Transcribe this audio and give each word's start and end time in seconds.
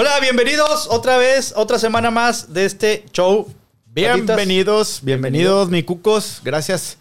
Hola, 0.00 0.20
bienvenidos 0.20 0.86
otra 0.92 1.18
vez, 1.18 1.52
otra 1.56 1.76
semana 1.76 2.12
más 2.12 2.54
de 2.54 2.66
este 2.66 3.04
show. 3.12 3.52
Bienvenidos, 3.86 5.00
bienvenidos, 5.02 5.70
mi 5.70 5.82
cucos. 5.82 6.40
Gracias 6.44 6.98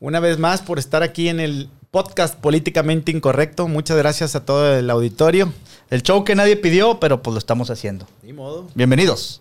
una 0.00 0.18
vez 0.18 0.36
más 0.36 0.60
por 0.60 0.80
estar 0.80 1.04
aquí 1.04 1.28
en 1.28 1.38
el 1.38 1.70
podcast 1.92 2.34
políticamente 2.34 3.12
incorrecto. 3.12 3.68
Muchas 3.68 3.96
gracias 3.96 4.34
a 4.34 4.44
todo 4.44 4.76
el 4.76 4.90
auditorio. 4.90 5.52
El 5.88 6.02
show 6.02 6.24
que 6.24 6.34
nadie 6.34 6.56
pidió, 6.56 6.98
pero 6.98 7.22
pues 7.22 7.32
lo 7.32 7.38
estamos 7.38 7.70
haciendo. 7.70 8.08
Ni 8.24 8.32
modo. 8.32 8.66
Bienvenidos. 8.74 9.40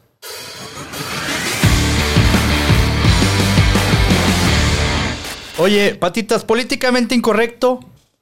Oye, 5.57 5.95
patitas, 5.95 6.45
políticamente 6.45 7.15
incorrecto 7.15 7.79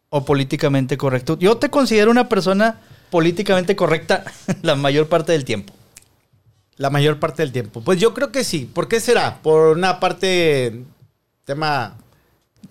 o 0.07 0.23
políticamente 0.23 0.95
correcto. 0.95 1.38
Yo 1.38 1.57
te 1.57 1.70
considero 1.70 2.09
una 2.11 2.30
persona 2.30 2.80
políticamente 3.14 3.75
correcta 3.75 4.23
la 4.64 4.73
mayor 4.75 5.07
parte 5.07 5.34
del 5.34 5.45
tiempo. 5.45 5.71
La 6.77 6.90
mayor 6.90 7.20
parte 7.20 7.44
del 7.44 7.52
tiempo. 7.52 7.81
Pues 7.81 7.99
yo 7.99 8.16
creo 8.16 8.31
que 8.31 8.44
sí. 8.44 8.67
¿Por 8.73 8.88
qué 8.88 8.99
será? 8.99 9.40
Por 9.44 9.77
una 9.77 9.99
parte, 9.99 10.81
tema... 11.45 11.95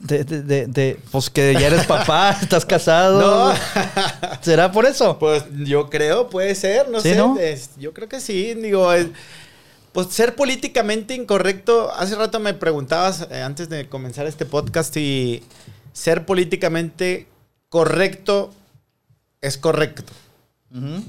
De, 0.00 0.24
de, 0.24 0.42
de, 0.42 0.66
de- 0.66 0.98
pues 1.12 1.30
que 1.30 1.52
ya 1.52 1.68
eres 1.68 1.86
papá, 1.86 2.30
estás 2.42 2.64
casado. 2.64 3.52
No. 3.52 3.54
¿Será 4.40 4.72
por 4.72 4.86
eso? 4.86 5.16
Pues 5.20 5.44
yo 5.64 5.88
creo, 5.90 6.28
puede 6.28 6.54
ser, 6.56 6.88
no 6.88 7.00
¿Sí, 7.00 7.10
sé. 7.10 7.16
no? 7.16 7.38
es- 7.38 7.70
yo 7.78 7.92
creo 7.94 8.08
que 8.08 8.18
sí. 8.20 8.54
Digo, 8.54 8.92
es- 8.92 9.06
pues 9.92 10.08
ser 10.08 10.34
políticamente 10.34 11.14
incorrecto. 11.14 11.92
Hace 11.94 12.16
rato 12.16 12.40
me 12.40 12.54
preguntabas, 12.54 13.28
eh, 13.30 13.42
antes 13.42 13.68
de 13.68 13.88
comenzar 13.88 14.26
este 14.26 14.46
podcast, 14.46 14.92
si 14.92 15.44
ser 15.92 16.24
políticamente 16.26 17.28
correcto 17.68 18.50
es 19.42 19.56
correcto. 19.58 20.04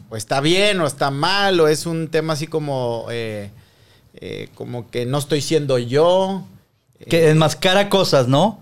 O 0.10 0.16
está 0.18 0.42
bien 0.42 0.80
o 0.82 0.88
está 0.88 1.10
mal, 1.12 1.60
o 1.60 1.68
es 1.68 1.86
un 1.86 2.10
tema 2.10 2.34
así 2.34 2.48
como, 2.48 3.06
eh, 3.12 3.50
eh, 4.16 4.50
como 4.56 4.90
que 4.90 5.06
no 5.06 5.18
estoy 5.18 5.42
siendo 5.42 5.78
yo. 5.78 6.44
Que 7.10 7.26
Eh, 7.28 7.30
enmascara 7.32 7.90
cosas, 7.90 8.28
¿no? 8.28 8.60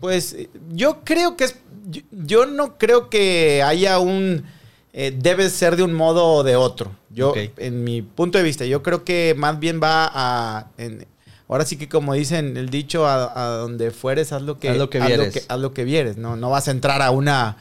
pues 0.00 0.36
yo 0.72 1.00
creo 1.04 1.36
que 1.36 1.44
es, 1.44 1.56
yo, 1.90 2.02
yo 2.12 2.46
no 2.46 2.78
creo 2.78 3.10
que 3.10 3.62
haya 3.64 3.98
un, 3.98 4.44
eh, 4.92 5.12
debe 5.16 5.50
ser 5.50 5.74
de 5.76 5.82
un 5.82 5.92
modo 5.92 6.24
o 6.24 6.44
de 6.44 6.54
otro. 6.54 6.92
Yo, 7.10 7.34
en 7.56 7.82
mi 7.82 8.02
punto 8.02 8.38
de 8.38 8.44
vista, 8.44 8.64
yo 8.64 8.82
creo 8.84 9.04
que 9.04 9.34
más 9.36 9.58
bien 9.58 9.80
va 9.82 10.08
a, 10.14 10.66
en- 10.78 11.04
ahora 11.48 11.64
sí 11.66 11.76
que 11.76 11.88
como 11.88 12.14
dicen 12.14 12.56
el 12.56 12.68
dicho, 12.70 13.06
a, 13.08 13.32
a 13.34 13.56
donde 13.56 13.90
fueres, 13.90 14.32
haz 14.32 14.42
lo 14.42 14.60
que, 14.60 14.68
Haz 14.68 14.76
lo 14.76 14.88
que 14.88 15.00
vieres. 15.00 15.46
haz 15.48 15.58
lo 15.58 15.74
que 15.74 15.82
vieres, 15.84 16.16
¿no? 16.16 16.36
No 16.36 16.48
vas 16.50 16.68
a 16.68 16.70
entrar 16.70 17.02
a 17.02 17.10
una, 17.10 17.56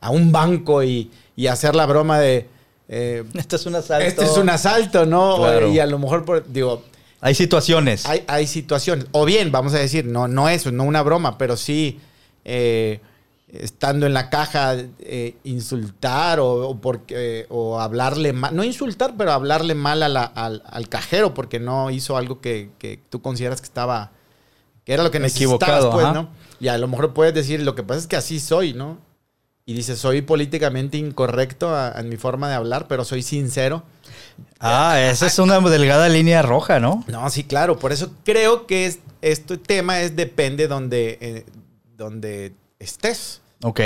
a 0.00 0.10
un 0.10 0.32
banco 0.32 0.82
y, 0.82 1.10
y 1.36 1.46
hacer 1.48 1.74
la 1.76 1.86
broma 1.86 2.18
de... 2.18 2.48
eh, 2.88 3.24
Esto 3.34 3.56
es 3.56 3.66
un 3.66 3.74
asalto. 3.76 4.06
este 4.08 4.24
es 4.24 4.36
un 4.36 4.48
asalto, 4.50 5.06
¿no? 5.06 5.36
Claro. 5.36 5.68
Y 5.72 5.78
a 5.78 5.86
lo 5.86 5.98
mejor, 5.98 6.24
por- 6.24 6.50
digo, 6.50 6.82
Hay 7.20 7.34
situaciones. 7.34 8.06
hay, 8.06 8.24
hay 8.26 8.46
situaciones. 8.46 9.06
O 9.12 9.24
bien, 9.24 9.52
vamos 9.52 9.74
a 9.74 9.78
decir, 9.78 10.06
no, 10.06 10.26
no 10.28 10.48
eso, 10.48 10.72
no 10.72 10.84
una 10.84 11.02
broma, 11.02 11.36
pero 11.38 11.56
sí 11.56 12.00
eh, 12.44 13.00
estando 13.48 14.06
en 14.06 14.14
la 14.14 14.28
caja, 14.30 14.74
eh, 14.98 15.36
insultar 15.44 16.40
o, 16.40 16.68
o 16.70 16.80
porque, 16.80 17.46
o 17.48 17.80
hablarle 17.80 18.32
mal. 18.32 18.54
No 18.56 18.64
insultar, 18.64 19.14
pero 19.16 19.32
hablarle 19.32 19.74
mal 19.74 20.02
a 20.02 20.08
la- 20.08 20.24
al, 20.24 20.62
al 20.66 20.88
cajero 20.88 21.34
porque 21.34 21.60
no 21.60 21.90
hizo 21.90 22.16
algo 22.16 22.40
que, 22.40 22.70
que 22.78 22.98
tú 23.10 23.20
consideras 23.22 23.60
que 23.60 23.66
estaba. 23.66 24.10
que 24.84 24.92
era 24.94 25.02
lo 25.02 25.10
que 25.10 25.18
necesitabas, 25.20 25.60
Equivocado, 25.60 25.90
pues. 25.90 26.12
¿no? 26.14 26.28
Y 26.60 26.68
a 26.68 26.78
lo 26.78 26.88
mejor 26.88 27.12
puedes 27.12 27.34
decir, 27.34 27.62
lo 27.62 27.74
que 27.74 27.82
pasa 27.82 28.00
es 28.00 28.06
que 28.06 28.16
así 28.16 28.40
soy, 28.40 28.72
¿no? 28.72 28.98
Y 29.68 29.74
dices, 29.74 29.98
soy 29.98 30.22
políticamente 30.22 30.96
incorrecto 30.96 31.74
en 31.96 32.08
mi 32.08 32.16
forma 32.16 32.48
de 32.48 32.54
hablar, 32.54 32.86
pero 32.86 33.04
soy 33.04 33.22
sincero. 33.22 33.82
Ah, 34.60 35.00
esa 35.00 35.26
es 35.26 35.40
una 35.40 35.58
delgada 35.58 36.08
línea 36.08 36.40
roja, 36.42 36.78
¿no? 36.78 37.04
No, 37.08 37.28
sí, 37.30 37.42
claro. 37.42 37.76
Por 37.76 37.90
eso 37.90 38.12
creo 38.24 38.68
que 38.68 38.86
es, 38.86 39.00
este 39.22 39.56
tema 39.56 40.02
es 40.02 40.14
depende 40.14 40.68
donde, 40.68 41.18
eh, 41.20 41.46
donde 41.96 42.52
estés. 42.78 43.40
Ok. 43.64 43.80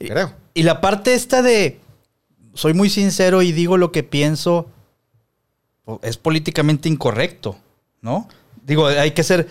Y, 0.00 0.08
Creo. 0.08 0.34
y 0.52 0.64
la 0.64 0.82
parte 0.82 1.14
esta 1.14 1.40
de 1.40 1.80
soy 2.52 2.74
muy 2.74 2.90
sincero 2.90 3.40
y 3.40 3.52
digo 3.52 3.78
lo 3.78 3.90
que 3.90 4.02
pienso 4.02 4.68
es 6.02 6.18
políticamente 6.18 6.90
incorrecto, 6.90 7.56
¿no? 8.02 8.28
Digo, 8.66 8.86
hay 8.86 9.12
que 9.12 9.24
ser. 9.24 9.48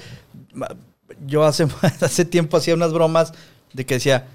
Yo 1.25 1.43
hace, 1.43 1.65
hace 2.01 2.23
tiempo 2.23 2.57
hacía 2.57 2.75
unas 2.75 2.93
bromas 2.93 3.33
de 3.73 3.83
que 3.83 3.95
decía 3.95 4.27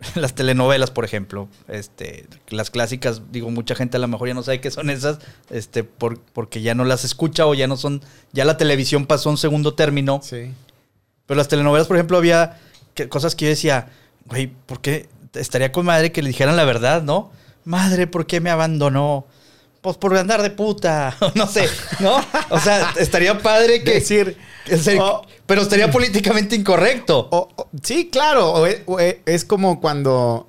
las 0.14 0.34
telenovelas, 0.34 0.90
por 0.90 1.04
ejemplo, 1.04 1.48
este, 1.68 2.26
las 2.48 2.70
clásicas, 2.70 3.22
digo, 3.32 3.50
mucha 3.50 3.74
gente 3.74 3.96
a 3.96 4.00
lo 4.00 4.08
mejor 4.08 4.28
ya 4.28 4.34
no 4.34 4.42
sabe 4.42 4.60
qué 4.60 4.70
son 4.70 4.90
esas, 4.90 5.18
este, 5.50 5.84
por- 5.84 6.20
porque 6.20 6.62
ya 6.62 6.74
no 6.74 6.84
las 6.84 7.04
escucha 7.04 7.46
o 7.46 7.54
ya 7.54 7.66
no 7.66 7.76
son, 7.76 8.02
ya 8.32 8.44
la 8.44 8.56
televisión 8.56 9.06
pasó 9.06 9.28
a 9.28 9.32
un 9.32 9.38
segundo 9.38 9.74
término. 9.74 10.20
Sí. 10.22 10.52
Pero 11.26 11.38
las 11.38 11.48
telenovelas, 11.48 11.86
por 11.86 11.96
ejemplo, 11.96 12.16
había 12.16 12.58
que- 12.94 13.08
cosas 13.08 13.34
que 13.34 13.44
yo 13.44 13.50
decía, 13.50 13.88
güey, 14.26 14.46
¿por 14.66 14.80
qué 14.80 15.08
estaría 15.34 15.70
con 15.72 15.86
madre 15.86 16.12
que 16.12 16.22
le 16.22 16.28
dijeran 16.28 16.56
la 16.56 16.64
verdad, 16.64 17.02
no? 17.02 17.30
Madre, 17.64 18.06
¿por 18.06 18.26
qué 18.26 18.40
me 18.40 18.50
abandonó? 18.50 19.26
Pues 19.80 19.96
por 19.96 20.16
andar 20.16 20.42
de 20.42 20.50
puta, 20.50 21.16
no 21.34 21.46
sé, 21.46 21.66
¿no? 22.00 22.16
O 22.50 22.58
sea, 22.60 22.92
estaría 22.98 23.38
padre 23.38 23.82
que... 23.82 23.94
Decir, 23.94 24.36
se- 24.66 24.98
pero 25.46 25.62
estaría 25.62 25.90
políticamente 25.90 26.54
incorrecto. 26.54 27.48
sí, 27.82 28.08
claro. 28.12 28.66
e- 28.66 28.84
e- 29.00 29.22
es 29.26 29.44
como 29.44 29.80
cuando, 29.80 30.46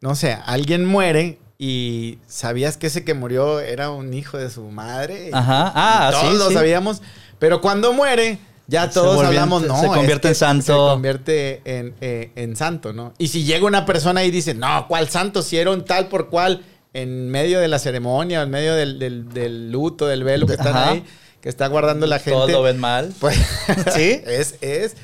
no 0.00 0.14
sé, 0.14 0.36
alguien 0.46 0.84
muere 0.84 1.38
y 1.58 2.18
sabías 2.26 2.76
que 2.76 2.88
ese 2.88 3.04
que 3.04 3.14
murió 3.14 3.60
era 3.60 3.90
un 3.90 4.12
hijo 4.12 4.36
de 4.36 4.50
su 4.50 4.62
madre. 4.64 5.30
Ajá. 5.32 5.72
Ah, 5.74 6.10
todos 6.12 6.32
sí, 6.32 6.38
lo 6.38 6.48
sí. 6.48 6.54
sabíamos. 6.54 7.00
Pero 7.38 7.60
cuando 7.62 7.92
muere, 7.94 8.38
ya 8.66 8.88
Se 8.88 8.94
todos 8.94 9.14
volvió- 9.16 9.28
hablamos, 9.28 9.62
se 9.62 9.68
no. 9.68 9.80
es 9.82 9.88
convierte 9.88 10.28
en 10.28 10.34
santo. 10.34 10.64
Se 10.66 10.72
convierte 10.72 11.62
en, 11.64 11.94
eh, 12.00 12.32
en 12.34 12.56
santo, 12.56 12.92
¿no? 12.92 13.14
Y 13.16 13.28
si 13.28 13.44
llega 13.44 13.64
una 13.64 13.86
persona 13.86 14.24
y 14.24 14.30
dice, 14.30 14.52
no, 14.54 14.86
¿cuál 14.88 15.08
santo? 15.08 15.40
Si 15.40 15.56
era 15.56 15.70
un 15.70 15.84
tal 15.84 16.08
por 16.08 16.28
cual 16.28 16.62
en 17.02 17.30
medio 17.30 17.60
de 17.60 17.68
la 17.68 17.78
ceremonia, 17.78 18.42
en 18.42 18.50
medio 18.50 18.74
del, 18.74 18.98
del- 18.98 19.28
del 19.28 19.70
luto, 19.70 20.06
del 20.06 20.24
velo 20.24 20.46
que 20.46 20.54
están 20.54 20.76
Ajá. 20.76 20.90
ahí, 20.92 21.04
que 21.40 21.48
está 21.48 21.66
guardando 21.68 22.06
la 22.06 22.18
gente. 22.18 22.32
Todos 22.32 22.50
lo 22.50 22.62
ven 22.62 22.78
mal. 22.78 23.12
Pues, 23.20 23.36
¿Sí? 23.94 24.20
es, 24.26 24.56
es. 24.60 24.96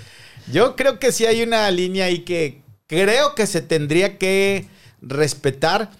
Yo 0.50 0.74
creo 0.76 0.98
que 0.98 1.12
sí 1.12 1.26
hay 1.26 1.42
una 1.42 1.70
línea 1.70 2.06
ahí 2.06 2.20
que 2.20 2.62
creo 2.86 3.34
que 3.34 3.46
se 3.46 3.62
tendría 3.62 4.18
que 4.18 4.66
respetar, 5.00 5.90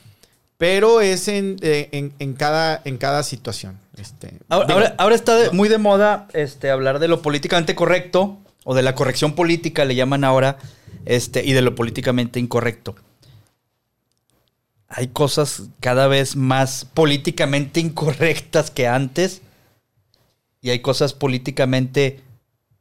pero 0.59 1.01
es 1.01 1.29
en, 1.29 1.57
eh, 1.63 1.89
en, 1.93 2.13
en 2.19 2.35
cada, 2.35 2.81
en 2.85 2.97
cada 2.99 3.23
situación. 3.23 3.79
Este, 3.99 4.33
Ahora, 4.49 4.67
digo, 4.67 4.79
ahora- 4.79 4.95
ahora 4.99 5.15
está 5.15 5.37
de- 5.37 5.51
muy 5.51 5.69
de 5.69 5.79
moda 5.79 6.29
este, 6.33 6.71
hablar 6.71 6.99
de 6.99 7.09
lo 7.09 7.21
políticamente 7.23 7.75
correcto 7.75 8.39
o 8.65 8.75
de 8.75 8.83
la 8.83 8.95
corrección 8.95 9.35
política, 9.35 9.85
le 9.85 9.95
llaman 9.95 10.25
ahora, 10.25 10.57
este, 11.05 11.45
y 11.45 11.53
de 11.53 11.63
lo 11.63 11.75
políticamente 11.75 12.39
incorrecto. 12.41 12.95
Hay 14.95 15.09
cosas 15.09 15.63
cada 15.81 16.07
vez 16.07 16.37
más 16.37 16.85
políticamente 16.85 17.81
incorrectas 17.81 18.71
que 18.71 18.87
antes 18.87 19.41
y 20.61 20.71
hay 20.71 20.81
cosas 20.81 21.13
políticamente 21.15 22.21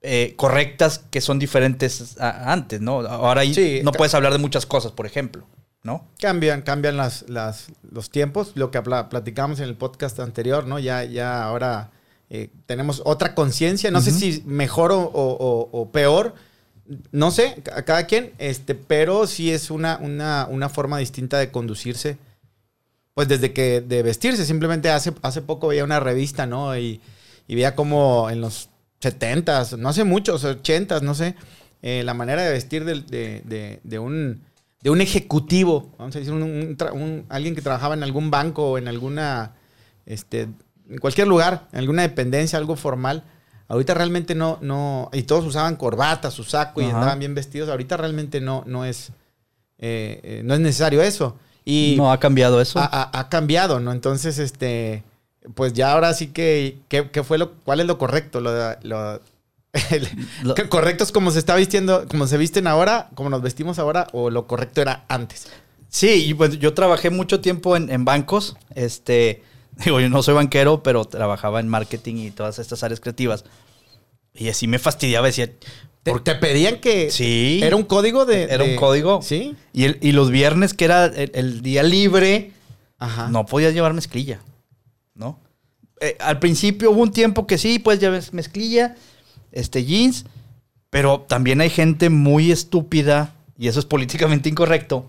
eh, 0.02 0.34
correctas 0.36 1.00
que 1.12 1.22
son 1.22 1.40
diferentes 1.40 2.20
a, 2.20 2.52
antes, 2.52 2.82
¿no? 2.82 3.00
Ahora 3.02 3.44
Sí, 3.46 3.82
no 3.84 3.92
puedes 3.92 4.14
hablar 4.14 4.34
de 4.34 4.40
muchas 4.40 4.66
cosas, 4.66 4.92
por 4.92 5.06
ejemplo, 5.06 5.46
¿no? 5.84 6.06
Cambian, 6.20 6.64
cambian 6.64 6.98
las, 6.98 7.30
las- 7.30 7.68
los 7.90 8.10
tiempos, 8.10 8.52
lo 8.56 8.72
que 8.72 8.82
platicamos 8.82 9.60
en 9.60 9.66
el 9.70 9.76
podcast 9.76 10.20
anterior, 10.20 10.66
¿no? 10.68 10.80
Ya, 10.80 11.04
ya 11.06 11.44
ahora 11.44 11.92
eh, 12.30 12.50
tenemos 12.66 13.02
otra 13.06 13.36
conciencia, 13.36 13.90
no 13.92 14.02
sé 14.02 14.12
si 14.12 14.44
mejor 14.46 14.92
o, 14.92 15.00
o- 15.02 15.10
o- 15.40 15.70
o 15.72 15.92
peor, 15.92 16.34
no 17.12 17.32
sé, 17.32 17.62
a 17.76 17.84
cada 17.84 18.06
quien, 18.08 18.34
este, 18.38 18.76
pero 18.76 19.28
sí 19.28 19.52
es 19.52 19.72
una, 19.72 19.98
una, 20.02 20.48
una 20.50 20.70
forma 20.70 20.98
distinta 20.98 21.38
de 21.40 21.52
conducirse, 21.52 22.18
pues 23.14 23.28
desde 23.28 23.54
que 23.54 23.82
de 23.82 24.04
vestirse, 24.04 24.46
simplemente 24.46 24.90
hace, 24.90 25.14
hace 25.22 25.42
poco 25.42 25.68
veía 25.68 25.84
una 25.84 26.00
revista, 26.00 26.46
¿no? 26.46 26.78
Y, 26.78 27.02
y 27.48 27.56
veía 27.56 27.76
como 27.76 28.30
en 28.30 28.42
los 28.42 28.70
70s, 29.02 29.78
no 29.78 29.90
hace 29.90 30.04
muchos, 30.04 30.44
80s, 30.46 31.02
no 31.02 31.14
sé, 31.14 31.36
eh, 31.82 32.04
la 32.04 32.14
manera 32.14 32.44
de 32.44 32.52
vestir 32.52 32.86
de, 32.86 33.02
de- 33.02 33.80
de 33.84 34.00
un, 34.00 34.42
de 34.82 34.90
un 34.90 35.02
ejecutivo, 35.02 35.94
vamos 35.98 36.16
a 36.16 36.20
decir, 36.20 36.34
un- 36.34 37.26
alguien 37.30 37.56
que 37.56 37.62
trabajaba 37.62 37.94
en 37.96 38.04
algún 38.04 38.32
banco 38.32 38.72
o 38.72 38.78
en 38.78 38.88
alguna, 38.88 39.54
este, 40.06 40.48
en 40.90 40.98
cualquier 41.00 41.28
lugar, 41.28 41.68
en 41.74 41.80
alguna 41.80 42.04
dependencia, 42.04 42.58
algo 42.58 42.76
formal. 42.76 43.24
Ahorita 43.72 43.94
realmente 43.94 44.36
no, 44.36 44.58
no, 44.62 45.10
y 45.14 45.24
todos 45.24 45.46
usaban 45.46 45.78
corbata, 45.78 46.30
su 46.30 46.44
saco 46.44 46.82
y 46.82 46.86
andaban 46.86 47.20
bien 47.20 47.34
vestidos. 47.34 47.70
Ahorita 47.70 47.96
realmente 47.96 48.42
no, 48.42 48.64
no 48.68 48.84
es, 48.84 49.10
eh, 49.80 50.20
eh, 50.24 50.42
no 50.44 50.54
es 50.54 50.60
necesario 50.60 51.02
eso. 51.02 51.38
Y 51.64 51.96
no 51.98 52.12
ha 52.12 52.20
cambiado 52.20 52.60
eso. 52.60 52.80
ha, 52.80 52.86
ha- 52.86 53.18
ha 53.18 53.30
cambiado, 53.30 53.80
¿no? 53.80 53.92
Entonces, 53.94 54.40
este, 54.40 55.04
pues 55.56 55.72
ya 55.74 55.94
ahora 55.94 56.14
sí 56.14 56.28
que, 56.28 56.80
¿qué, 56.90 57.24
fue 57.24 57.38
lo, 57.38 57.52
cuál 57.64 57.80
es 57.80 57.86
lo 57.88 57.98
correcto? 57.98 58.42
Lo, 58.42 58.52
lo- 58.84 59.22
el- 59.92 60.08
Lo- 60.44 60.54
¿qué 60.54 60.68
correcto 60.68 61.06
es 61.06 61.14
como 61.14 61.32
se 61.32 61.40
está 61.40 61.56
vistiendo, 61.56 62.06
como 62.10 62.28
se 62.28 62.38
visten 62.38 62.68
ahora, 62.68 63.10
como 63.16 63.30
nos 63.30 63.42
vestimos 63.42 63.80
ahora, 63.80 64.08
o 64.12 64.30
lo 64.30 64.48
correcto 64.48 64.82
era 64.82 65.06
antes? 65.08 65.48
Sí, 65.88 66.26
y 66.28 66.34
pues 66.34 66.60
yo 66.60 66.74
trabajé 66.74 67.10
mucho 67.10 67.40
tiempo 67.40 67.78
en, 67.78 67.90
en 67.90 68.04
bancos, 68.06 68.58
este, 68.76 69.44
Digo, 69.84 70.00
yo 70.00 70.10
no 70.10 70.22
soy 70.24 70.34
banquero, 70.36 70.84
pero 70.84 71.06
trabajaba 71.06 71.60
en 71.60 71.68
marketing 71.68 72.16
y 72.18 72.32
todas 72.32 72.60
estas 72.60 72.84
áreas 72.84 73.00
creativas. 73.00 73.46
Y 74.34 74.50
así 74.50 74.68
me 74.68 74.80
fastidiaba, 74.80 75.28
decía, 75.28 75.50
¿Te, 76.04 76.20
te 76.20 76.36
pedían 76.36 76.80
que 76.80 77.12
Sí. 77.12 77.60
era 77.64 77.76
un 77.76 77.84
código 77.84 78.26
de 78.26 78.44
Era 78.46 78.64
un 78.64 78.76
código. 78.76 79.22
Sí. 79.22 79.56
Y, 79.74 79.84
el- 79.86 79.98
y 80.02 80.14
los 80.14 80.32
viernes, 80.32 80.74
que 80.74 80.86
era 80.86 81.06
el, 81.06 81.32
el 81.36 81.62
día 81.62 81.84
libre, 81.84 82.52
Ajá. 82.98 83.30
no 83.30 83.46
podías 83.46 83.74
llevar 83.74 83.94
mezclilla, 83.94 84.40
¿no? 85.14 85.40
Eh, 86.00 86.18
al 86.20 86.40
principio 86.40 86.90
hubo 86.92 87.02
un 87.02 87.12
tiempo 87.12 87.46
que 87.46 87.58
sí, 87.60 87.78
puedes 87.78 88.02
llevar 88.02 88.22
mezclilla, 88.32 88.96
este, 89.52 89.86
jeans, 89.86 90.26
pero 90.90 91.22
también 91.28 91.62
hay 91.62 91.70
gente 91.70 92.10
muy 92.10 92.52
estúpida, 92.52 93.36
y 93.58 93.68
eso 93.68 93.80
es 93.80 93.86
políticamente 93.86 94.50
incorrecto, 94.50 95.06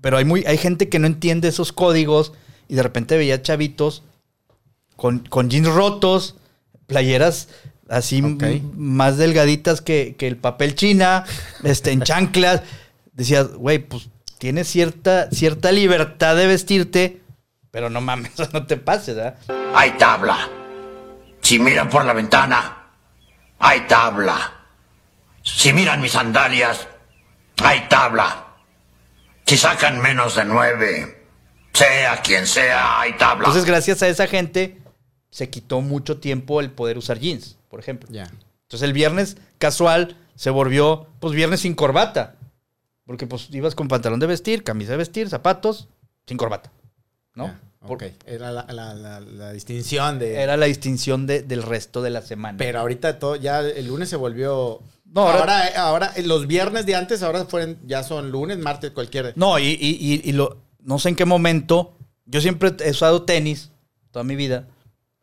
pero 0.00 0.16
hay, 0.16 0.24
muy, 0.24 0.44
hay 0.46 0.58
gente 0.58 0.88
que 0.88 0.98
no 0.98 1.06
entiende 1.06 1.46
esos 1.48 1.72
códigos 1.72 2.32
y 2.68 2.74
de 2.74 2.82
repente 2.82 3.16
veía 3.16 3.42
chavitos 3.42 4.02
con, 4.96 5.20
con 5.20 5.50
jeans 5.50 5.68
rotos, 5.68 6.36
playeras 6.86 7.48
así 7.88 8.22
más 8.22 9.18
delgaditas 9.18 9.80
que, 9.80 10.16
que 10.16 10.26
el 10.26 10.36
papel 10.36 10.74
china, 10.74 11.24
este, 11.62 11.92
en 11.92 12.02
chanclas. 12.02 12.62
Decías, 13.12 13.52
güey, 13.54 13.78
pues 13.78 14.08
tienes 14.38 14.68
cierta, 14.68 15.30
cierta 15.30 15.72
libertad 15.72 16.36
de 16.36 16.46
vestirte, 16.46 17.20
pero 17.70 17.90
no 17.90 18.00
mames, 18.00 18.32
no 18.52 18.66
te 18.66 18.76
pases, 18.76 19.16
¿verdad? 19.16 19.38
Hay 19.74 19.92
tabla. 19.92 20.48
Si 21.40 21.58
miran 21.58 21.88
por 21.88 22.04
la 22.04 22.12
ventana, 22.12 22.86
hay 23.58 23.80
tabla. 23.86 24.52
Si 25.42 25.72
miran 25.72 26.00
mis 26.00 26.12
sandalias, 26.12 26.88
hay 27.62 27.86
tabla. 27.88 28.46
Si 29.44 29.58
sacan 29.58 30.00
menos 30.00 30.36
de 30.36 30.44
nueve, 30.46 31.13
sea 31.74 32.22
quien 32.22 32.46
sea, 32.46 33.00
hay 33.00 33.16
tabla. 33.16 33.44
Entonces, 33.44 33.64
gracias 33.64 34.02
a 34.02 34.08
esa 34.08 34.26
gente, 34.26 34.78
se 35.30 35.50
quitó 35.50 35.80
mucho 35.80 36.18
tiempo 36.18 36.60
el 36.60 36.70
poder 36.70 36.96
usar 36.98 37.18
jeans, 37.18 37.56
por 37.68 37.80
ejemplo. 37.80 38.08
Ya. 38.10 38.24
Entonces, 38.62 38.82
el 38.82 38.92
viernes 38.92 39.36
casual 39.58 40.16
se 40.36 40.50
volvió, 40.50 41.06
pues, 41.20 41.34
viernes 41.34 41.60
sin 41.60 41.74
corbata. 41.74 42.36
Porque, 43.06 43.26
pues, 43.26 43.48
ibas 43.52 43.74
con 43.74 43.88
pantalón 43.88 44.18
de 44.20 44.26
vestir, 44.26 44.64
camisa 44.64 44.92
de 44.92 44.96
vestir, 44.98 45.28
zapatos, 45.28 45.88
sin 46.26 46.36
corbata. 46.38 46.70
¿no? 47.34 47.46
Ya, 47.48 47.60
Por- 47.80 47.96
ok. 47.96 48.04
Era 48.26 48.50
la, 48.52 48.64
la- 48.70 48.94
la- 48.94 49.20
la 49.20 49.52
distinción 49.52 50.18
de. 50.20 50.36
Era 50.40 50.56
la 50.56 50.66
distinción 50.66 51.26
de- 51.26 51.42
del 51.42 51.62
resto 51.62 52.00
de 52.00 52.10
la 52.10 52.22
semana. 52.22 52.56
Pero 52.56 52.78
ahorita 52.80 53.18
todo, 53.18 53.36
ya 53.36 53.60
el 53.60 53.86
lunes 53.88 54.08
se 54.08 54.16
volvió. 54.16 54.80
No, 55.04 55.22
ahora- 55.28 55.40
ahora, 55.42 55.82
ahora, 55.82 56.12
eh, 56.16 56.22
los 56.22 56.46
viernes 56.46 56.86
de 56.86 56.94
antes, 56.94 57.22
ahora 57.22 57.44
fueron, 57.44 57.76
ya 57.84 58.02
son 58.04 58.30
lunes, 58.30 58.56
martes, 58.58 58.92
cualquier. 58.92 59.32
No, 59.36 59.58
y, 59.58 59.64
y- 59.66 59.98
y- 60.00 60.22
y 60.24 60.32
lo, 60.32 60.63
no 60.84 60.98
sé 61.00 61.08
en 61.08 61.16
qué 61.16 61.24
momento. 61.24 61.96
Yo 62.26 62.40
siempre 62.40 62.72
he 62.84 62.90
usado 62.90 63.22
tenis 63.22 63.70
toda 64.12 64.24
mi 64.24 64.36
vida. 64.36 64.68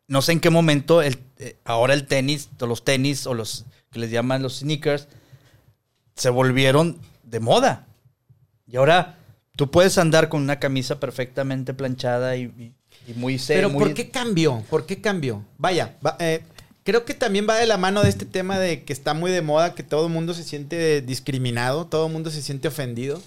No 0.08 0.20
sé 0.20 0.32
en 0.32 0.40
qué 0.40 0.50
momento 0.50 1.00
el, 1.00 1.18
eh, 1.38 1.56
ahora 1.64 1.94
el 1.94 2.06
tenis, 2.06 2.50
los 2.60 2.84
tenis, 2.84 3.26
o 3.26 3.32
los 3.34 3.64
que 3.90 3.98
les 4.00 4.10
llaman 4.10 4.42
los 4.42 4.58
sneakers, 4.58 5.08
se 6.14 6.28
volvieron 6.30 6.98
de 7.24 7.40
moda. 7.40 7.86
Y 8.66 8.76
ahora 8.76 9.16
tú 9.56 9.70
puedes 9.70 9.96
andar 9.98 10.28
con 10.28 10.42
una 10.42 10.58
camisa 10.60 11.00
perfectamente 11.00 11.72
planchada 11.74 12.36
y, 12.36 12.42
y- 12.44 12.72
y 13.08 13.14
muy 13.14 13.38
seria. 13.38 13.62
Pero 13.68 13.78
¿por 13.78 13.94
qué 13.94 14.10
cambió? 14.10 14.62
¿Por 14.70 14.84
qué 14.86 15.00
cambió? 15.00 15.44
Vaya, 15.58 15.96
va- 16.04 16.16
eh, 16.20 16.42
creo 16.84 17.04
que 17.04 17.14
también 17.14 17.46
va 17.48 17.56
de 17.56 17.66
la 17.66 17.78
mano 17.78 18.02
de 18.02 18.08
este 18.10 18.26
tema 18.26 18.58
de 18.58 18.84
que 18.84 18.92
está 18.92 19.14
muy 19.14 19.30
de 19.30 19.42
moda, 19.42 19.74
que 19.74 19.82
todo 19.82 20.06
el 20.06 20.12
mundo 20.12 20.34
se 20.34 20.44
siente 20.44 21.00
discriminado, 21.02 21.86
todo 21.86 22.06
el 22.06 22.12
mundo 22.12 22.30
se 22.30 22.42
siente 22.42 22.68
ofendido. 22.68 23.20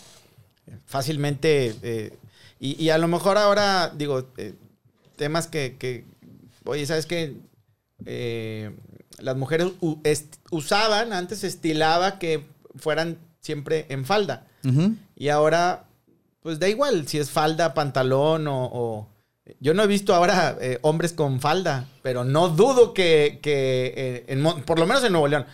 Fácilmente. 0.86 1.76
eh, 1.82 2.14
y, 2.60 2.82
y 2.82 2.90
a 2.90 2.98
lo 2.98 3.08
mejor 3.08 3.38
ahora, 3.38 3.92
digo, 3.96 4.28
eh, 4.38 4.54
temas 5.16 5.48
que, 5.48 5.76
que, 5.78 6.06
oye, 6.66 6.86
¿sabes 6.86 7.06
qué? 7.06 7.36
Eh, 8.06 8.72
las 9.20 9.36
mujeres 9.38 9.68
usaban, 10.52 11.14
antes 11.14 11.44
estilaba 11.44 12.20
que 12.20 12.46
fueran 12.76 13.18
siempre 13.40 13.86
en 13.90 14.06
falda. 14.06 14.48
Y 15.16 15.30
ahora, 15.30 15.86
pues 16.42 16.60
da 16.60 16.68
igual 16.68 17.08
si 17.08 17.18
es 17.20 17.30
falda, 17.32 17.74
pantalón 17.74 18.48
o... 18.48 18.66
o- 18.66 19.08
Yo 19.60 19.74
no 19.76 19.84
he 19.84 19.88
visto 19.88 20.14
ahora 20.16 20.58
eh, 20.60 20.80
hombres 20.82 21.14
con 21.14 21.40
falda, 21.40 21.86
pero 22.02 22.24
no 22.24 22.50
dudo 22.50 22.94
que, 22.94 23.40
que, 23.44 23.94
eh, 23.96 24.26
en 24.28 24.44
por 24.64 24.80
lo 24.80 24.88
menos 24.88 25.04
en 25.04 25.12
Nuevo 25.12 25.28
León, 25.28 25.46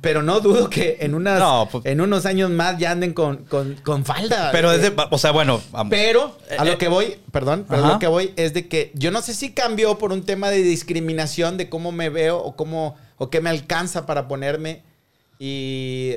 pero 0.00 0.22
no 0.22 0.40
dudo 0.40 0.70
que 0.70 0.98
en, 1.00 1.14
unas, 1.14 1.38
No, 1.40 1.68
pues- 1.70 1.84
en 1.86 2.00
unos 2.00 2.24
años 2.26 2.50
más 2.50 2.78
ya 2.78 2.92
anden 2.92 3.12
con, 3.12 3.38
con, 3.44 3.74
con 3.82 4.04
falda. 4.04 4.50
Pero 4.52 4.70
Eh, 4.72 4.76
es 4.76 4.82
de, 4.82 4.92
o 5.10 5.18
sea, 5.18 5.32
bueno, 5.32 5.60
vamos. 5.72 5.90
pero 5.90 6.36
a 6.58 6.64
Eh, 6.64 6.70
lo 6.70 6.78
que 6.78 6.86
voy, 6.88 7.18
perdón, 7.32 7.66
pero 7.68 7.84
a 7.84 7.88
lo 7.94 7.98
que 7.98 8.06
voy 8.06 8.32
es 8.36 8.54
de 8.54 8.68
que 8.68 8.92
yo 8.94 9.10
no 9.10 9.22
sé 9.22 9.34
si 9.34 9.52
cambió 9.52 9.98
por 9.98 10.12
un 10.12 10.22
tema 10.24 10.50
de 10.50 10.62
discriminación 10.62 11.56
de 11.56 11.68
cómo 11.68 11.90
me 11.90 12.10
veo 12.10 12.38
o 12.38 12.54
cómo 12.54 12.96
o 13.18 13.28
qué 13.30 13.40
me 13.40 13.50
alcanza 13.50 14.06
para 14.06 14.28
ponerme 14.28 14.82
y, 15.38 16.14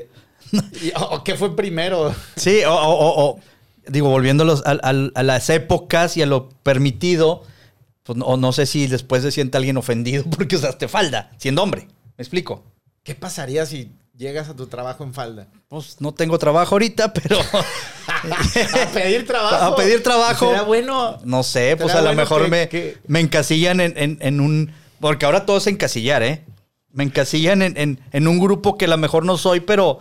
y- 0.51 0.91
o, 0.95 1.01
o 1.15 1.23
qué 1.23 1.35
fue 1.35 1.56
primero. 1.56 2.13
Sí, 2.35 2.63
o, 2.65 2.73
o- 2.73 2.77
o- 3.00 3.25
o, 3.31 3.39
digo, 3.88 4.09
volviendo 4.09 4.44
a, 4.63 4.69
al- 4.71 5.11
a 5.15 5.23
las 5.23 5.50
épocas 5.50 6.18
y 6.18 6.21
a 6.21 6.27
lo 6.27 6.50
permitido, 6.61 7.41
pues, 8.03 8.15
no- 8.18 8.25
o 8.25 8.38
no 8.38 8.51
sé 8.53 8.68
si 8.68 8.85
después 8.85 9.23
se 9.23 9.31
siente 9.31 9.57
alguien 9.57 9.77
ofendido 9.77 10.23
porque 10.29 10.56
usaste 10.56 10.88
falda, 10.88 11.31
siendo 11.38 11.63
hombre. 11.63 11.88
¿Me 12.18 12.21
explico? 12.21 12.63
¿Qué 13.06 13.16
pasaría 13.16 13.66
si 13.68 13.92
llegas 14.18 14.50
a 14.50 14.56
tu 14.56 14.66
trabajo 14.68 15.04
en 15.06 15.13
falda? 15.13 15.48
Pues 15.69 16.02
no 16.02 16.12
tengo 16.13 16.38
trabajo 16.40 16.75
ahorita, 16.75 17.13
pero 17.13 17.38
a 18.10 18.88
pedir 18.94 19.25
trabajo. 19.28 19.63
A 19.63 19.75
pedir 19.75 20.04
trabajo. 20.04 20.50
Será 20.50 20.63
bueno. 20.63 21.19
no 21.24 21.44
sé, 21.44 21.78
pues 21.78 21.94
a 21.94 21.98
lo 22.02 22.07
bueno 22.07 22.22
mejor 22.22 22.44
que- 22.44 22.50
me, 22.50 22.68
que- 22.69 22.98
me 23.07 23.19
encasillan 23.19 23.80
en, 23.80 23.94
en- 23.98 24.18
en 24.22 24.40
un... 24.42 24.74
Porque 25.00 25.25
ahora 25.25 25.46
todo 25.46 25.57
es 25.57 25.68
encasillar, 25.68 26.24
¿eh? 26.24 26.44
Me 26.92 27.04
encasillan 27.04 27.62
en, 27.62 27.78
en- 27.78 28.00
en 28.12 28.28
un 28.28 28.40
grupo 28.40 28.78
que 28.78 28.86
a 28.86 28.88
lo 28.88 28.98
mejor 28.98 29.24
no 29.24 29.38
soy, 29.38 29.60
pero 29.60 30.00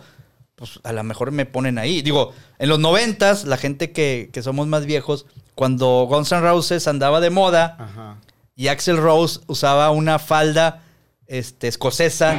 pues 0.55 0.79
a 0.83 0.91
lo 0.93 1.03
mejor 1.03 1.31
me 1.31 1.45
ponen 1.45 1.77
ahí. 1.77 2.01
Digo, 2.01 2.33
en 2.57 2.69
los 2.69 2.79
noventas, 2.79 3.43
la 3.45 3.57
gente 3.57 3.91
que, 3.91 4.29
que 4.33 4.41
somos 4.41 4.65
más 4.67 4.85
viejos, 4.87 5.27
cuando 5.53 6.07
Guns 6.09 6.31
N' 6.31 6.41
Roses 6.41 6.87
andaba 6.87 7.19
de 7.19 7.29
moda 7.29 7.75
Ajá. 7.77 8.17
y 8.55 8.69
Axel 8.69 8.97
Rose 8.97 9.41
usaba 9.47 9.91
una 9.91 10.17
falda 10.17 10.81
este, 11.27 11.67
escocesa 11.67 12.37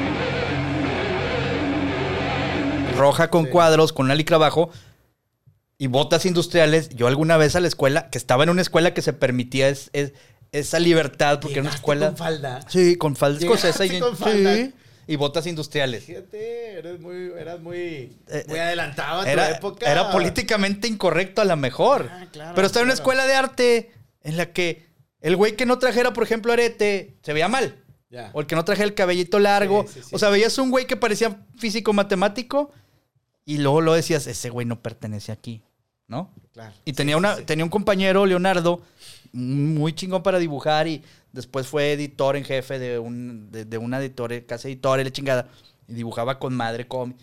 roja 2.97 3.31
con 3.31 3.45
Sí. 3.47 3.51
cuadros, 3.51 3.93
con 3.93 4.07
una 4.07 4.15
licra 4.15 4.37
abajo 4.37 4.71
y 5.79 5.87
botas 5.89 6.27
industriales. 6.27 6.89
Yo 6.91 7.07
alguna 7.07 7.37
vez 7.37 7.55
a 7.57 7.61
la 7.61 7.69
escuela, 7.69 8.09
que 8.11 8.19
estaba 8.19 8.45
en 8.45 8.51
una 8.51 8.63
escuela 8.63 8.95
que 8.95 9.03
se 9.03 9.13
permitía 9.13 9.69
es- 9.69 9.91
es- 9.93 10.13
esa 10.53 10.79
libertad, 10.79 11.41
porque 11.41 11.55
era 11.59 11.63
una 11.63 11.75
escuela... 11.75 12.09
con 12.09 12.17
falda. 12.17 12.61
Sí, 12.69 12.97
con 12.97 13.17
falda 13.17 13.39
escocesa 13.41 13.85
y, 13.85 13.91
Llegaste 13.91 14.09
con 14.09 14.17
falda. 14.17 14.55
sí, 14.55 14.73
y 15.09 15.17
botas 15.17 15.47
industriales. 15.47 16.05
Fíjate, 16.05 16.79
eres 16.79 16.99
muy, 17.01 17.31
eras 17.39 17.61
muy, 17.61 18.17
Eh, 18.29 18.45
muy 18.49 18.59
adelantado 18.59 19.21
a 19.21 19.25
tu 19.25 19.31
Era, 19.31 19.51
época. 19.51 19.91
era 19.91 20.11
políticamente 20.11 20.89
incorrecto 20.89 21.43
a 21.43 21.45
lo 21.45 21.57
mejor. 21.57 22.09
Ah, 22.11 22.27
claro, 22.33 22.53
Pero 22.55 22.67
estaba 22.67 22.83
en 22.83 22.87
una 22.87 22.95
escuela 22.95 23.27
de 23.27 23.35
arte 23.35 23.93
en 24.23 24.37
la 24.37 24.47
que 24.53 24.87
el 25.21 25.37
güey 25.37 25.57
que 25.57 25.67
no 25.67 25.79
trajera, 25.79 26.13
por 26.13 26.25
ejemplo, 26.25 26.53
arete, 26.53 27.17
se 27.23 27.33
veía 27.33 27.49
mal. 27.49 27.83
Ya. 28.09 28.31
O 28.33 28.41
el 28.41 28.47
que 28.47 28.55
no 28.55 28.65
trajera 28.65 28.87
el 28.87 28.95
cabellito 28.95 29.39
largo. 29.41 29.83
Sí, 29.89 29.95
sí, 29.95 30.01
sí. 30.09 30.15
O 30.15 30.19
sea, 30.19 30.31
veías 30.31 30.57
un 30.59 30.71
güey 30.71 30.87
que 30.87 30.97
parecía 30.97 31.37
físico 31.59 31.93
matemático 31.93 32.71
y 33.47 33.59
luego 33.59 33.81
lo 33.81 33.95
decías, 33.95 34.27
ese 34.27 34.51
güey 34.51 34.67
no 34.67 34.83
pertenece 34.83 35.33
aquí, 35.33 35.63
¿no? 36.09 36.31
Claro. 36.53 36.75
Y 36.85 36.93
tenía, 36.93 37.17
una, 37.17 37.37
tenía 37.37 37.65
un 37.65 37.71
compañero, 37.71 38.27
Leonardo, 38.27 38.83
muy 39.33 39.93
chingón 39.95 40.23
para 40.23 40.39
dibujar 40.39 40.87
y 40.89 41.03
después 41.33 41.67
fue 41.67 41.93
editor 41.93 42.37
en 42.37 42.45
jefe 42.45 42.79
de, 42.79 42.99
un, 42.99 43.51
de, 43.51 43.65
de 43.65 43.79
una 43.79 43.99
editora, 44.01 44.39
casa 44.47 44.69
editora 44.69 45.01
y 45.01 45.05
la 45.05 45.11
chingada. 45.13 45.49
Y 45.89 45.95
dibujaba 45.95 46.39
con 46.39 46.55
madre 46.55 46.87
cómic. 46.89 47.17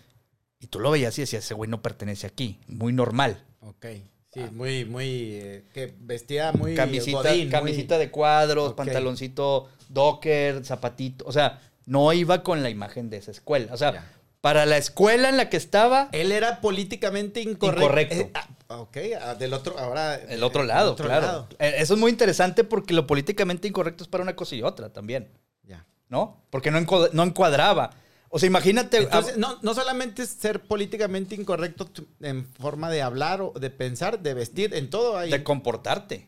Y 0.60 0.68
tú 0.68 0.80
lo 0.80 0.90
veías 0.92 1.18
y 1.18 1.22
decías, 1.22 1.44
ese 1.44 1.54
güey 1.54 1.70
no 1.70 1.82
pertenece 1.82 2.26
aquí. 2.26 2.58
Muy 2.68 2.94
normal. 2.94 3.44
Ok. 3.60 3.86
Sí, 4.34 4.40
muy, 4.52 4.86
muy. 4.86 5.06
eh, 5.34 5.66
que 5.74 5.94
vestía 6.00 6.52
muy. 6.54 6.74
camisita 6.74 7.18
godín, 7.18 7.42
muy- 7.44 7.50
camisita 7.52 7.98
de 7.98 8.10
cuadros, 8.10 8.74
pantaloncito 8.74 9.68
docker, 9.90 10.64
zapatito. 10.66 11.26
O 11.28 11.32
sea, 11.32 11.62
no 11.86 12.12
iba 12.14 12.42
con 12.44 12.64
la 12.64 12.70
imagen 12.70 13.10
de 13.10 13.18
esa 13.18 13.32
escuela. 13.32 13.74
O 13.74 13.78
sea, 13.78 13.92
Ya. 13.94 14.12
Para 14.44 14.66
la 14.66 14.76
escuela 14.76 15.30
en 15.30 15.38
la 15.38 15.48
que 15.48 15.56
estaba, 15.56 16.10
Él 16.12 16.34
era 16.34 16.60
políticamente 16.60 17.40
incorrecto. 17.40 17.82
Incorrecto. 17.86 18.16
Eh, 18.16 18.32
ah, 18.68 18.82
ok, 18.82 18.98
ah, 19.22 19.36
del 19.36 19.54
otro, 19.54 19.80
ahora. 19.80 20.16
el 20.16 20.44
otro 20.44 20.64
del 20.64 20.68
lado, 20.68 20.92
otro 20.92 21.06
claro. 21.06 21.26
lado. 21.26 21.48
Eh, 21.60 21.76
Eso 21.78 21.94
es 21.94 22.00
muy 22.02 22.12
interesante 22.12 22.66
porque 22.66 22.94
lo 22.94 23.08
políticamente 23.08 23.70
incorrecto 23.70 24.04
es 24.04 24.10
para 24.10 24.22
una 24.22 24.36
cosa 24.36 24.54
y 24.56 24.62
otra 24.62 24.92
también. 24.92 25.30
Ya. 25.64 25.86
¿no? 26.10 26.44
Porque 26.50 26.72
no, 26.72 26.78
encu- 26.78 27.10
no 27.14 27.24
encuadraba. 27.24 27.92
O 28.28 28.38
sea, 28.38 28.48
imagínate. 28.48 28.98
Entonces, 28.98 29.36
ah, 29.38 29.40
no, 29.40 29.60
no 29.62 29.74
solamente 29.74 30.24
es 30.24 30.30
ser 30.32 30.60
políticamente 30.60 31.36
incorrecto 31.36 31.90
en 32.20 32.46
forma 32.46 32.90
de 32.90 33.02
hablar 33.02 33.42
o 33.42 33.54
de 33.58 33.70
pensar, 33.70 34.20
de 34.20 34.34
vestir, 34.34 34.74
en 34.76 34.90
todo 34.90 35.18
ahí. 35.18 35.32
de 35.32 35.42
comportarte. 35.42 36.28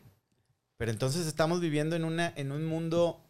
Pero 0.78 0.90
entonces 0.90 1.26
estamos 1.26 1.60
viviendo 1.60 1.96
en, 1.96 2.04
una, 2.06 2.32
en 2.34 2.50
un 2.50 2.64
mundo 2.64 3.25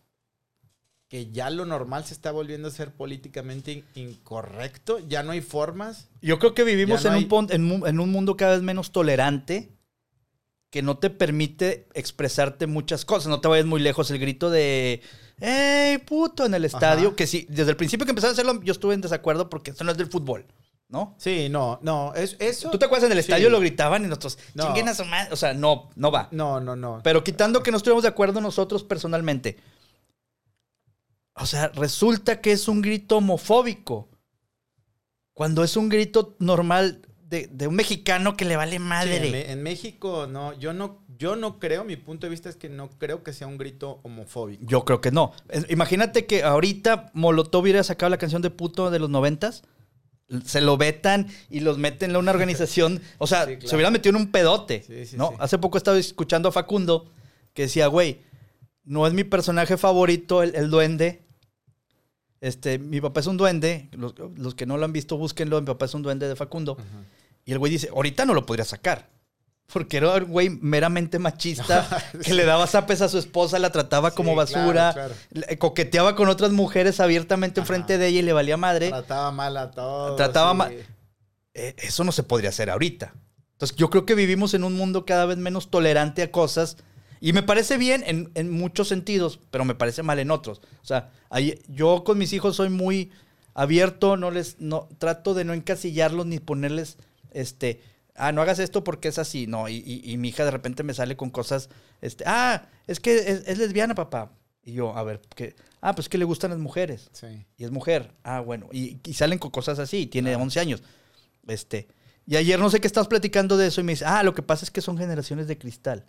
que 1.08 1.30
ya 1.30 1.50
lo 1.50 1.64
normal 1.64 2.04
se 2.04 2.14
está 2.14 2.32
volviendo 2.32 2.68
a 2.68 2.70
ser 2.72 2.92
políticamente 2.92 3.72
in- 3.72 3.84
incorrecto. 3.94 4.98
Ya 5.08 5.22
no 5.22 5.32
hay 5.32 5.40
formas. 5.40 6.08
Yo 6.20 6.38
creo 6.38 6.52
que 6.54 6.64
vivimos 6.64 7.04
no 7.04 7.10
en, 7.10 7.16
hay- 7.16 7.28
un, 7.30 7.86
en, 7.86 8.00
un, 8.00 8.10
mundo 8.10 8.36
cada 8.36 8.52
vez 8.54 8.62
menos 8.62 8.90
tolerante. 8.90 9.70
que 10.70 10.82
no 10.82 10.98
te 10.98 11.08
permite 11.10 11.86
expresarte 11.94 12.66
muchas 12.66 13.04
cosas. 13.04 13.28
No 13.28 13.40
te 13.40 13.48
vayas 13.48 13.66
muy 13.66 13.80
lejos. 13.80 14.10
El 14.10 14.18
grito 14.18 14.50
de 14.50 15.00
¡Ey, 15.40 15.98
puto! 15.98 16.44
en 16.44 16.54
el 16.54 16.64
estadio. 16.64 17.08
Ajá. 17.08 17.16
Que 17.16 17.26
sí, 17.26 17.46
desde 17.48 17.70
el 17.70 17.76
principio 17.76 18.04
que 18.04 18.10
empezaron 18.10 18.32
a 18.32 18.34
hacerlo, 18.40 18.60
yo 18.62 18.72
estuve 18.72 18.94
en 18.94 19.00
desacuerdo 19.00 19.48
porque 19.48 19.70
eso 19.70 19.84
no 19.84 19.92
es 19.92 19.96
del 19.98 20.08
fútbol, 20.08 20.44
¿no? 20.88 21.14
Sí, 21.18 21.48
no, 21.48 21.78
no. 21.82 22.14
Es, 22.14 22.36
eso. 22.40 22.68
¿Tú 22.70 22.78
te 22.78 22.86
acuerdas 22.86 23.06
en 23.06 23.12
el 23.16 23.22
Sí. 23.22 23.30
estadio 23.30 23.48
lo 23.48 23.60
gritaban 23.60 24.04
y 24.04 24.08
nosotros, 24.08 24.38
No. 24.54 24.64
chinguen 24.66 24.88
a 24.88 24.94
su 24.94 25.04
madre? 25.04 25.32
O 25.32 25.36
sea, 25.36 25.54
no, 25.54 25.88
no 25.94 26.10
va. 26.10 26.28
No, 26.32 26.58
no, 26.60 26.74
no. 26.74 27.00
Pero 27.04 27.22
quitando 27.22 27.62
que 27.62 27.70
no 27.70 27.76
estuvimos 27.76 28.02
de 28.02 28.08
acuerdo 28.08 28.40
nosotros 28.40 28.82
personalmente. 28.82 29.56
O 31.38 31.46
sea, 31.46 31.68
resulta 31.68 32.40
que 32.40 32.52
es 32.52 32.66
un 32.68 32.82
grito 32.82 33.18
homofóbico. 33.18 34.08
Cuando 35.34 35.62
es 35.64 35.76
un 35.76 35.88
grito 35.88 36.34
normal 36.38 37.02
de, 37.28 37.48
de 37.48 37.66
un 37.66 37.74
mexicano 37.74 38.36
que 38.36 38.44
le 38.46 38.56
vale 38.56 38.76
Sí, 38.76 38.78
madre. 38.78 39.50
en, 39.52 39.62
México, 39.62 40.26
no, 40.26 40.58
yo 40.58 40.72
no, 40.72 41.04
yo 41.18 41.36
no 41.36 41.58
creo, 41.58 41.84
mi 41.84 41.96
punto 41.96 42.26
de 42.26 42.30
vista 42.30 42.48
es 42.48 42.56
que 42.56 42.68
no 42.70 42.88
creo 42.88 43.22
que 43.22 43.32
sea 43.34 43.46
un 43.46 43.58
grito 43.58 44.00
homofóbico. 44.02 44.64
Yo 44.66 44.84
creo 44.84 45.00
que 45.00 45.10
no. 45.10 45.32
Imagínate 45.68 46.24
que 46.26 46.42
ahorita 46.42 47.10
Molotov 47.12 47.62
hubiera 47.62 47.82
sacado 47.82 48.08
la 48.10 48.16
canción 48.18 48.40
de 48.42 48.50
puto 48.50 48.90
de 48.90 48.98
los 48.98 49.10
noventas. 49.10 49.62
Se 50.44 50.60
lo 50.60 50.76
vetan 50.76 51.28
y 51.50 51.60
los 51.60 51.76
meten 51.78 52.10
en 52.10 52.16
una 52.16 52.30
organización. 52.32 53.00
O 53.18 53.26
sea, 53.26 53.44
Sí, 53.44 53.56
claro. 53.56 53.68
se 53.68 53.74
hubieran 53.76 53.92
metido 53.92 54.16
en 54.16 54.22
un 54.22 54.32
pedote. 54.32 54.82
Sí, 54.86 55.04
sí, 55.06 55.16
¿no? 55.16 55.34
Hace 55.38 55.58
poco 55.58 55.76
estaba 55.78 55.98
escuchando 55.98 56.48
a 56.48 56.52
Facundo 56.52 57.12
que 57.52 57.62
decía, 57.62 57.88
güey, 57.88 58.22
no 58.84 59.06
es 59.06 59.12
mi 59.12 59.24
personaje 59.24 59.76
favorito 59.76 60.42
el, 60.42 60.54
el 60.54 60.70
duende. 60.70 61.25
Este, 62.40 62.78
mi 62.78 63.00
papá 63.00 63.20
es 63.20 63.26
un 63.26 63.36
duende. 63.36 63.88
Los, 63.92 64.14
los 64.36 64.54
que 64.54 64.66
no 64.66 64.76
lo 64.76 64.84
han 64.84 64.92
visto, 64.92 65.16
búsquenlo. 65.16 65.60
Mi 65.60 65.66
papá 65.66 65.86
es 65.86 65.94
un 65.94 66.02
duende 66.02 66.28
de 66.28 66.36
Facundo. 66.36 66.76
Y 67.44 67.52
el 67.52 67.58
güey 67.58 67.72
dice, 67.72 67.88
ahorita 67.94 68.24
no 68.26 68.34
lo 68.34 68.44
podría 68.46 68.64
sacar. 68.64 69.08
Porque 69.72 69.96
era 69.96 70.14
un 70.14 70.24
güey 70.26 70.48
meramente 70.48 71.18
machista 71.18 71.88
que 72.22 72.34
le 72.34 72.44
daba 72.44 72.66
zapes 72.68 73.00
a 73.02 73.08
su 73.08 73.18
esposa, 73.18 73.58
la 73.58 73.70
trataba 73.72 74.12
como 74.12 74.36
basura, 74.36 74.92
claro, 74.92 75.14
coqueteaba 75.58 76.14
con 76.14 76.28
otras 76.28 76.52
mujeres 76.52 77.00
abiertamente 77.00 77.58
enfrente 77.60 77.98
de 77.98 78.06
ella 78.06 78.20
y 78.20 78.22
le 78.22 78.32
valía 78.32 78.56
madre. 78.56 78.90
Trataba 78.90 79.32
mal 79.32 79.56
a 79.56 79.70
todos. 79.72 80.16
Trataba 80.16 80.52
sí. 80.52 80.56
ma- 80.58 80.70
Eh, 81.54 81.74
eso 81.78 82.04
no 82.04 82.12
se 82.12 82.22
podría 82.22 82.50
hacer 82.50 82.70
ahorita. 82.70 83.14
Entonces 83.52 83.76
yo 83.76 83.90
creo 83.90 84.04
que 84.06 84.14
vivimos 84.14 84.54
en 84.54 84.62
un 84.62 84.74
mundo 84.74 85.04
cada 85.04 85.24
vez 85.26 85.38
menos 85.38 85.68
tolerante 85.70 86.22
a 86.22 86.30
cosas. 86.30 86.76
Y 87.20 87.32
me 87.32 87.42
parece 87.42 87.76
bien 87.78 88.02
en, 88.06 88.30
en 88.34 88.50
muchos 88.50 88.88
sentidos, 88.88 89.40
pero 89.50 89.64
me 89.64 89.74
parece 89.74 90.02
mal 90.02 90.18
en 90.18 90.30
otros. 90.30 90.60
O 90.82 90.84
sea, 90.86 91.10
ahí- 91.30 91.58
yo 91.68 92.04
con 92.04 92.18
mis 92.18 92.32
hijos 92.32 92.56
soy 92.56 92.68
muy 92.70 93.10
abierto, 93.54 94.16
no 94.16 94.30
les, 94.30 94.60
no, 94.60 94.88
trato 94.98 95.34
de 95.34 95.44
no 95.44 95.54
encasillarlos 95.54 96.26
ni 96.26 96.38
ponerles, 96.40 96.98
este, 97.30 97.80
ah, 98.14 98.32
no 98.32 98.42
hagas 98.42 98.58
esto 98.58 98.84
porque 98.84 99.08
es 99.08 99.18
así, 99.18 99.46
no. 99.46 99.68
Y, 99.68 99.76
y- 99.76 100.02
y 100.12 100.16
mi 100.18 100.28
hija 100.28 100.44
de 100.44 100.50
repente 100.50 100.82
me 100.82 100.92
sale 100.94 101.16
con 101.16 101.30
cosas, 101.30 101.70
este, 102.02 102.24
ah, 102.26 102.68
es 102.86 103.00
que 103.00 103.16
es, 103.16 103.46
es 103.48 103.58
lesbiana, 103.58 103.94
papá. 103.94 104.32
Y 104.62 104.72
yo, 104.72 104.96
a 104.96 105.02
ver, 105.04 105.22
¿qué? 105.34 105.54
Ah, 105.80 105.94
pues 105.94 106.08
que 106.08 106.18
le 106.18 106.24
gustan 106.24 106.50
las 106.50 106.58
mujeres 106.58 107.08
Sí. 107.12 107.46
y 107.56 107.64
es 107.64 107.70
mujer. 107.70 108.12
Ah, 108.24 108.40
bueno. 108.40 108.68
Y, 108.72 108.98
y 109.06 109.14
salen 109.14 109.38
con 109.38 109.50
cosas 109.52 109.78
así, 109.78 110.06
tiene 110.06 110.34
11 110.34 110.58
años. 110.60 110.82
Este. 111.46 111.86
Y 112.26 112.34
ayer 112.36 112.58
no 112.58 112.68
sé 112.70 112.80
qué 112.80 112.88
estabas 112.88 113.06
platicando 113.06 113.56
de 113.56 113.68
eso 113.68 113.80
y 113.80 113.84
me 113.84 113.92
dice, 113.92 114.04
ah, 114.04 114.24
lo 114.24 114.34
que 114.34 114.42
pasa 114.42 114.64
es 114.64 114.72
que 114.72 114.80
son 114.80 114.98
generaciones 114.98 115.46
de 115.46 115.56
cristal. 115.56 116.04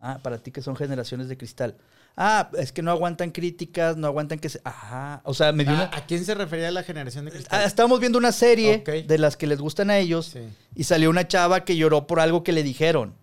Ah, 0.00 0.20
para 0.22 0.38
ti 0.38 0.52
que 0.52 0.62
son 0.62 0.76
generaciones 0.76 1.28
de 1.28 1.36
cristal. 1.36 1.76
Ah, 2.16 2.50
es 2.56 2.72
que 2.72 2.82
no 2.82 2.90
aguantan 2.92 3.30
críticas, 3.32 3.96
no 3.96 4.06
aguantan 4.06 4.38
que 4.38 4.48
se... 4.48 4.60
Ajá. 4.64 5.20
O 5.24 5.34
sea, 5.34 5.52
me 5.52 5.64
dio 5.64 5.72
Ah, 5.72 5.88
una... 5.90 5.96
¿A 5.96 6.06
quién 6.06 6.24
se 6.24 6.34
refería 6.34 6.70
la 6.70 6.82
generación 6.84 7.24
de 7.24 7.30
Ah, 7.30 7.34
cristal? 7.34 7.64
estábamos 7.64 7.98
viendo 8.00 8.18
una 8.18 8.32
serie 8.32 8.78
de 8.78 9.18
las 9.18 9.36
que 9.36 9.46
les 9.48 9.60
gustan 9.60 9.90
a 9.90 9.98
ellos 9.98 10.26
Sí. 10.26 10.40
y 10.74 10.84
salió 10.84 11.10
una 11.10 11.26
chava 11.26 11.64
que 11.64 11.76
lloró 11.76 12.06
por 12.06 12.20
algo 12.20 12.42
que 12.44 12.52
le 12.52 12.62
dijeron. 12.62 13.14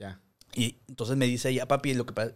Ya. 0.00 0.20
Y 0.54 0.76
entonces 0.88 1.16
me 1.16 1.26
dice 1.26 1.50
ella, 1.50 1.66
papi, 1.68 1.94
lo 1.94 2.06
que 2.06 2.12
pasa. 2.12 2.32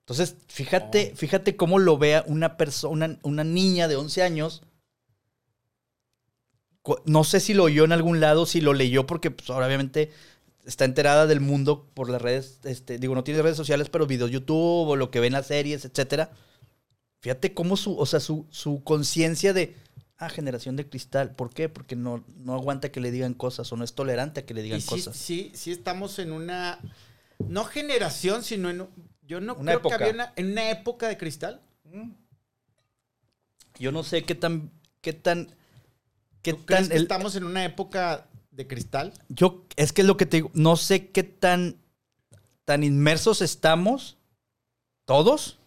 Entonces, 0.00 0.36
fíjate, 0.48 1.10
Oh. 1.12 1.16
fíjate 1.16 1.56
cómo 1.56 1.78
lo 1.78 1.96
vea 1.98 2.24
una 2.26 2.56
persona, 2.56 3.18
una, 3.22 3.44
niña 3.44 3.88
de 3.88 3.96
11 3.96 4.22
años. 4.22 4.62
No 7.06 7.22
sé 7.22 7.38
si 7.38 7.54
lo 7.54 7.64
oyó 7.64 7.84
en 7.84 7.92
algún 7.92 8.18
lado, 8.20 8.44
si 8.46 8.60
lo 8.60 8.72
leyó, 8.72 9.06
porque 9.06 9.30
pues, 9.30 9.48
obviamente 9.50 10.10
está 10.64 10.84
enterada 10.84 11.26
del 11.26 11.40
mundo 11.40 11.88
por 11.94 12.08
las 12.10 12.22
redes, 12.22 12.60
este, 12.64 12.98
digo, 12.98 13.14
no 13.14 13.24
tiene 13.24 13.42
redes 13.42 13.56
sociales, 13.56 13.88
pero 13.90 14.06
videos 14.06 14.30
YouTube 14.30 14.88
o 14.88 14.96
lo 14.96 15.10
que 15.10 15.20
ven 15.20 15.32
las 15.32 15.46
series, 15.48 15.84
etcétera. 15.84 16.30
Fíjate 17.20 17.54
cómo 17.54 17.76
su, 17.76 17.96
o 17.96 18.06
sea, 18.06 18.20
su, 18.20 18.46
su 18.50 18.82
conciencia 18.84 19.52
de, 19.52 19.76
ah, 20.18 20.28
generación 20.28 20.76
de 20.76 20.88
cristal. 20.88 21.34
¿Por 21.34 21.50
qué? 21.54 21.68
Porque 21.68 21.96
no, 21.96 22.24
no 22.36 22.54
aguanta 22.54 22.90
que 22.92 23.00
le 23.00 23.10
digan 23.10 23.34
cosas 23.34 23.72
o 23.72 23.76
no 23.76 23.84
es 23.84 23.94
tolerante 23.94 24.40
a 24.40 24.46
que 24.46 24.54
le 24.54 24.62
digan 24.62 24.78
Y 24.78 24.82
sí, 24.82 24.88
cosas. 24.88 25.16
sí, 25.16 25.50
sí 25.54 25.70
estamos 25.72 26.18
en 26.18 26.32
una, 26.32 26.80
no 27.48 27.64
generación, 27.64 28.42
sino 28.42 28.70
en, 28.70 28.86
yo 29.22 29.40
no 29.40 29.54
Una 29.54 29.72
creo 29.72 29.78
época. 29.78 29.98
que 29.98 30.04
había 30.04 30.14
una, 30.14 30.32
en 30.36 30.52
una 30.52 30.70
época 30.70 31.08
de 31.08 31.16
cristal. 31.16 31.60
Yo 33.78 33.92
no 33.92 34.02
sé 34.04 34.22
qué 34.24 34.34
tan, 34.34 34.70
qué 35.00 35.12
tan, 35.12 35.48
qué 36.42 36.52
¿Tú 36.54 36.64
crees 36.66 36.82
tan, 36.82 36.88
que 36.90 36.96
el- 36.96 37.02
estamos 37.02 37.36
en 37.36 37.44
una 37.44 37.64
época 37.64 38.26
de 38.52 38.66
cristal? 38.68 39.12
yo, 39.28 39.64
es 39.76 39.92
que 39.92 40.02
es 40.02 40.06
lo 40.06 40.16
que 40.16 40.26
te 40.26 40.38
digo, 40.38 40.50
no 40.54 40.76
sé 40.76 41.10
qué 41.10 41.22
tan, 41.22 41.76
tan 42.64 42.84
inmersos 42.84 43.42
estamos, 43.42 44.18
todos, 45.04 45.58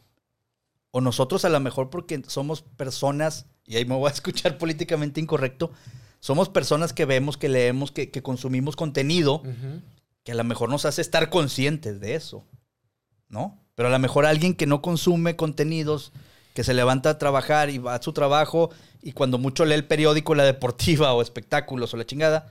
o 0.91 1.01
nosotros 1.01 1.43
a 1.43 1.49
lo 1.49 1.59
mejor 1.59 1.89
porque 1.89 2.21
somos 2.27 2.61
personas, 2.61 3.47
y 3.65 3.75
ahí 3.75 3.85
me 3.85 3.95
voy 3.95 4.09
a 4.09 4.13
escuchar 4.13 4.57
políticamente 4.57 5.19
incorrecto, 5.19 5.71
somos 6.19 6.49
personas 6.49 6.93
que 6.93 7.05
vemos, 7.05 7.37
que 7.37 7.49
leemos, 7.49 7.91
que, 7.91 8.09
que 8.09 8.23
consumimos 8.23 8.75
contenido, 8.75 9.43
que 10.23 10.31
a 10.31 10.35
lo 10.35 10.43
mejor 10.43 10.69
nos 10.69 10.85
hace 10.85 11.01
estar 11.01 11.29
conscientes 11.29 11.99
de 11.99 12.15
eso, 12.15 12.45
¿no? 13.29 13.59
Pero 13.75 13.89
a 13.89 13.91
lo 13.91 13.99
mejor 13.99 14.25
alguien 14.25 14.55
que 14.55 14.65
no 14.65 14.81
consume 14.81 15.35
contenidos, 15.35 16.13
que 16.55 16.63
se 16.63 16.73
levanta 16.73 17.11
a 17.11 17.17
trabajar 17.19 17.69
y 17.69 17.77
va 17.77 17.93
a 17.93 18.01
su 18.01 18.13
trabajo 18.13 18.71
y 19.03 19.11
cuando 19.11 19.37
mucho 19.37 19.65
lee 19.65 19.75
el 19.75 19.85
periódico, 19.85 20.33
la 20.33 20.45
deportiva 20.45 21.13
o 21.13 21.21
espectáculos 21.21 21.93
o 21.93 21.97
la 21.97 22.05
chingada, 22.05 22.47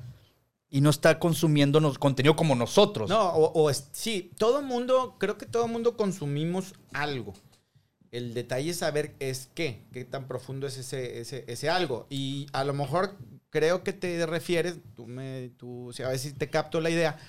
y 0.75 0.81
no 0.81 0.91
está 0.91 1.21
consumiendo 1.21 1.81
nos- 1.81 1.99
contenido 1.99 2.35
como 2.35 2.57
nosotros. 2.57 3.09
No, 3.09 3.29
o, 3.31 3.71
es- 3.71 3.89
sí, 3.93 4.33
todo 4.39 4.61
mundo, 4.61 5.15
creo 5.21 5.39
que 5.39 5.47
todo 5.47 5.69
mundo 5.69 5.97
consumimos 5.97 6.75
algo. 6.93 7.33
El 8.11 8.35
detalle 8.35 8.71
es 8.71 8.79
saber 8.79 9.15
es 9.21 9.49
qué, 9.55 9.85
qué 9.93 10.05
tan 10.05 10.27
profundo 10.27 10.67
es 10.67 10.77
ese, 10.77 11.21
ese, 11.21 11.45
ese 11.47 11.71
algo. 11.71 12.09
Y 12.11 12.49
a 12.53 12.65
lo 12.65 12.75
mejor 12.75 13.17
creo 13.51 13.85
que 13.85 13.93
te 13.93 14.27
refieres, 14.27 14.79
tú 14.97 15.07
me, 15.07 15.51
tú, 15.57 15.93
sea, 15.93 16.07
a 16.07 16.11
ver 16.11 16.19
si 16.19 16.33
te 16.33 16.51
capto 16.51 16.81
la 16.81 16.91
idea, 16.91 17.21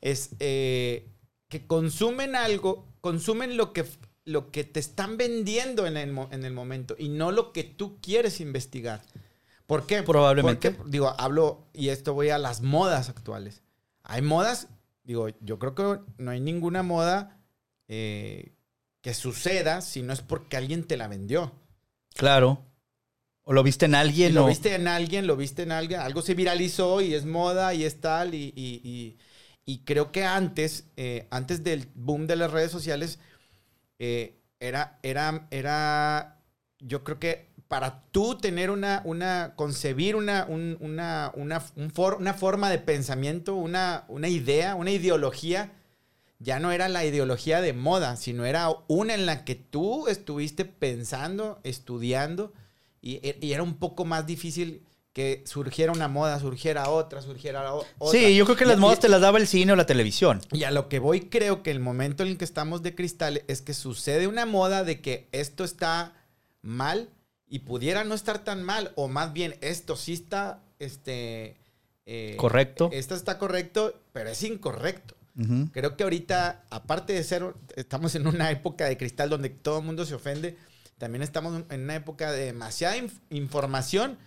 es 0.00 0.30
eh, 0.38 1.08
que 1.48 1.66
consumen 1.66 2.36
algo, 2.36 2.86
consumen 3.00 3.56
lo 3.56 3.72
que, 3.72 3.84
lo 4.24 4.52
que 4.52 4.62
te 4.62 4.78
están 4.78 5.16
vendiendo 5.16 5.88
en 5.88 5.96
el, 5.96 6.16
en 6.30 6.44
el 6.44 6.52
momento 6.52 6.94
y 6.96 7.08
no 7.08 7.32
lo 7.32 7.52
que 7.52 7.64
tú 7.64 7.98
quieres 8.00 8.40
investigar. 8.40 9.02
¿Por 9.66 9.86
qué? 9.86 10.02
Probablemente. 10.02 10.70
Porque, 10.70 10.90
digo, 10.90 11.14
hablo, 11.18 11.66
y 11.72 11.88
esto 11.88 12.14
voy 12.14 12.30
a 12.30 12.38
las 12.38 12.60
modas 12.62 13.08
actuales. 13.08 13.62
Hay 14.02 14.22
modas, 14.22 14.68
digo, 15.04 15.28
yo 15.40 15.58
creo 15.58 15.74
que 15.74 16.00
no 16.18 16.30
hay 16.30 16.40
ninguna 16.40 16.82
moda 16.82 17.40
eh, 17.88 18.52
que 19.02 19.14
suceda 19.14 19.80
si 19.80 20.02
no 20.02 20.12
es 20.12 20.20
porque 20.22 20.56
alguien 20.56 20.84
te 20.86 20.96
la 20.96 21.08
vendió. 21.08 21.52
Claro. 22.14 22.64
O 23.44 23.52
lo 23.52 23.62
viste 23.62 23.86
en 23.86 23.92
Y 23.92 23.96
alguien 23.96 24.34
lo 24.34 24.44
o... 24.44 24.46
viste 24.46 24.74
en 24.74 24.88
alguien, 24.88 25.26
lo 25.26 25.36
viste 25.36 25.62
en 25.62 25.72
alguien, 25.72 26.00
algo 26.00 26.22
se 26.22 26.34
viralizó 26.34 27.00
y 27.00 27.14
es 27.14 27.24
moda 27.24 27.74
y 27.74 27.84
es 27.84 28.00
tal. 28.00 28.34
Y, 28.34 28.52
y- 28.56 28.80
y- 28.84 29.18
y 29.68 29.78
creo 29.84 30.12
que 30.12 30.24
antes, 30.24 30.84
eh, 30.96 31.26
antes 31.30 31.64
del 31.64 31.88
boom 31.94 32.26
de 32.28 32.36
las 32.36 32.52
redes 32.52 32.70
sociales, 32.70 33.18
eh, 33.98 34.40
era, 34.60 34.98
era, 35.02 35.48
era, 35.50 36.40
yo 36.80 37.04
creo 37.04 37.18
que 37.18 37.50
para 37.68 38.02
tú 38.12 38.36
tener 38.38 38.70
una, 38.70 39.02
una 39.04 39.54
concebir 39.56 40.14
una, 40.16 40.46
un- 40.48 40.76
una, 40.80 41.32
una, 41.34 41.62
un 41.76 41.90
for- 41.90 42.16
una 42.20 42.34
forma 42.34 42.70
de 42.70 42.78
pensamiento, 42.78 43.54
una, 43.56 44.04
una 44.08 44.28
idea, 44.28 44.74
una 44.76 44.90
ideología, 44.92 45.72
ya 46.38 46.60
no 46.60 46.70
era 46.70 46.88
la 46.88 47.04
ideología 47.04 47.60
de 47.60 47.72
moda, 47.72 48.16
sino 48.16 48.44
era 48.44 48.68
una 48.88 49.14
en 49.14 49.26
la 49.26 49.44
que 49.44 49.54
tú 49.56 50.06
estuviste 50.06 50.64
pensando, 50.64 51.60
estudiando, 51.64 52.52
y, 53.00 53.20
y 53.44 53.52
era 53.52 53.62
un 53.62 53.74
poco 53.78 54.04
más 54.04 54.26
difícil 54.26 54.82
que 55.12 55.42
surgiera 55.46 55.92
una 55.92 56.08
moda, 56.08 56.38
surgiera 56.38 56.90
otra, 56.90 57.22
surgiera 57.22 57.72
otra. 57.72 57.88
Sí, 58.12 58.36
yo 58.36 58.44
creo 58.44 58.56
que 58.56 58.66
las 58.66 58.76
y- 58.76 58.80
modas 58.80 59.00
te 59.00 59.08
las 59.08 59.22
daba 59.22 59.38
el 59.38 59.46
cine 59.46 59.72
o 59.72 59.76
la 59.76 59.86
televisión. 59.86 60.40
y 60.52 60.64
a 60.64 60.70
lo 60.70 60.88
que 60.90 60.98
voy, 60.98 61.22
creo 61.22 61.62
que 61.62 61.70
el 61.70 61.80
momento 61.80 62.22
en 62.22 62.28
el 62.28 62.36
que 62.38 62.44
estamos 62.44 62.82
de 62.82 62.94
cristal 62.94 63.42
es 63.48 63.62
que 63.62 63.72
sucede 63.72 64.26
una 64.26 64.44
moda 64.44 64.84
de 64.84 65.00
que 65.00 65.28
esto 65.32 65.64
está 65.64 66.12
mal 66.60 67.08
y 67.48 67.60
pudiera 67.60 68.04
no 68.04 68.14
estar 68.14 68.42
tan 68.44 68.62
mal, 68.62 68.92
o 68.96 69.08
más 69.08 69.32
bien 69.32 69.56
esto 69.60 69.96
sí 69.96 70.12
está, 70.14 70.60
este... 70.78 71.56
eh, 72.06 72.34
Correcto. 72.38 72.90
Esto 72.92 73.14
está 73.14 73.38
correcto, 73.38 74.00
pero 74.12 74.30
es 74.30 74.42
incorrecto. 74.42 75.14
Ujú. 75.38 75.68
Creo 75.72 75.96
que 75.96 76.02
ahorita, 76.04 76.64
aparte 76.70 77.12
de 77.12 77.22
ser, 77.22 77.44
estamos 77.76 78.14
en 78.14 78.26
una 78.26 78.50
época 78.50 78.86
de 78.86 78.96
cristal 78.96 79.28
donde 79.28 79.50
todo 79.50 79.78
el 79.80 79.84
mundo 79.84 80.04
se 80.06 80.14
ofende, 80.14 80.56
también 80.98 81.22
estamos 81.22 81.62
en 81.70 81.80
una 81.82 81.94
época 81.96 82.32
de 82.32 82.46
demasiada 82.46 82.96
inf- 82.96 83.20
información 83.30 84.18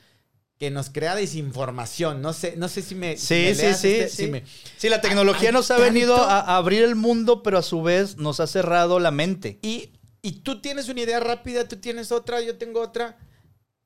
que 0.59 0.69
nos 0.69 0.89
crea 0.89 1.15
desinformación. 1.15 2.21
No 2.21 2.31
sé, 2.33 2.53
no 2.57 2.67
sé 2.67 2.81
si 2.83 2.93
me. 2.93 3.17
Sí, 3.17 3.33
me 3.33 3.55
sí, 3.55 3.61
leas 3.61 3.79
sí, 3.79 3.87
este- 3.87 4.09
sí. 4.09 4.25
si 4.25 4.31
me- 4.31 4.43
Sí, 4.77 4.89
la 4.89 5.01
tecnología 5.01 5.49
Hay 5.49 5.53
nos 5.53 5.71
ha 5.71 5.75
tanto- 5.77 5.91
venido 5.91 6.15
a, 6.17 6.41
a 6.41 6.57
abrir 6.57 6.83
el 6.83 6.95
mundo, 6.95 7.41
pero 7.43 7.57
a 7.57 7.63
su 7.63 7.81
vez 7.81 8.17
nos 8.17 8.39
ha 8.39 8.45
cerrado 8.47 8.99
la 8.99 9.09
mente. 9.11 9.57
Y, 9.61 9.89
y 10.21 10.41
tú 10.41 10.61
tienes 10.61 10.89
una 10.89 11.01
idea 11.01 11.19
rápida, 11.19 11.67
tú 11.67 11.77
tienes 11.77 12.11
otra, 12.11 12.41
yo 12.41 12.57
tengo 12.57 12.81
otra. 12.81 13.17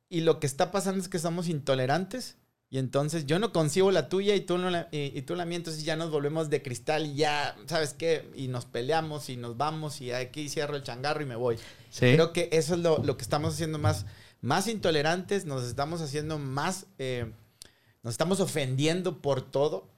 Y 0.10 0.22
lo 0.22 0.40
que 0.40 0.48
está 0.48 0.72
pasando 0.72 1.02
es 1.02 1.10
que 1.10 1.20
somos 1.20 1.48
intolerantes. 1.48 2.38
Y 2.70 2.80
entonces 2.80 3.28
yo 3.28 3.38
no 3.38 3.54
concibo 3.54 3.92
la 3.92 4.10
tuya 4.10 4.34
y 4.34 4.42
tú, 4.42 4.58
no 4.58 4.72
la, 4.72 4.88
y, 4.92 5.16
y 5.16 5.22
tú 5.22 5.36
la 5.36 5.46
mía. 5.46 5.58
Entonces 5.58 5.84
ya 5.84 5.96
nos 5.96 6.10
volvemos 6.10 6.50
de 6.50 6.64
cristal 6.64 7.06
y 7.06 7.16
ya, 7.16 7.56
¿sabes 7.68 7.94
qué? 7.94 8.28
Y 8.36 8.48
nos 8.48 8.66
peleamos 8.66 9.30
y 9.30 9.38
nos 9.38 9.58
vamos 9.58 10.02
y 10.02 10.12
aquí 10.12 10.50
cierro 10.50 10.76
el 10.76 10.82
changarro 10.82 11.22
y 11.22 11.28
me 11.28 11.36
voy. 11.36 11.58
Sí. 11.92 12.14
Creo 12.14 12.34
que 12.34 12.50
eso 12.52 12.74
es 12.74 12.80
lo, 12.80 12.98
lo 13.04 13.16
que 13.16 13.22
estamos 13.22 13.54
haciendo 13.54 13.78
más, 13.78 14.08
más 14.42 14.68
intolerantes, 14.68 15.46
nos 15.46 15.64
estamos 15.66 16.02
haciendo 16.02 16.40
más, 16.40 16.88
eh, 16.98 17.32
nos 18.02 18.16
estamos 18.16 18.40
ofendiendo 18.40 19.22
por 19.22 19.42
todo. 19.42 19.93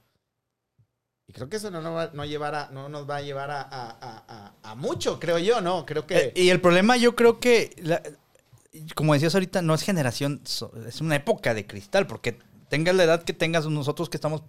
Y 1.28 1.32
creo 1.32 1.48
que 1.48 1.56
eso 1.56 1.70
no, 1.70 1.80
nos 1.82 1.94
va, 1.94 2.10
no 2.12 2.24
llevar 2.24 2.54
a- 2.54 2.68
no 2.70 2.88
nos 2.88 3.08
va 3.08 3.16
a 3.16 3.22
llevar 3.22 3.50
a, 3.50 3.60
a- 3.62 4.54
a- 4.62 4.74
mucho, 4.76 5.18
creo 5.18 5.38
yo, 5.38 5.60
¿no? 5.60 5.84
Creo 5.86 6.06
que... 6.06 6.16
Eh, 6.16 6.32
y 6.36 6.50
el 6.50 6.60
problema 6.60 6.96
yo 6.96 7.16
creo 7.16 7.40
que, 7.40 7.74
la- 7.78 8.02
como 8.94 9.14
decías 9.14 9.34
ahorita, 9.34 9.62
no 9.62 9.74
es 9.74 9.82
generación, 9.82 10.42
es 10.44 11.00
una 11.00 11.16
época 11.16 11.54
de 11.54 11.66
cristal, 11.66 12.06
porque 12.06 12.38
tengas 12.68 12.94
la 12.94 13.04
edad 13.04 13.22
que 13.24 13.32
tengas 13.32 13.66
nosotros 13.66 14.08
que 14.08 14.16
estamos 14.18 14.42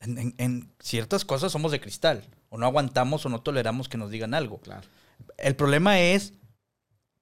en, 0.00 0.18
en- 0.18 0.34
en 0.38 0.72
ciertas 0.80 1.24
cosas 1.24 1.52
somos 1.52 1.70
de 1.72 1.80
cristal, 1.80 2.26
o 2.48 2.58
no 2.58 2.66
aguantamos 2.66 3.24
o 3.26 3.28
no 3.28 3.42
toleramos 3.42 3.88
que 3.88 3.98
nos 3.98 4.10
digan 4.10 4.34
algo. 4.34 4.58
Claro. 4.60 4.88
El 5.36 5.54
problema 5.54 6.00
es 6.00 6.32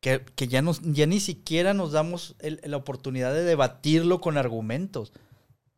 que, 0.01 0.25
que 0.37 0.49
ya, 0.49 0.63
nos, 0.63 0.81
ya 0.83 1.07
ni 1.07 1.21
siquiera 1.21 1.75
nos 1.75 1.93
damos 1.93 2.37
el- 2.39 2.61
la 2.65 2.77
oportunidad 2.79 3.35
de 3.35 3.43
debatirlo 3.45 4.21
con 4.21 4.39
argumentos. 4.39 5.13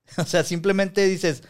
O 0.19 0.25
sea, 0.25 0.43
simplemente 0.45 1.07
dices, 1.07 1.43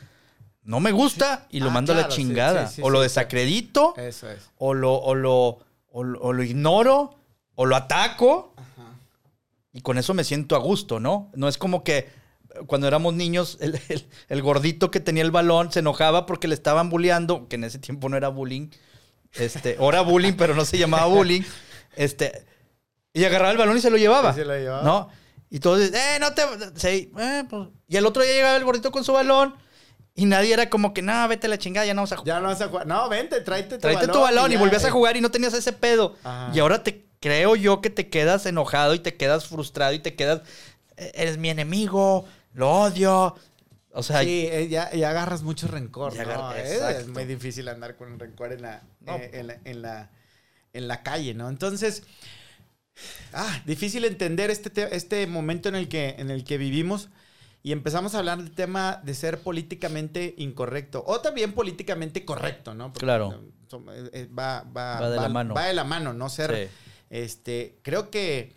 no 0.70 0.80
me 0.80 0.92
gusta 0.92 1.46
y 1.50 1.60
lo 1.60 1.68
Ah, 1.70 1.72
mando 1.72 1.92
a 1.92 1.96
la 1.96 2.10
sí, 2.10 2.16
chingada. 2.16 2.66
sí, 2.68 2.76
sí, 2.76 2.82
o 2.84 2.90
lo 2.90 3.00
desacredito 3.00 3.94
Eso 3.96 4.30
es. 4.30 4.48
o 4.56 4.72
lo, 4.72 4.94
o 4.94 5.14
lo, 5.14 5.58
o 5.92 6.04
lo, 6.04 6.20
o 6.20 6.32
lo 6.32 6.42
ignoro, 6.42 7.18
o 7.56 7.66
lo 7.66 7.76
ataco, 7.76 8.54
y 9.72 9.82
con 9.82 9.98
eso 9.98 10.14
me 10.14 10.24
siento 10.24 10.56
a 10.56 10.58
gusto, 10.58 11.00
¿no? 11.00 11.30
No 11.34 11.48
es 11.48 11.58
como 11.58 11.84
que 11.84 12.08
cuando 12.66 12.86
éramos 12.88 13.14
niños, 13.14 13.58
el, 13.60 13.80
el- 13.88 14.06
el 14.28 14.42
gordito 14.42 14.90
que 14.90 15.00
tenía 15.00 15.22
el 15.22 15.30
balón 15.30 15.70
se 15.72 15.80
enojaba 15.80 16.26
porque 16.26 16.48
le 16.48 16.54
estaban 16.54 16.88
bulleando, 16.90 17.48
que 17.48 17.56
en 17.56 17.64
ese 17.64 17.78
tiempo 17.78 18.08
no 18.08 18.16
era 18.16 18.28
bullying, 18.28 18.68
este, 19.34 19.76
ahora 19.78 20.00
bullying, 20.02 20.32
pero 20.34 20.54
no 20.54 20.64
se 20.64 20.78
llamaba 20.78 21.06
bullying, 21.06 21.42
este, 21.96 22.44
y 23.12 23.24
agarraba 23.24 23.52
el 23.52 23.58
balón 23.58 23.76
y 23.76 23.80
se 23.80 23.90
lo 23.90 23.96
llevaba, 23.96 24.32
se 24.34 24.44
lo 24.44 24.56
llevaba. 24.56 24.82
¿no? 24.82 25.08
Y 25.50 25.58
todos, 25.58 25.80
eh, 25.80 26.18
no 26.20 26.32
te, 26.32 26.42
sí, 26.76 27.12
eh, 27.18 27.44
pues", 27.48 27.68
y 27.88 27.96
el 27.96 28.06
otro 28.06 28.22
día 28.22 28.32
llegaba 28.34 28.56
el 28.56 28.64
gordito 28.64 28.90
con 28.92 29.02
su 29.04 29.12
balón, 29.12 29.54
y 30.22 30.26
nadie 30.26 30.52
era 30.52 30.68
como 30.68 30.92
que, 30.92 31.02
no, 31.02 31.26
vete 31.28 31.46
a 31.46 31.50
la 31.50 31.58
chingada, 31.58 31.86
ya 31.86 31.94
no 31.94 31.98
vamos 32.00 32.12
a 32.12 32.16
jugar. 32.18 32.36
Ya 32.36 32.40
no 32.40 32.48
vas 32.48 32.60
a 32.60 32.68
jugar. 32.68 32.86
No, 32.86 33.08
vente, 33.08 33.40
tráete 33.40 33.76
tu 33.76 33.80
Tráete 33.80 34.00
balón. 34.06 34.12
tu 34.16 34.20
balón 34.20 34.50
y, 34.50 34.54
ya, 34.54 34.60
volvías 34.60 34.84
a 34.84 34.90
jugar 34.90 35.16
y 35.16 35.20
no 35.20 35.30
tenías 35.30 35.54
ese 35.54 35.72
pedo. 35.72 36.16
Ajá. 36.24 36.50
Y 36.54 36.58
ahora 36.58 36.82
te 36.82 37.06
creo 37.20 37.56
yo 37.56 37.80
que 37.80 37.90
te 37.90 38.08
quedas 38.08 38.46
enojado 38.46 38.94
y 38.94 38.98
te 38.98 39.16
quedas 39.16 39.46
frustrado 39.46 39.92
y 39.94 39.98
te 39.98 40.14
quedas. 40.14 40.42
"Eh, 40.96 41.12
Eres 41.14 41.38
mi 41.38 41.48
enemigo, 41.50 42.26
lo 42.52 42.70
odio. 42.70 43.36
O 43.92 44.02
sea, 44.02 44.20
Sí, 44.22 44.46
eh, 44.50 44.68
ya, 44.68 44.92
ya 44.92 45.10
agarras 45.10 45.42
mucho 45.42 45.66
rencor. 45.66 46.14
Ya 46.14 46.24
¿no? 46.24 46.54
Eh, 46.54 46.98
Es 47.00 47.08
muy 47.08 47.24
difícil 47.24 47.68
andar 47.68 47.96
con 47.96 48.18
rencor 48.18 48.52
en 48.52 48.62
la, 48.62 48.82
No. 49.00 49.16
eh, 49.16 49.30
en, 49.34 49.46
la, 49.48 49.56
en, 49.64 49.82
la, 49.82 50.10
en 50.72 50.86
la 50.88 51.02
calle, 51.02 51.34
¿no? 51.34 51.48
Entonces, 51.48 52.04
ah, 53.32 53.60
difícil 53.64 54.04
entender 54.04 54.50
este, 54.50 54.70
te- 54.70 54.94
este 54.94 55.26
momento 55.26 55.68
en 55.68 55.74
el, 55.74 55.88
que, 55.88 56.14
en 56.18 56.30
el 56.30 56.44
que 56.44 56.58
vivimos 56.58 57.08
y 57.62 57.72
empezamos 57.72 58.14
a 58.14 58.18
hablar 58.18 58.38
del 58.38 58.52
tema 58.54 59.00
de 59.04 59.14
ser 59.14 59.42
políticamente 59.42 60.34
incorrecto 60.38 61.02
o 61.06 61.20
también 61.20 61.52
políticamente 61.52 62.24
correcto, 62.24 62.74
¿no? 62.74 62.92
Porque, 62.92 63.04
Claro. 63.06 63.32
eh, 63.32 63.76
eh, 63.88 64.10
eh, 64.12 64.28
va, 64.36 64.62
va, 64.62 65.00
Va 65.00 65.10
de 65.10 65.16
la 65.20 65.28
mano. 65.28 65.54
Va 65.54 65.66
de 65.66 65.74
la 65.74 65.84
mano, 65.84 66.12
no 66.12 66.28
ser... 66.28 66.68
Sí. 66.68 66.74
Este, 67.10 67.80
creo 67.82 68.08
que 68.08 68.54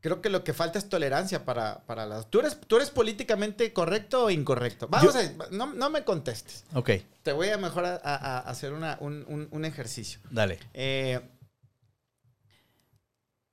creo 0.00 0.22
que 0.22 0.30
lo 0.30 0.44
que 0.44 0.54
falta 0.54 0.78
es 0.78 0.88
tolerancia 0.88 1.44
para, 1.44 1.84
para 1.86 2.06
las. 2.06 2.30
¿Tú 2.30 2.38
eres, 2.38 2.56
¿Tú 2.68 2.76
eres 2.76 2.90
políticamente 2.90 3.72
correcto 3.72 4.26
o 4.26 4.30
incorrecto? 4.30 4.86
Vamos 4.86 5.12
Yo- 5.12 5.20
a. 5.20 5.48
No, 5.50 5.66
no 5.74 5.90
me 5.90 6.04
contestes. 6.04 6.62
ok, 6.74 6.90
Te 7.24 7.32
voy 7.32 7.48
a 7.48 7.58
mejor 7.58 7.84
a, 7.84 7.96
a- 7.96 8.14
a 8.14 8.38
hacer 8.38 8.72
una- 8.72 8.96
un, 9.00 9.24
un- 9.26 9.48
un 9.50 9.64
ejercicio. 9.64 10.20
dale. 10.30 10.60
Eh, 10.74 11.20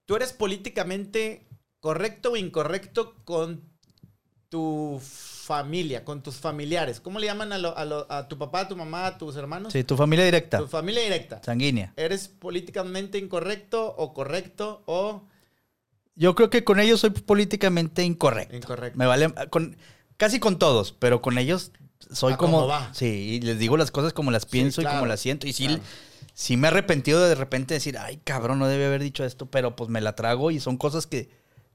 ¿Tú 0.06 0.16
eres 0.16 0.34
políticamente 0.34 1.48
correcto 1.80 2.34
o 2.34 2.38
incorrecto 2.38 3.16
con 3.26 3.73
tu 4.54 5.02
familia, 5.02 6.06
con 6.06 6.22
tus 6.22 6.36
familiares? 6.36 7.00
¿Cómo 7.00 7.18
le 7.18 7.26
llaman 7.26 7.52
a, 7.54 7.58
lo- 7.58 7.76
a 7.76 7.86
lo- 7.86 8.06
a 8.12 8.28
tu 8.28 8.38
papá, 8.38 8.60
a 8.62 8.68
tu 8.68 8.76
mamá, 8.78 9.08
a 9.08 9.18
tus 9.18 9.36
hermanos? 9.36 9.74
Sí, 9.74 9.84
tu 9.84 9.98
familia 9.98 10.24
directa, 10.26 10.60
Tu 10.60 10.68
familia 10.68 11.02
directa. 11.02 11.42
sanguínea. 11.44 11.92
¿Eres 11.98 12.28
políticamente 12.28 13.18
incorrecto 13.18 13.84
o 13.98 14.14
correcto 14.14 14.84
o 14.86 15.24
Yo 16.16 16.36
creo 16.36 16.52
que 16.52 16.64
con 16.64 16.80
ellos 16.80 17.00
soy 17.00 17.10
políticamente 17.10 18.04
incorrecto. 18.04 18.56
incorrecto? 18.56 18.98
Me 19.00 19.08
vale. 19.08 19.34
Con, 19.50 19.76
casi 20.18 20.40
con 20.40 20.60
todos, 20.60 20.92
pero 20.92 21.24
con 21.24 21.40
ellos 21.40 21.72
soy 22.12 22.34
A 22.34 22.38
como. 22.38 22.68
va. 22.68 22.94
Sí, 22.94 23.08
y 23.08 23.42
les 23.42 23.58
digo 23.58 23.76
las 23.76 23.90
cosas 23.90 24.14
como 24.14 24.30
las 24.30 24.46
pienso 24.46 24.82
y 24.82 24.84
claro, 24.84 25.00
como 25.00 25.08
las 25.08 25.20
siento. 25.20 25.48
Y 25.48 25.54
sí, 25.54 25.66
claro. 25.66 25.82
sí 26.36 26.58
me 26.58 26.68
he 26.68 26.72
arrepentido 26.72 27.20
de 27.24 27.30
de 27.30 27.36
repente 27.36 27.74
decir, 27.74 27.98
ay, 27.98 28.18
cabrón, 28.24 28.60
no 28.60 28.68
debe 28.68 28.86
haber 28.86 29.02
dicho 29.02 29.26
esto, 29.26 29.48
pero 29.48 29.76
pues 29.76 29.90
me 29.90 30.00
la 30.00 30.16
trago 30.16 30.52
y 30.52 30.60
son 30.60 30.78
cosas 30.78 31.08
que, 31.08 31.30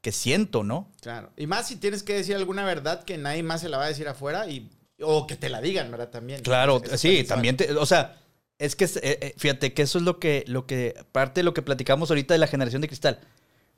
que 0.09 0.13
siento, 0.13 0.65
¿no? 0.65 0.91
Claro. 1.03 1.31
Y 1.37 1.47
más 1.47 1.69
si 1.69 1.77
tienes 1.77 2.03
que 2.03 2.15
decir 2.15 2.35
alguna 2.35 2.65
verdad 2.65 3.05
que 3.05 3.19
nadie 3.19 3.43
más 3.43 3.61
se 3.61 3.69
la 3.69 3.77
va 3.77 3.85
a 3.85 3.89
decir 3.89 4.09
afuera 4.09 4.49
y 4.49 4.71
o 5.03 5.27
que 5.27 5.37
te 5.37 5.51
la 5.51 5.61
digan, 5.61 5.91
¿verdad? 5.91 6.09
También. 6.09 6.41
Claro, 6.43 6.81
sí, 6.97 7.25
también 7.25 7.59
te, 7.59 7.71
o 7.75 7.85
sea, 7.85 8.17
es 8.59 8.75
que 8.75 8.87
eh, 8.87 8.91
eh, 9.03 9.35
fíjate 9.37 9.75
que 9.75 9.83
eso 9.83 9.99
es 9.99 10.05
lo 10.05 10.19
que, 10.19 10.45
lo 10.47 10.67
que, 10.67 10.95
parte 11.13 11.41
de 11.41 11.45
lo 11.45 11.53
que 11.53 11.61
platicamos 11.61 12.11
ahorita 12.11 12.33
de 12.33 12.39
la 12.39 12.47
generación 12.47 12.81
de 12.81 12.89
cristal. 12.89 13.21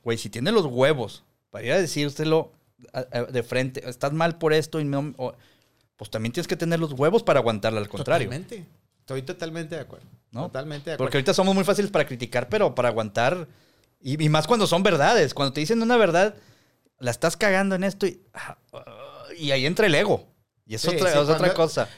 Güey, 0.05 0.19
si 0.19 0.31
tiene 0.31 0.53
los 0.53 0.67
huevos 0.67 1.25
para 1.51 1.65
ir 1.67 1.73
a 1.73 1.81
decírselo 1.81 2.53
de 3.33 3.43
frente, 3.43 3.83
estás 3.91 4.13
mal 4.13 4.39
por 4.39 4.53
esto 4.53 4.79
y 4.79 4.85
no, 4.85 5.13
o- 5.17 5.35
pues 5.97 6.11
también 6.13 6.33
tienes 6.33 6.47
que 6.47 6.55
tener 6.57 6.79
los 6.79 6.93
huevos 6.93 7.25
para 7.25 7.41
aguantarla 7.41 7.81
al 7.81 7.89
contrario. 7.89 8.29
Totalmente. 8.29 8.65
Estoy 9.01 9.23
totalmente 9.23 9.75
de 9.75 9.81
acuerdo. 9.81 10.07
¿no? 10.31 10.43
Totalmente 10.47 10.91
de 10.91 10.95
acuerdo. 10.95 11.07
Porque 11.07 11.17
ahorita 11.19 11.35
somos 11.35 11.57
muy 11.57 11.65
fáciles 11.65 11.91
para 11.91 12.07
criticar, 12.07 12.49
pero 12.49 12.73
para 12.73 12.89
aguantar, 12.89 13.49
y, 14.01 14.23
y 14.23 14.29
más 14.29 14.47
cuando 14.47 14.67
son 14.67 14.83
verdades, 14.83 15.35
cuando 15.35 15.53
te 15.53 15.61
dicen 15.61 15.83
una 15.83 15.97
verdad, 15.97 16.35
la 16.99 17.11
estás 17.11 17.37
cagando 17.37 17.75
en 17.75 17.85
esto 17.85 18.07
y, 18.07 18.23
ah, 18.35 18.57
y 19.37 19.51
ahí 19.53 19.67
entra 19.67 19.87
el 19.87 19.95
ego. 19.95 20.27
Y 20.67 20.75
es, 20.75 20.83
Sí, 20.83 20.89
otra, 20.89 21.11
sí, 21.11 21.19
es 21.19 21.25
otra 21.25 21.37
cuando- 21.39 21.55
cosa. 21.55 21.89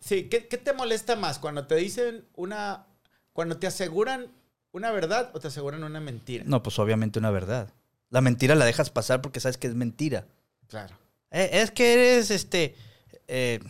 Sí, 0.00 0.24
¿qué, 0.28 0.46
qué 0.46 0.56
te 0.58 0.72
molesta 0.72 1.16
más? 1.16 1.38
Cuando 1.38 1.66
te 1.66 1.74
dicen 1.76 2.26
una. 2.34 2.86
Cuando 3.32 3.56
te 3.58 3.66
aseguran 3.66 4.28
una 4.72 4.90
verdad 4.92 5.30
o 5.34 5.40
te 5.40 5.48
aseguran 5.48 5.82
una 5.84 6.00
mentira. 6.00 6.44
No, 6.46 6.62
pues 6.62 6.78
obviamente 6.78 7.18
una 7.18 7.30
verdad. 7.30 7.72
La 8.10 8.20
mentira 8.20 8.54
la 8.54 8.64
dejas 8.64 8.90
pasar 8.90 9.20
porque 9.20 9.40
sabes 9.40 9.58
que 9.58 9.66
es 9.66 9.74
mentira. 9.74 10.26
Claro. 10.68 10.96
Eh, 11.32 11.50
es 11.52 11.70
que 11.72 11.92
eres, 11.92 12.30
este, 12.30 12.76
eh, 13.26 13.60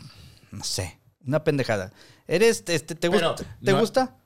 no 0.53 0.63
sé, 0.63 1.01
una 1.27 1.43
pendejada. 1.43 1.91
Eres, 2.29 2.63
este, 2.69 2.95
¿te, 2.95 3.11
Pero? 3.11 3.35
¿Te 3.35 3.73
no- 3.73 3.81
gusta? 3.81 4.17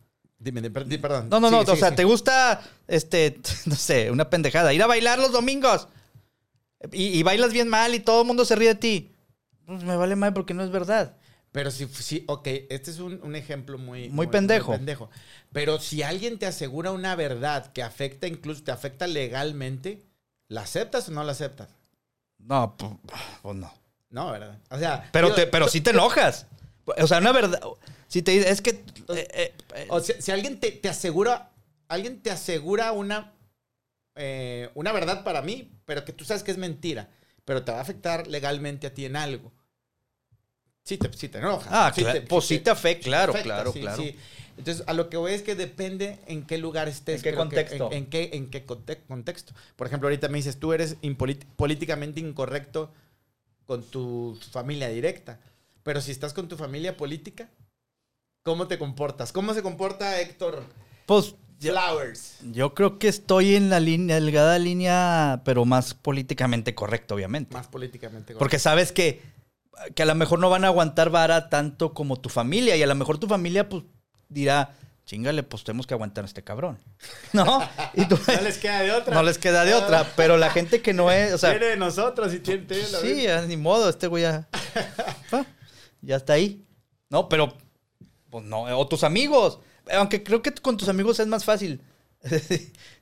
Dime, 0.40 0.62
di- 0.62 0.70
di- 0.86 0.98
perdón. 0.98 1.28
No, 1.28 1.38
no, 1.38 1.50
no, 1.50 1.60
o 1.60 1.76
sea. 1.76 1.94
¿te 1.94 2.02
gusta, 2.04 2.62
este, 2.88 3.38
no 3.66 3.76
sé, 3.76 4.10
una 4.10 4.28
pendejada? 4.30 4.72
Ir 4.72 4.82
a 4.82 4.86
bailar 4.86 5.18
los 5.18 5.30
domingos. 5.32 5.86
Y, 6.92 7.08
y 7.18 7.22
bailas 7.22 7.52
bien 7.52 7.68
mal 7.68 7.94
y 7.94 8.00
todo 8.00 8.22
el 8.22 8.26
mundo 8.26 8.44
se 8.46 8.56
ríe 8.56 8.68
de 8.68 8.74
ti. 8.74 9.12
Pues 9.66 9.84
me 9.84 9.96
vale 9.96 10.16
mal 10.16 10.32
porque 10.32 10.54
no 10.54 10.64
es 10.64 10.70
verdad. 10.70 11.14
Pero 11.52 11.70
si, 11.70 11.86
sí, 11.88 12.24
ok, 12.26 12.46
este 12.70 12.90
es 12.90 13.00
un, 13.00 13.20
un 13.22 13.36
ejemplo 13.36 13.76
muy, 13.76 14.08
Muy 14.08 14.28
pendejo. 14.28 14.72
pendejo. 14.72 15.10
Pero 15.52 15.78
si 15.78 16.02
alguien 16.02 16.38
te 16.38 16.46
asegura 16.46 16.90
una 16.92 17.16
verdad 17.16 17.70
que 17.72 17.82
afecta, 17.82 18.26
incluso 18.26 18.62
te 18.62 18.70
afecta 18.70 19.06
legalmente, 19.06 20.00
¿la 20.48 20.62
aceptas 20.62 21.08
o 21.08 21.12
no 21.12 21.22
la 21.24 21.32
aceptas? 21.32 21.68
No, 22.38 22.76
pues, 22.78 22.92
pues 23.42 23.56
no. 23.56 23.70
No, 24.10 24.30
¿verdad? 24.30 24.58
O 24.70 24.78
sea, 24.78 25.08
Pero, 25.12 25.26
digo, 25.28 25.36
te, 25.36 25.46
pero 25.48 25.68
sí 25.68 25.80
te 25.80 25.90
enojas. 25.90 26.46
O 26.84 27.06
sea, 27.06 27.18
una 27.18 27.32
verdad. 27.32 27.60
Si 28.08 28.22
te 28.22 28.32
dice, 28.32 28.50
es 28.50 28.60
que. 28.60 28.70
eh, 28.70 28.82
eh, 29.08 29.54
eh, 29.74 29.86
O 29.90 30.00
sea, 30.00 30.20
si 30.20 30.30
alguien 30.32 30.58
te, 30.58 30.72
te 30.72 30.88
asegura, 30.88 31.50
alguien 31.88 32.20
te 32.22 32.30
asegura 32.30 32.92
una, 32.92 33.32
eh, 34.16 34.70
una 34.74 34.92
verdad 34.92 35.22
para 35.24 35.42
mí, 35.42 35.70
pero 35.84 36.04
que 36.04 36.12
tú 36.12 36.24
sabes 36.24 36.42
que 36.42 36.50
es 36.50 36.58
mentira, 36.58 37.08
pero 37.44 37.62
te 37.64 37.72
va 37.72 37.78
a 37.78 37.82
afectar 37.82 38.26
legalmente 38.26 38.86
a 38.86 38.94
ti 38.94 39.04
en 39.04 39.16
algo. 39.16 39.52
Sí 40.84 40.96
te, 40.98 41.12
sí 41.16 41.28
te 41.28 41.38
enoja. 41.38 41.68
ah, 41.70 41.92
Sí 41.94 42.02
cla- 42.02 42.12
te- 42.14 42.20
pues 42.22 42.44
sí 42.46 42.58
te- 42.58 42.70
afecta, 42.70 43.04
claro, 43.04 43.32
afecta, 43.32 43.44
claro, 43.48 43.72
sí, 43.72 43.80
claro. 43.80 44.02
sí. 44.02 44.16
Entonces, 44.56 44.84
a 44.86 44.92
lo 44.92 45.08
que 45.08 45.16
voy 45.16 45.32
es 45.32 45.42
que 45.42 45.54
depende 45.54 46.18
en 46.26 46.44
qué 46.46 46.58
lugar 46.58 46.88
estés. 46.88 47.16
¿En 47.16 47.22
qué 47.22 47.30
que- 47.30 47.36
contexto? 47.36 47.86
en, 47.92 47.98
en 47.98 48.06
qué, 48.06 48.30
en 48.32 48.50
qué 48.50 48.66
conte- 48.66 49.00
contexto. 49.06 49.54
Por 49.76 49.86
ejemplo, 49.86 50.08
ahorita 50.08 50.28
me 50.28 50.38
dices, 50.38 50.58
tú 50.58 50.72
eres 50.72 50.96
políticamente 51.56 52.20
incorrecto 52.20 52.92
con 53.66 53.84
tu 53.84 54.38
familia 54.50 54.88
directa. 54.88 55.38
Pero 55.82 56.00
si 56.00 56.10
estás 56.10 56.32
con 56.32 56.48
tu 56.48 56.56
familia 56.56 56.96
política, 56.96 57.48
¿cómo 58.44 58.66
te 58.68 58.78
comportas? 58.78 59.32
¿Cómo 59.32 59.54
se 59.54 59.62
comporta 59.62 60.20
Héctor? 60.20 60.62
Pues 61.06 61.34
Flowers. 61.60 62.38
Yo 62.52 62.72
creo 62.74 62.98
que 62.98 63.08
estoy 63.08 63.54
en 63.54 63.68
la 63.68 63.80
línea, 63.80 64.16
delgada 64.16 64.58
línea, 64.58 65.42
pero 65.44 65.64
más 65.66 65.92
políticamente 65.94 66.74
correcto, 66.74 67.14
obviamente. 67.14 67.54
Más 67.54 67.68
políticamente. 67.68 68.34
Porque 68.34 68.58
sabes 68.58 68.92
que, 68.92 69.20
que 69.94 70.02
a 70.02 70.06
lo 70.06 70.14
mejor 70.14 70.38
no 70.38 70.48
van 70.48 70.64
a 70.64 70.68
aguantar 70.68 71.10
vara 71.10 71.50
tanto 71.50 71.92
como 71.92 72.18
tu 72.18 72.30
familia. 72.30 72.76
Y 72.76 72.82
a 72.82 72.86
lo 72.86 72.94
mejor 72.94 73.18
tu 73.18 73.26
familia, 73.26 73.68
pues, 73.68 73.84
dirá, 74.30 74.74
chingale, 75.04 75.42
pues 75.42 75.62
tenemos 75.62 75.86
que 75.86 75.92
aguantar 75.92 76.24
a 76.24 76.28
este 76.28 76.42
cabrón. 76.42 76.78
¿No? 77.34 77.60
Y 77.92 78.06
tú- 78.06 78.18
no 78.26 78.40
les 78.40 78.56
queda 78.56 78.80
de 78.80 78.92
otra. 78.92 79.14
no 79.14 79.22
les 79.22 79.36
queda 79.36 79.64
de 79.66 79.74
otra. 79.74 80.10
Pero 80.16 80.38
la 80.38 80.48
gente 80.48 80.80
que 80.80 80.94
no 80.94 81.10
es, 81.10 81.34
o 81.34 81.38
sea, 81.38 81.50
Viene 81.50 81.66
de 81.66 81.76
nosotros 81.76 82.32
y 82.32 82.38
tiene, 82.38 82.64
tiene 82.64 82.88
la 82.88 83.00
sí, 83.00 83.26
ni 83.48 83.58
modo, 83.58 83.90
este 83.90 84.06
güey 84.06 84.22
ya, 84.22 84.48
ya 86.02 86.16
está 86.16 86.34
ahí. 86.34 86.64
No, 87.08 87.28
pero, 87.28 87.56
pues 88.30 88.44
no, 88.44 88.62
o 88.78 88.86
tus 88.88 89.04
amigos. 89.04 89.58
Aunque 89.92 90.22
creo 90.22 90.42
que 90.42 90.52
con 90.54 90.76
tus 90.76 90.88
amigos 90.88 91.18
es 91.20 91.26
más 91.26 91.44
fácil. 91.44 91.80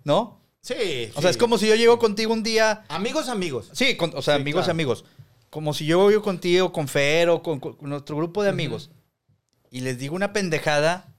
¿No? 0.05 0.41
Sí. 0.61 1.11
O 1.15 1.21
sea, 1.21 1.31
es 1.31 1.37
como 1.37 1.59
si 1.59 1.67
yo 1.69 1.75
llego 1.75 1.99
contigo 1.99 2.33
un 2.33 2.43
día. 2.43 2.85
Amigos, 2.89 3.29
amigos. 3.29 3.71
Sí, 3.73 3.97
con- 3.97 4.13
o 4.17 4.23
sea, 4.23 4.37
Sí, 4.37 4.41
amigos 4.43 4.63
claro. 4.63 4.73
amigos. 4.73 5.05
Como 5.51 5.73
si 5.75 5.87
yo 5.87 5.99
voy 5.99 6.21
contigo, 6.21 6.73
con 6.73 6.89
Fer 6.89 7.29
o 7.31 7.43
con, 7.43 7.59
con 7.61 7.77
nuestro 7.81 8.17
grupo 8.17 8.43
de 8.43 8.51
amigos 8.51 8.91
y 9.71 9.81
les 9.81 9.99
digo 9.99 10.15
una 10.15 10.33
pendejada, 10.33 11.15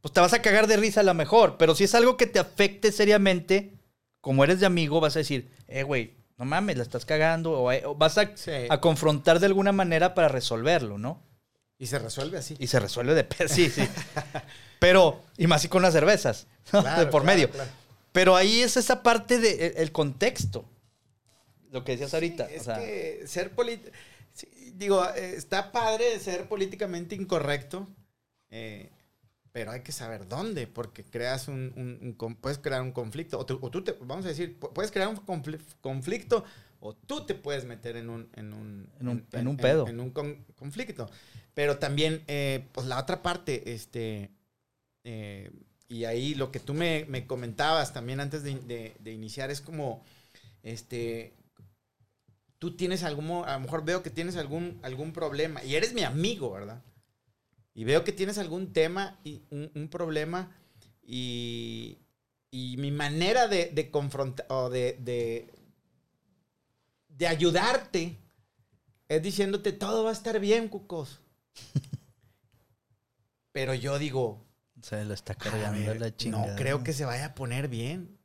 pues 0.00 0.12
te 0.12 0.20
vas 0.20 0.32
a 0.32 0.42
cagar 0.42 0.66
de 0.66 0.76
risa 0.76 1.00
a 1.00 1.04
lo 1.04 1.14
mejor. 1.14 1.56
Pero 1.56 1.74
si 1.74 1.84
es 1.84 1.94
algo 1.94 2.16
que 2.16 2.26
te 2.26 2.38
afecte 2.40 2.90
seriamente, 2.90 3.74
como 4.20 4.42
eres 4.44 4.58
de 4.60 4.66
amigo, 4.66 5.00
vas 5.00 5.14
a 5.16 5.20
decir, 5.20 5.50
eh, 5.68 5.82
güey, 5.84 6.16
no 6.36 6.44
mames, 6.44 6.76
la 6.76 6.82
estás 6.82 7.04
cagando. 7.04 7.52
O, 7.52 7.72
o 7.72 7.94
vas 7.94 8.18
a, 8.18 8.36
Sí. 8.36 8.52
a 8.68 8.80
confrontar 8.80 9.40
de 9.40 9.46
alguna 9.46 9.72
manera 9.72 10.14
para 10.14 10.28
resolverlo, 10.28 10.98
¿no? 10.98 11.22
Y 11.78 11.86
se 11.86 11.98
resuelve 11.98 12.38
así. 12.38 12.56
Y 12.58 12.66
se 12.68 12.78
resuelve 12.80 13.14
de 13.14 13.24
pe- 13.24 13.48
Sí, 13.48 13.68
sí. 13.70 13.86
Pero, 14.78 15.22
y 15.36 15.46
más 15.46 15.64
y 15.64 15.68
con 15.68 15.82
las 15.82 15.92
cervezas, 15.92 16.46
de 16.72 16.80
por 17.06 17.22
claro, 17.22 17.24
medio. 17.24 17.50
claro. 17.50 17.70
Pero 18.12 18.36
ahí 18.36 18.60
es 18.60 18.76
esa 18.76 19.02
parte 19.02 19.38
del 19.38 19.58
de, 19.58 19.66
el- 19.68 19.76
el 19.78 19.92
contexto. 19.92 20.64
Lo 21.70 21.82
que 21.84 21.92
decías 21.92 22.14
ahorita. 22.14 22.46
Sí, 22.48 22.54
es 22.54 22.60
o 22.60 22.64
sea, 22.64 22.76
que 22.78 23.24
ser 23.26 23.50
político. 23.52 23.90
digo, 24.74 25.04
eh, 25.16 25.34
está 25.36 25.72
padre 25.72 26.18
ser 26.20 26.48
políticamente 26.48 27.14
incorrecto. 27.14 27.88
eh, 28.50 28.90
pero 29.54 29.70
hay 29.70 29.82
que 29.82 29.92
saber 29.92 30.26
dónde, 30.26 30.66
porque 30.66 31.04
creas 31.04 31.46
un, 31.46 31.72
un- 31.76 31.98
un 32.02 32.12
con- 32.14 32.34
puedes 32.34 32.58
crear 32.58 32.82
un 32.82 32.90
conflicto, 32.90 33.38
o 33.38 33.46
tú, 33.46 33.60
o 33.62 33.70
tú 33.70 33.84
te, 33.84 33.92
vamos 34.00 34.24
a 34.24 34.28
decir, 34.30 34.58
pu- 34.58 34.72
puedes 34.72 34.90
crear 34.90 35.06
un 35.06 35.16
confli- 35.16 35.60
conflicto, 35.80 36.44
o 36.80 36.92
tú 36.92 37.24
te 37.24 37.36
puedes 37.36 37.64
meter 37.64 37.96
en 37.96 38.10
un, 38.10 38.28
en 38.34 38.52
un, 38.52 38.88
En 38.98 39.08
un- 39.08 39.26
en 39.32 39.46
un 39.46 39.56
pedo. 39.56 39.86
en 39.86 40.00
un 40.00 40.10
con- 40.10 40.44
conflicto. 40.56 41.08
Pero 41.54 41.78
también, 41.78 42.24
eh, 42.26 42.66
pues 42.72 42.88
la 42.88 42.98
otra 42.98 43.22
parte, 43.22 43.72
este, 43.72 44.32
eh, 45.04 45.52
y 45.88 46.04
ahí 46.04 46.34
lo 46.34 46.50
que 46.50 46.58
tú 46.58 46.74
me, 46.74 47.04
me 47.08 47.24
comentabas 47.28 47.92
también 47.92 48.18
antes 48.18 48.42
de, 48.42 48.56
de- 48.58 48.96
de 48.98 49.12
iniciar 49.12 49.52
es 49.52 49.60
como, 49.60 50.02
este, 50.64 51.32
tú 52.58 52.74
tienes 52.76 53.04
algún, 53.04 53.30
a 53.44 53.52
lo 53.52 53.60
mejor 53.60 53.84
veo 53.84 54.02
que 54.02 54.10
tienes 54.10 54.34
algún, 54.36 54.80
algún 54.82 55.12
problema 55.12 55.62
y 55.62 55.76
eres 55.76 55.94
mi 55.94 56.02
amigo, 56.02 56.50
¿verdad? 56.50 56.82
Y 57.74 57.84
veo 57.84 58.04
que 58.04 58.12
tienes 58.12 58.38
algún 58.38 58.72
tema 58.72 59.18
y 59.24 59.42
un, 59.50 59.70
un 59.74 59.88
problema 59.88 60.56
y, 61.02 61.98
y 62.50 62.76
mi 62.78 62.92
manera 62.92 63.48
de, 63.48 63.70
de 63.70 63.90
confrontar 63.90 64.46
o 64.48 64.70
de, 64.70 64.96
de, 65.00 65.52
de 67.08 67.26
ayudarte 67.26 68.16
es 69.08 69.22
diciéndote 69.22 69.72
todo 69.72 70.04
va 70.04 70.10
a 70.10 70.14
estar 70.14 70.38
bien, 70.40 70.68
cucos. 70.68 71.20
Pero 73.52 73.74
yo 73.74 73.98
digo, 73.98 74.44
se 74.82 75.04
lo 75.04 75.14
está 75.14 75.34
cargando 75.34 75.86
ver, 75.86 76.00
la 76.00 76.16
chingada. 76.16 76.46
no 76.48 76.56
creo 76.56 76.82
que 76.84 76.92
se 76.92 77.04
vaya 77.04 77.26
a 77.26 77.34
poner 77.34 77.68
bien. 77.68 78.18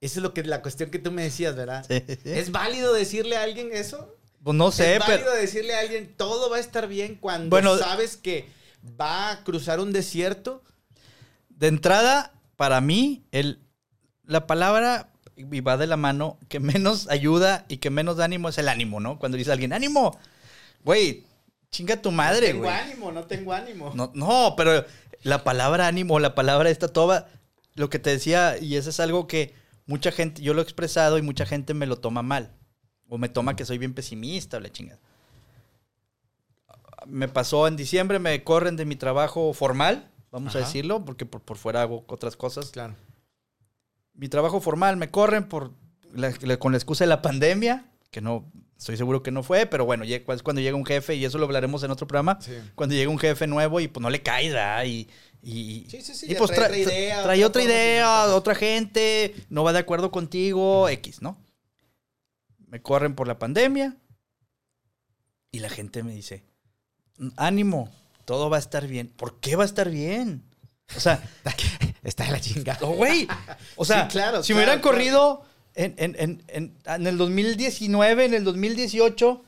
Eso 0.00 0.20
es 0.20 0.22
lo 0.22 0.32
que 0.32 0.42
la 0.44 0.62
cuestión 0.62 0.90
que 0.90 0.98
tú 0.98 1.12
me 1.12 1.22
decías, 1.22 1.54
¿verdad? 1.54 1.84
Sí, 1.86 2.02
sí. 2.08 2.30
¿Es 2.30 2.50
válido 2.50 2.92
decirle 2.94 3.36
a 3.36 3.42
alguien 3.42 3.70
eso? 3.72 4.16
Pues 4.42 4.56
no 4.56 4.70
sé, 4.70 4.94
¿Es 4.94 5.00
válido 5.00 5.28
pero. 5.30 5.40
decirle 5.40 5.74
a 5.74 5.80
alguien 5.80 6.14
todo 6.16 6.48
va 6.48 6.56
a 6.56 6.60
estar 6.60 6.88
bien 6.88 7.16
cuando 7.16 7.50
Bueno, 7.50 7.76
sabes 7.76 8.16
que 8.16 8.48
va 8.98 9.30
a 9.30 9.44
cruzar 9.44 9.80
un 9.80 9.92
desierto? 9.92 10.62
De 11.48 11.68
entrada, 11.68 12.32
para 12.56 12.80
mí, 12.80 13.24
el, 13.32 13.60
la 14.24 14.46
palabra, 14.46 15.10
y 15.36 15.60
va 15.60 15.76
de 15.76 15.86
la 15.86 15.96
mano, 15.98 16.38
que 16.48 16.58
menos 16.60 17.08
ayuda 17.10 17.66
y 17.68 17.78
que 17.78 17.90
menos 17.90 18.18
ánimo 18.18 18.48
es 18.48 18.56
el 18.58 18.68
ánimo, 18.68 18.98
¿no? 19.00 19.18
Cuando 19.18 19.36
dice 19.36 19.52
alguien, 19.52 19.72
ánimo, 19.74 20.18
güey, 20.84 21.24
chinga 21.70 22.00
tu 22.00 22.10
madre, 22.10 22.48
tengo 22.48 22.64
güey. 22.64 22.72
ánimo, 22.74 23.12
no 23.12 23.24
tengo 23.24 23.52
ánimo. 23.52 23.92
No, 23.94 24.10
no, 24.14 24.54
pero 24.56 24.86
la 25.22 25.44
palabra 25.44 25.86
ánimo, 25.86 26.18
la 26.18 26.34
palabra 26.34 26.70
esta 26.70 26.88
toda, 26.88 27.28
lo 27.74 27.90
que 27.90 27.98
te 27.98 28.10
decía, 28.10 28.56
y 28.58 28.76
eso 28.76 28.88
es 28.88 29.00
algo 29.00 29.26
que 29.26 29.54
mucha 29.84 30.12
gente, 30.12 30.40
yo 30.40 30.54
lo 30.54 30.60
he 30.60 30.64
expresado 30.64 31.18
y 31.18 31.22
mucha 31.22 31.44
gente 31.44 31.74
me 31.74 31.86
lo 31.86 31.98
toma 31.98 32.22
mal. 32.22 32.52
O 33.10 33.18
me 33.18 33.28
toma 33.28 33.56
que 33.56 33.66
soy 33.66 33.76
bien 33.76 33.92
pesimista 33.92 34.56
o 34.56 34.60
la 34.60 34.70
chingada. 34.72 34.98
Me 37.06 37.28
pasó 37.28 37.66
en 37.66 37.76
diciembre, 37.76 38.18
me 38.18 38.42
corren 38.44 38.76
de 38.76 38.84
mi 38.84 38.94
trabajo 38.96 39.52
formal, 39.52 40.08
vamos 40.30 40.54
a 40.54 40.60
decirlo, 40.60 41.04
porque 41.04 41.26
por, 41.26 41.40
por 41.40 41.56
fuera 41.56 41.82
hago 41.82 42.04
otras 42.08 42.36
cosas. 42.36 42.70
Claro. 42.70 42.94
Mi 44.14 44.28
trabajo 44.28 44.60
formal 44.60 44.96
me 44.96 45.10
corren 45.10 45.48
por 45.48 45.72
la- 46.12 46.32
la- 46.42 46.58
con 46.58 46.72
la 46.72 46.78
excusa 46.78 47.04
de 47.04 47.08
la 47.08 47.22
pandemia, 47.22 47.86
que 48.10 48.20
no, 48.20 48.50
estoy 48.78 48.96
seguro 48.96 49.22
que 49.22 49.30
no 49.30 49.42
fue, 49.42 49.66
pero 49.66 49.84
bueno, 49.86 50.04
es 50.04 50.42
cuando 50.42 50.60
llega 50.60 50.76
un 50.76 50.84
jefe, 50.86 51.14
y 51.16 51.24
eso 51.24 51.38
lo 51.38 51.46
hablaremos 51.46 51.82
en 51.82 51.90
otro 51.90 52.06
programa, 52.06 52.38
Sí. 52.40 52.52
cuando 52.74 52.94
llega 52.94 53.10
un 53.10 53.18
jefe 53.18 53.46
nuevo 53.46 53.80
y 53.80 53.88
pues 53.88 54.02
no 54.02 54.10
le 54.10 54.22
cae, 54.22 54.48
¿verdad? 54.48 54.84
Y, 54.84 55.08
y, 55.42 55.86
Sí, 55.88 56.02
sí, 56.02 56.14
sí, 56.14 56.26
y 56.30 56.34
pues 56.34 56.50
trae 56.50 56.80
idea, 56.80 57.22
trae 57.22 57.44
otra 57.44 57.62
idea, 57.62 58.24
otra 58.34 58.54
gente, 58.54 59.34
no 59.48 59.64
va 59.64 59.72
de 59.72 59.78
acuerdo 59.78 60.10
contigo, 60.10 60.88
X, 60.90 61.22
¿no? 61.22 61.38
Me 62.70 62.80
corren 62.80 63.14
por 63.14 63.26
la 63.28 63.38
pandemia 63.38 63.96
y 65.52 65.58
la 65.58 65.68
gente 65.68 66.02
me 66.02 66.14
dice, 66.14 66.44
ánimo, 67.36 67.90
todo 68.24 68.48
va 68.48 68.56
a 68.56 68.60
estar 68.60 68.86
bien. 68.86 69.08
¿Por 69.08 69.40
qué 69.40 69.56
va 69.56 69.64
a 69.64 69.66
estar 69.66 69.90
bien? 69.90 70.42
O 70.96 71.00
sea, 71.00 71.22
Está 72.02 72.24
de 72.24 72.30
la 72.30 72.40
chingada. 72.40 72.78
no, 72.80 72.92
güey. 72.92 73.28
O 73.76 73.84
sea, 73.84 74.04
Sí, 74.04 74.12
claro, 74.12 74.42
si 74.42 74.54
me 74.54 74.60
claro, 74.62 74.72
hubieran 74.72 74.80
corrido 74.80 75.44
en, 75.74 75.94
en- 75.98 76.16
en- 76.18 76.42
en- 76.48 76.74
en 76.86 77.06
el 77.06 77.18
2019, 77.18 78.24
en 78.24 78.34
el 78.34 78.44
2018, 78.44 79.44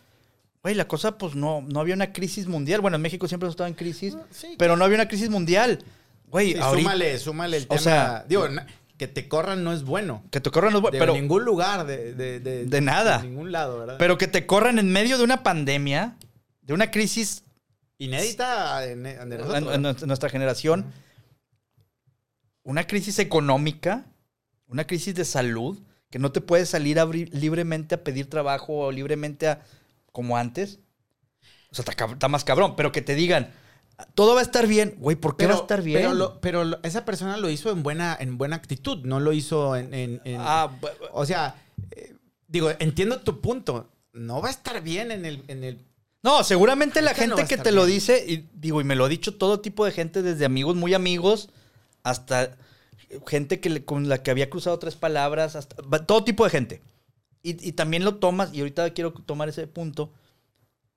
güey, 0.62 0.74
la 0.74 0.86
cosa, 0.86 1.16
pues 1.16 1.34
no, 1.34 1.62
no 1.62 1.80
había 1.80 1.94
una 1.94 2.12
crisis 2.12 2.46
mundial. 2.48 2.80
Bueno, 2.82 2.96
en 2.96 3.02
México 3.02 3.26
siempre 3.28 3.48
estado 3.48 3.68
en 3.68 3.74
crisis, 3.74 4.16
Sí, 4.32 4.54
pero 4.58 4.76
no 4.76 4.84
había 4.84 4.96
una 4.96 5.08
crisis 5.08 5.30
mundial. 5.30 5.78
Güey, 6.26 6.52
Sí, 6.52 6.58
ahorita. 6.58 6.82
súmale, 6.90 7.18
súmale 7.18 7.56
el 7.58 7.62
O 7.64 7.66
tema. 7.68 7.80
sea- 7.80 8.24
digo, 8.28 8.46
que 9.02 9.08
te 9.08 9.26
corran 9.26 9.64
no 9.64 9.72
es 9.72 9.82
bueno. 9.82 10.22
Que 10.30 10.40
te 10.40 10.48
corran 10.52 10.72
los 10.72 10.80
bu- 10.80 10.92
De 10.92 10.98
pero, 11.00 11.12
ningún 11.12 11.44
lugar, 11.44 11.86
de, 11.86 12.14
de, 12.14 12.38
de, 12.38 12.64
De 12.66 12.80
nada. 12.80 13.18
De 13.18 13.28
ningún 13.28 13.50
lado, 13.50 13.80
¿verdad? 13.80 13.96
pero 13.98 14.16
que 14.16 14.28
te 14.28 14.46
corran 14.46 14.78
en 14.78 14.92
medio 14.92 15.18
de 15.18 15.24
una 15.24 15.42
pandemia, 15.42 16.16
de 16.60 16.72
una 16.72 16.92
crisis 16.92 17.42
Inédita 17.98 18.84
en, 18.86 19.04
en 19.06 19.28
de 19.28 19.38
nosotros, 19.38 19.58
en, 19.58 19.64
¿verdad? 19.82 19.96
en 20.02 20.06
nuestra- 20.08 20.28
generación, 20.30 20.92
una 22.62 22.86
crisis 22.86 23.18
económica, 23.18 24.06
una 24.68 24.86
crisis 24.86 25.14
de 25.16 25.24
salud, 25.24 25.80
que 26.10 26.18
no 26.20 26.30
te 26.30 26.40
puedes 26.40 26.68
salir 26.68 26.98
a 26.98 27.02
abrir- 27.02 27.30
libremente 27.32 27.96
a 27.96 28.04
pedir 28.04 28.30
trabajo 28.30 28.72
o 28.86 28.92
libremente 28.92 29.48
a, 29.48 29.62
como 30.12 30.36
antes. 30.36 30.78
O 31.70 31.74
sea, 31.74 31.84
está, 31.88 32.04
está 32.04 32.28
más 32.28 32.44
cabrón, 32.44 32.76
pero 32.76 32.92
que 32.92 33.02
te 33.02 33.14
digan, 33.16 33.50
todo 34.14 34.34
va 34.34 34.40
a 34.40 34.42
estar 34.44 34.66
bien, 34.66 34.94
güey, 34.98 35.16
¿por 35.16 35.36
qué 35.36 35.46
va 35.46 35.54
a 35.54 35.56
estar 35.56 35.82
bien? 35.82 36.00
Pero, 36.00 36.14
lo- 36.14 36.40
pero 36.40 36.64
lo- 36.64 36.78
esa 36.82 37.04
persona 37.04 37.36
lo 37.36 37.50
hizo 37.50 37.70
en 37.70 37.82
buena, 37.82 38.16
en 38.18 38.38
buena 38.38 38.56
actitud, 38.56 38.98
no 39.04 39.20
lo 39.20 39.32
hizo 39.32 39.76
en... 39.76 39.92
en- 39.94 40.20
en- 40.24 40.36
Ah, 40.40 40.70
o 41.12 41.24
sea, 41.26 41.54
eh, 41.90 42.14
digo, 42.48 42.70
entiendo 42.78 43.20
tu 43.20 43.40
punto. 43.40 43.88
No 44.12 44.40
va 44.42 44.48
a 44.48 44.50
estar 44.52 44.82
bien 44.82 45.10
en 45.10 45.24
el... 45.24 45.42
En 45.48 45.64
el 45.64 45.78
No, 46.22 46.44
seguramente 46.44 47.00
la 47.02 47.12
no 47.12 47.16
gente 47.16 47.46
que 47.46 47.56
te 47.58 47.72
lo 47.72 47.86
dice, 47.86 48.24
y 48.26 48.48
digo, 48.54 48.80
y 48.80 48.84
me 48.84 48.94
lo 48.96 49.04
ha 49.06 49.08
dicho 49.08 49.34
todo 49.36 49.60
tipo 49.60 49.84
de 49.84 49.92
gente, 49.92 50.22
desde 50.22 50.44
amigos 50.44 50.76
muy 50.76 50.94
amigos, 50.94 51.48
hasta 52.02 52.56
gente 53.26 53.60
que 53.60 53.70
le- 53.70 53.84
con 53.84 54.08
la 54.08 54.22
que 54.22 54.30
había 54.30 54.50
cruzado 54.50 54.78
tres 54.78 54.96
palabras, 54.96 55.56
hasta 55.56 55.76
todo 56.06 56.24
tipo 56.24 56.44
de 56.44 56.50
gente. 56.50 56.82
Y, 57.42 57.66
y 57.68 57.72
también 57.72 58.04
lo 58.04 58.16
tomas, 58.16 58.54
y 58.54 58.60
ahorita 58.60 58.90
quiero 58.94 59.12
tomar 59.12 59.48
ese 59.48 59.66
punto, 59.66 60.12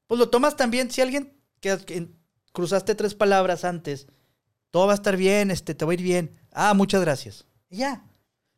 pues 0.07 0.19
lo 0.19 0.29
tomas 0.29 0.55
también, 0.55 0.91
si 0.91 1.01
alguien 1.01 1.33
que, 1.59 1.75
que 1.79 2.07
cruzaste 2.55 2.95
tres 2.95 3.13
palabras 3.13 3.63
antes, 3.65 4.07
todo 4.71 4.87
va 4.87 4.93
a 4.93 4.95
estar 4.95 5.15
bien, 5.17 5.51
este, 5.51 5.75
te 5.75 5.85
va 5.85 5.91
a 5.91 5.93
ir 5.93 6.01
bien. 6.01 6.31
Ah, 6.51 6.73
muchas 6.73 7.01
gracias. 7.01 7.45
Y 7.69 7.77
ya. 7.77 8.03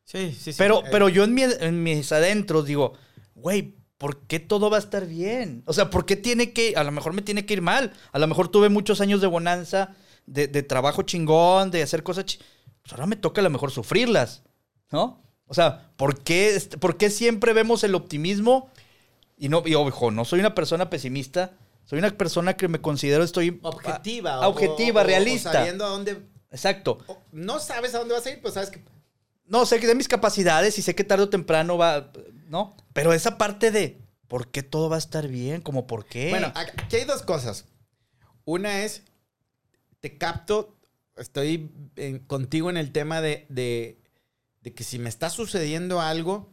sí, 0.06 0.32
sí, 0.32 0.54
sí. 0.54 0.58
Pero, 0.58 0.80
Eh, 0.86 0.90
pero 0.92 1.10
yo 1.10 1.26
en, 1.26 1.34
mi- 1.34 1.44
en 1.44 1.84
mis 1.84 2.12
adentros 2.14 2.66
digo, 2.66 2.94
güey, 3.36 3.76
¿por 3.98 4.22
qué 4.28 4.40
todo 4.40 4.70
va 4.70 4.78
a 4.78 4.80
estar 4.80 5.06
bien? 5.06 5.64
O 5.66 5.74
sea, 5.74 5.90
¿por 5.90 6.06
qué 6.06 6.16
tiene 6.16 6.54
que, 6.54 6.76
a 6.78 6.84
lo 6.86 6.92
mejor 6.94 7.12
me 7.14 7.22
tiene 7.22 7.46
que 7.46 7.54
ir 7.56 7.62
mal? 7.62 7.92
A 8.14 8.20
lo 8.20 8.28
mejor 8.28 8.48
tuve 8.48 8.70
muchos 8.70 9.02
años 9.02 9.20
de 9.20 9.28
bonanza, 9.28 9.96
de, 10.26 10.48
de 10.48 10.64
trabajo 10.64 11.02
chingón, 11.04 11.72
de 11.72 11.82
hacer 11.84 12.04
cosas 12.04 12.26
chi- 12.26 12.40
Pues 12.82 12.94
ahora 12.94 13.06
me 13.08 13.16
toca 13.18 13.42
a 13.42 13.44
lo 13.44 13.50
mejor 13.50 13.72
sufrirlas, 13.72 14.44
¿no? 14.92 15.24
O 15.48 15.54
sea, 15.54 15.92
¿por 15.98 16.24
qué, 16.24 16.62
por 16.80 16.98
qué 16.98 17.10
siempre 17.10 17.54
vemos 17.54 17.84
el 17.84 17.96
optimismo? 17.96 18.70
Y 19.38 19.50
no, 19.50 19.62
y 19.66 19.76
ojo, 19.76 20.12
no 20.12 20.26
soy 20.26 20.40
una 20.42 20.54
persona 20.56 20.90
pesimista, 20.90 21.54
soy 21.88 21.97
una 21.97 22.15
persona 22.15 22.56
que 22.56 22.67
me 22.67 22.80
considero 22.80 23.23
estoy... 23.23 23.60
Objetiva. 23.63 24.41
o- 24.47 24.52
objetiva, 24.52 25.02
o- 25.02 25.04
o 25.04 25.08
realista. 25.08 25.52
sabiendo 25.52 25.84
a 25.86 25.89
dónde 25.89 26.21
exacto. 26.52 27.00
No 27.32 27.60
sabes 27.60 27.95
a 27.95 28.00
dónde 28.00 28.13
vas 28.13 28.26
a 28.28 28.30
ir, 28.30 28.41
pues 28.41 28.54
sabes 28.54 28.69
que. 28.69 28.84
No, 29.45 29.65
sé 29.65 29.80
que 29.80 29.88
de 29.88 29.95
mis 29.95 30.08
capacidades 30.08 30.78
y 30.78 30.82
sé 30.84 30.93
que 30.93 31.04
tarde 31.04 31.23
o 31.23 31.30
temprano 31.30 31.78
va, 31.78 32.12
¿no? 32.50 32.78
Pero 32.93 33.13
esa 33.13 33.38
parte 33.39 33.71
de 33.71 33.97
¿por 34.28 34.52
qué 34.52 34.62
todo 34.62 34.89
va 34.89 34.97
a 34.97 35.00
estar 35.00 35.28
bien? 35.28 35.62
Como 35.62 35.88
por 35.88 36.06
qué. 36.06 36.30
Bueno, 36.30 36.52
aquí 36.54 36.97
hay 36.97 37.06
dos 37.06 37.23
cosas. 37.23 37.65
Una 38.43 38.84
es, 38.84 39.04
te 40.02 40.17
capto, 40.17 40.76
estoy 41.15 41.71
en- 41.95 42.19
contigo 42.19 42.69
en 42.69 42.76
el 42.78 42.91
tema 42.91 43.21
de, 43.21 43.45
de- 43.50 43.97
de 44.62 44.73
que 44.73 44.84
si 44.84 45.00
me 45.00 45.08
está 45.08 45.30
sucediendo 45.30 46.02
algo, 46.02 46.52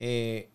eh, 0.00 0.50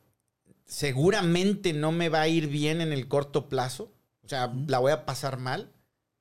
seguramente 0.66 1.74
no 1.74 1.92
me 1.92 2.10
va 2.10 2.22
a 2.22 2.28
ir 2.28 2.48
bien 2.48 2.82
en 2.82 2.92
el 2.94 3.08
corto 3.08 3.50
plazo. 3.50 3.92
O 4.30 4.32
sea, 4.32 4.54
la 4.68 4.78
voy 4.78 4.92
a 4.92 5.08
pasar 5.08 5.40
mal. 5.40 5.72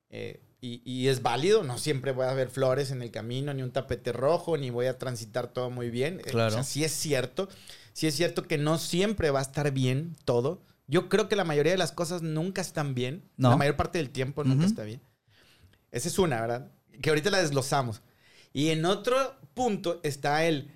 eh, 0.09 0.41
y, 0.61 0.81
y 0.83 1.07
es 1.09 1.21
válido, 1.21 1.63
no 1.63 1.77
siempre 1.77 2.11
voy 2.11 2.25
a 2.25 2.33
ver 2.33 2.49
flores 2.49 2.89
en 2.89 3.03
el 3.03 3.11
camino, 3.11 3.53
ni 3.53 3.61
un 3.61 3.71
tapete 3.71 4.11
rojo, 4.11 4.57
ni 4.57 4.71
voy 4.71 4.87
a 4.87 4.97
transitar 4.97 5.53
todo 5.53 5.69
muy 5.69 5.91
bien. 5.91 6.19
Eh, 6.19 6.31
Claro. 6.31 6.47
O 6.47 6.51
sea, 6.51 6.63
sí 6.63 6.83
es 6.83 6.91
cierto. 6.91 7.47
Sí 7.93 8.07
es 8.07 8.15
cierto 8.15 8.43
que 8.43 8.57
no 8.57 8.79
siempre 8.79 9.29
va 9.29 9.39
a 9.39 9.43
estar 9.43 9.71
bien 9.71 10.17
todo. 10.25 10.63
Yo 10.87 11.07
creo 11.07 11.29
que 11.29 11.35
la 11.35 11.43
mayoría 11.45 11.71
de 11.71 11.77
las 11.77 11.91
cosas 11.91 12.23
nunca 12.23 12.61
están 12.61 12.95
bien. 12.95 13.29
No. 13.37 13.51
La 13.51 13.57
mayor 13.57 13.75
parte 13.75 13.99
del 13.99 14.09
tiempo 14.09 14.43
nunca 14.43 14.65
está 14.65 14.83
bien. 14.83 15.01
Esa 15.91 16.07
es 16.07 16.17
una, 16.17 16.41
¿verdad? 16.41 16.71
Que 16.99 17.09
ahorita 17.09 17.29
la 17.29 17.41
desglosamos. 17.41 18.01
Y 18.51 18.69
en 18.69 18.85
otro 18.85 19.15
punto 19.53 19.99
está 20.03 20.45
el... 20.45 20.75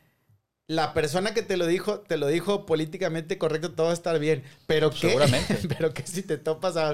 La 0.67 0.93
persona 0.93 1.33
que 1.33 1.41
te 1.41 1.57
lo 1.57 1.67
dijo, 1.67 1.99
te 1.99 2.17
lo 2.17 2.27
dijo 2.27 2.65
políticamente 2.65 3.37
correcto, 3.37 3.71
todo 3.73 3.87
va 3.87 3.91
a 3.91 3.95
estar 3.95 4.17
bien. 4.19 4.43
Pero 4.67 4.89
que, 4.91 4.97
Seguramente. 5.09 5.59
pero 5.77 5.93
que 5.93 6.05
si 6.07 6.21
te 6.23 6.37
topas 6.37 6.77
a, 6.77 6.91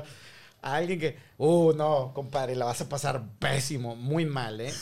a 0.62 0.76
alguien 0.76 1.00
que, 1.00 1.18
uh, 1.38 1.74
no, 1.74 2.12
compadre, 2.14 2.56
la 2.56 2.66
vas 2.66 2.82
a 2.82 2.90
pasar 2.90 3.24
pésimo, 3.40 3.96
muy 3.96 4.26
mal, 4.26 4.60
¿eh? 4.62 4.74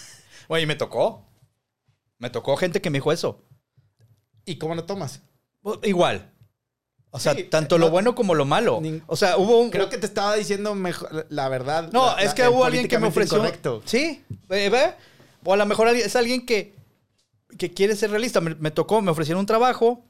Oye, 0.48 0.66
me 0.66 0.76
tocó. 0.76 1.26
Me 2.20 2.30
tocó 2.30 2.56
gente 2.58 2.82
que 2.82 2.90
me 2.90 2.98
dijo 3.00 3.12
eso. 3.12 3.44
¿Y 4.46 4.58
cómo 4.58 4.74
lo 4.76 4.86
tomas? 4.86 5.22
Pues, 5.62 5.80
Igual. 5.84 6.32
O 7.12 7.20
sea, 7.20 7.34
Sí, 7.36 7.44
tanto 7.44 7.78
lo 7.78 7.86
no- 7.88 7.92
bueno 7.92 8.16
como 8.16 8.36
lo 8.36 8.46
malo. 8.46 8.82
O 9.08 9.16
sea, 9.16 9.38
hubo 9.38 9.60
un... 9.60 9.70
Creo 9.70 9.90
que 9.90 9.98
te 9.98 10.06
estaba 10.06 10.36
diciendo 10.36 10.76
mejor, 10.76 11.26
la 11.30 11.50
verdad. 11.50 11.90
No, 11.92 12.06
la- 12.16 12.22
es 12.24 12.34
que 12.34 12.48
hubo 12.48 12.64
alguien 12.64 12.88
que 12.88 13.00
me 13.00 13.08
ofreció. 13.08 13.38
incorrecto. 13.38 13.82
Sí, 13.86 14.24
ve. 14.48 14.94
O 15.44 15.54
a 15.54 15.58
lo 15.58 15.66
mejor 15.66 15.88
es 15.90 16.16
alguien 16.16 16.46
que, 16.46 16.76
que 17.58 17.72
quiere 17.74 17.96
ser 17.96 18.12
realista. 18.12 18.42
Me, 18.42 18.56
me 18.56 18.72
tocó, 18.72 19.02
me 19.02 19.12
ofrecieron 19.12 19.40
un 19.42 19.46
trabajo 19.46 20.04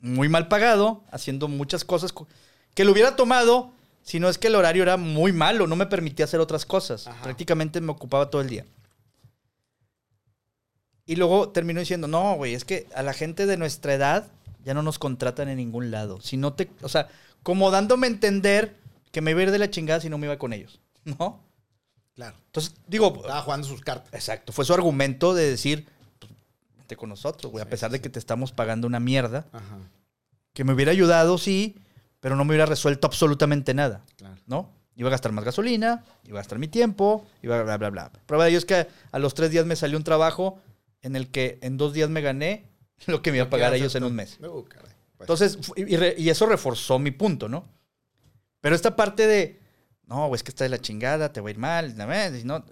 muy 0.00 0.28
mal 0.28 0.48
pagado, 0.48 1.02
haciendo 1.10 1.48
muchas 1.48 1.84
cosas 1.84 2.12
co- 2.12 2.26
que 2.74 2.84
lo 2.84 2.92
hubiera 2.92 3.16
tomado, 3.16 3.72
si 4.02 4.20
no 4.20 4.28
es 4.28 4.36
que 4.38 4.48
el 4.48 4.54
horario 4.54 4.82
era 4.82 4.96
muy 4.96 5.32
malo, 5.32 5.66
no 5.66 5.76
me 5.76 5.86
permitía 5.86 6.24
hacer 6.26 6.40
otras 6.40 6.66
cosas. 6.66 7.06
Ajá. 7.06 7.22
Prácticamente 7.22 7.80
me 7.80 7.92
ocupaba 7.92 8.28
todo 8.30 8.42
el 8.42 8.48
día. 8.48 8.64
Y 11.06 11.16
luego 11.16 11.50
terminó 11.50 11.80
diciendo, 11.80 12.08
no, 12.08 12.34
güey, 12.36 12.54
es 12.54 12.64
que 12.64 12.86
a 12.94 13.02
la 13.02 13.12
gente 13.12 13.46
de 13.46 13.56
nuestra 13.56 13.94
edad 13.94 14.26
ya 14.64 14.72
no 14.72 14.82
nos 14.82 14.98
contratan 14.98 15.48
en 15.48 15.58
ningún 15.58 15.90
lado. 15.90 16.20
Si 16.22 16.36
no 16.38 16.54
te, 16.54 16.70
o 16.80 16.88
sea, 16.88 17.08
como 17.42 17.70
dándome 17.70 18.06
a 18.06 18.10
entender 18.10 18.76
que 19.12 19.20
me 19.20 19.32
iba 19.32 19.40
a 19.40 19.42
ir 19.44 19.50
de 19.50 19.58
la 19.58 19.70
chingada 19.70 20.00
si 20.00 20.08
no 20.08 20.16
me 20.16 20.26
iba 20.26 20.38
con 20.38 20.52
ellos, 20.54 20.80
¿no? 21.04 21.40
Claro. 22.14 22.36
Entonces, 22.46 22.74
digo, 22.86 23.12
Estaba 23.16 23.42
jugando 23.42 23.66
sus 23.66 23.80
cartas. 23.82 24.14
exacto, 24.14 24.52
fue 24.52 24.64
su 24.64 24.72
argumento 24.72 25.34
de 25.34 25.50
decir, 25.50 25.86
vente 26.84 26.96
con 26.96 27.08
nosotros, 27.08 27.50
güey, 27.50 27.62
a 27.62 27.64
Sí, 27.64 27.70
pesar 27.70 27.90
de 27.90 28.00
que 28.00 28.10
te 28.10 28.18
estamos 28.18 28.52
pagando 28.52 28.86
una 28.86 29.00
mierda, 29.00 29.46
Ajá. 29.52 29.78
que 30.52 30.64
me 30.64 30.72
hubiera 30.74 30.92
ayudado, 30.92 31.38
sí, 31.38 31.76
pero 32.20 32.36
no 32.36 32.44
me 32.44 32.50
hubiera 32.50 32.66
resuelto 32.66 33.06
absolutamente 33.06 33.72
nada, 33.74 34.02
Claro. 34.16 34.36
¿no? 34.46 34.70
Iba 34.96 35.08
a 35.08 35.10
gastar 35.10 35.32
más 35.32 35.44
gasolina, 35.44 36.04
iba 36.24 36.38
a 36.38 36.42
gastar 36.42 36.58
mi 36.58 36.68
tiempo, 36.68 37.26
iba 37.42 37.58
a 37.58 37.62
bla, 37.64 37.78
bla, 37.78 37.90
bla. 37.90 38.12
Prueba 38.26 38.44
de 38.44 38.50
ello 38.50 38.58
es 38.58 38.64
que 38.64 38.86
a 39.10 39.18
los 39.18 39.34
tres 39.34 39.50
días 39.50 39.66
me 39.66 39.74
salió 39.76 39.96
un 39.96 40.04
trabajo 40.04 40.60
en 41.02 41.16
el 41.16 41.30
que 41.30 41.58
en 41.62 41.76
dos 41.78 41.92
días 41.94 42.10
me 42.10 42.20
gané 42.20 42.66
lo 43.06 43.20
que 43.22 43.30
me 43.32 43.38
iba 43.38 43.46
a 43.46 43.50
pagar 43.50 43.72
¿Qué 43.72 43.78
ellos 43.78 43.94
en 43.96 44.04
un 44.04 44.14
mes. 44.14 44.38
Caray. 44.40 44.92
Pues, 45.16 45.30
Entonces, 45.30 45.58
y, 45.76 45.96
re- 45.96 46.14
y 46.18 46.28
eso 46.28 46.44
reforzó 46.46 46.98
mi 46.98 47.10
punto, 47.10 47.48
¿no? 47.48 47.64
Pero 48.60 48.74
esta 48.76 48.94
parte 48.94 49.26
de, 49.26 49.58
no, 50.06 50.28
güey, 50.28 50.36
es 50.36 50.42
que 50.42 50.50
está 50.50 50.64
de 50.64 50.70
la 50.70 50.78
chingada, 50.80 51.32
te 51.32 51.40
va 51.40 51.48
a 51.48 51.50
ir 51.50 51.58
mal, 51.58 51.96
no, 51.96 52.06
no, 52.44 52.64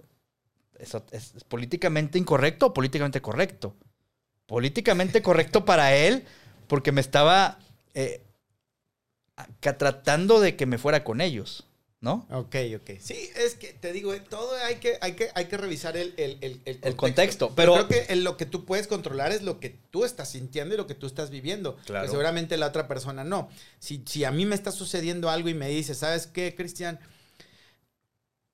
eso 0.79 1.05
es, 1.11 1.33
es 1.35 1.43
políticamente 1.43 2.17
incorrecto 2.17 2.67
o 2.67 2.73
políticamente 2.73 3.21
correcto. 3.21 3.75
Políticamente 4.45 5.21
correcto 5.21 5.65
para 5.65 5.95
él, 5.95 6.25
porque 6.67 6.91
me 6.91 7.01
estaba 7.01 7.59
eh, 7.93 8.21
tratando 9.77 10.39
de 10.39 10.55
que 10.55 10.65
me 10.65 10.77
fuera 10.77 11.03
con 11.03 11.21
ellos, 11.21 11.65
¿no? 12.01 12.27
Ok, 12.29 12.55
ok. 12.75 12.91
Sí, 12.99 13.29
es 13.35 13.55
que 13.55 13.73
te 13.73 13.93
digo, 13.93 14.13
todo 14.29 14.53
hay 14.65 14.75
que, 14.75 14.97
hay 15.01 15.13
que, 15.13 15.29
hay 15.33 15.45
que 15.45 15.57
revisar 15.57 15.95
el, 15.97 16.13
el, 16.17 16.37
el, 16.65 16.79
El 16.81 16.95
contexto, 16.95 17.53
pero- 17.55 17.75
Yo 17.77 17.87
creo 17.87 18.05
que 18.07 18.15
lo 18.17 18.37
que 18.37 18.45
tú 18.45 18.65
puedes 18.65 18.87
controlar 18.87 19.31
es 19.31 19.41
lo 19.41 19.59
que 19.59 19.69
tú 19.69 20.03
estás 20.05 20.29
sintiendo 20.31 20.75
y 20.75 20.77
lo 20.77 20.87
que 20.87 20.95
tú 20.95 21.07
estás 21.07 21.29
viviendo. 21.29 21.77
Claro. 21.85 22.05
Que 22.05 22.11
seguramente 22.11 22.57
la 22.57 22.67
otra 22.67 22.87
persona 22.87 23.23
no. 23.23 23.49
Si, 23.79 24.03
si 24.05 24.23
a 24.25 24.31
mí 24.31 24.45
me 24.45 24.55
está 24.55 24.71
sucediendo 24.71 25.29
algo 25.29 25.49
y 25.49 25.53
me 25.53 25.69
dice, 25.69 25.95
¿sabes 25.95 26.27
qué, 26.27 26.53
Cristian? 26.55 26.99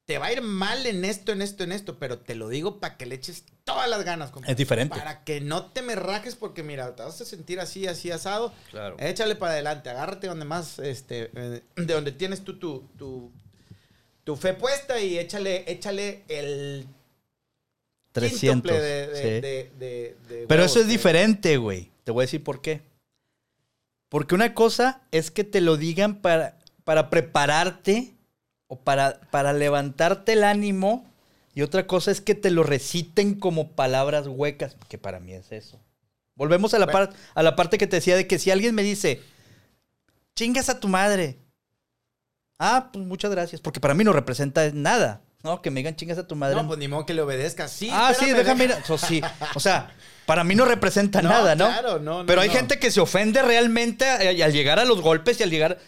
Te 0.10 0.18
va 0.18 0.26
a 0.26 0.32
ir 0.34 0.42
mal 0.42 0.88
en 0.88 1.06
esto, 1.06 1.32
en 1.34 1.44
esto, 1.44 1.64
en 1.64 1.72
esto, 1.72 2.00
pero 2.00 2.18
te 2.18 2.34
lo 2.34 2.50
digo 2.50 2.80
para 2.80 2.98
que 2.98 3.06
le 3.06 3.14
eches 3.14 3.44
todas 3.64 3.88
las 3.88 4.04
ganas. 4.04 4.32
compadre. 4.32 4.54
Es 4.54 4.58
diferente. 4.58 4.98
Para 4.98 5.24
que 5.24 5.40
no 5.40 5.68
te 5.68 5.84
me 5.84 5.94
rajes 5.96 6.36
porque, 6.36 6.64
mira, 6.64 6.96
te 6.96 7.04
vas 7.04 7.22
a 7.22 7.26
sentir 7.26 7.60
así, 7.60 7.86
así 7.86 8.10
asado. 8.10 8.52
Claro. 8.72 8.96
Échale 8.98 9.36
para 9.36 9.52
adelante, 9.54 9.88
agárrate 9.92 10.26
donde 10.26 10.46
más, 10.46 10.80
este, 10.80 11.30
eh, 11.36 11.62
de 11.76 11.94
donde 11.94 12.12
tienes 12.12 12.44
tú 12.44 12.58
tu, 12.58 12.88
tu, 12.98 13.32
tu 14.24 14.36
fe 14.36 14.56
puesta 14.56 15.00
y 15.00 15.20
échale, 15.20 15.64
échale 15.72 16.24
el 16.28 16.88
300. 18.12 18.40
quíntuple 18.42 18.82
de, 18.82 19.08
de- 19.10 19.16
sí. 19.16 19.22
de- 19.30 19.72
de- 19.78 20.18
de 20.28 20.46
Pero 20.48 20.62
huevos, 20.64 20.72
eso 20.72 20.80
es 20.80 20.86
eh. 20.88 20.90
diferente, 20.90 21.58
güey. 21.58 21.92
Te 22.04 22.10
voy 22.12 22.24
a 22.24 22.26
decir 22.26 22.44
por 22.44 22.64
qué. 22.64 22.82
Porque 24.10 24.34
una 24.34 24.56
cosa 24.56 25.04
es 25.12 25.30
que 25.30 25.44
te 25.44 25.62
lo 25.62 25.78
digan 25.78 26.16
para, 26.24 26.58
para 26.84 27.12
prepararte 27.12 28.16
o 28.70 28.78
para, 28.80 29.20
para 29.32 29.52
levantarte 29.52 30.34
el 30.34 30.44
ánimo. 30.46 31.06
Y 31.54 31.64
otra 31.64 31.88
cosa 31.88 32.12
es 32.12 32.22
que 32.22 32.36
te 32.36 32.52
lo 32.52 32.64
reciten 32.64 33.36
como 33.36 33.72
palabras 33.72 34.28
huecas, 34.28 34.78
que 34.88 34.98
para 34.98 35.20
mí 35.20 35.34
es 35.34 35.52
eso. 35.52 35.78
Volvemos 36.36 36.74
a 36.74 36.80
la, 36.80 36.86
Bueno. 36.86 37.08
par- 37.10 37.18
a 37.36 37.44
la 37.44 37.56
parte 37.58 37.78
que 37.78 37.88
te 37.88 37.98
decía 37.98 38.16
de 38.16 38.28
que 38.28 38.40
si 38.40 38.50
alguien 38.52 38.74
me 38.76 38.84
dice, 38.84 39.22
chingas 40.38 40.70
a 40.70 40.80
tu 40.80 40.88
madre. 40.88 41.38
Ah, 42.60 42.90
pues 42.94 43.06
muchas 43.06 43.32
gracias. 43.32 43.60
Porque 43.62 43.80
para 43.80 43.94
mí 43.94 44.04
no 44.04 44.14
representa 44.14 44.70
nada. 44.74 45.22
¿No? 45.44 45.62
Que 45.62 45.72
me 45.72 45.80
digan 45.80 45.96
chingas 45.96 46.18
a 46.18 46.28
tu 46.28 46.36
madre. 46.36 46.56
No, 46.56 46.68
pues 46.68 46.78
ni 46.80 46.88
modo 46.90 47.06
que 47.06 47.14
le 47.14 47.22
obedezcas. 47.22 47.72
Sí, 47.72 47.90
ah, 47.92 48.14
sí, 48.18 48.32
déjame 48.32 48.66
ir. 48.66 48.72
Eso 48.72 48.98
sí. 48.98 49.22
O 49.56 49.60
sea, 49.62 49.92
para 50.26 50.44
mí 50.44 50.54
no 50.56 50.66
representa 50.66 51.22
No, 51.22 51.30
nada, 51.30 51.56
¿no? 51.56 51.68
claro, 51.68 52.00
no, 52.00 52.20
no, 52.20 52.26
Pero 52.26 52.42
hay 52.42 52.50
no. 52.50 52.54
gente 52.56 52.78
que 52.78 52.92
se 52.92 53.00
ofende 53.00 53.42
realmente 53.42 54.34
y 54.34 54.42
al 54.42 54.52
llegar 54.52 54.80
a 54.80 54.86
los 54.86 55.02
golpes 55.02 55.40
y 55.40 55.44
al 55.44 55.50
llegar. 55.50 55.80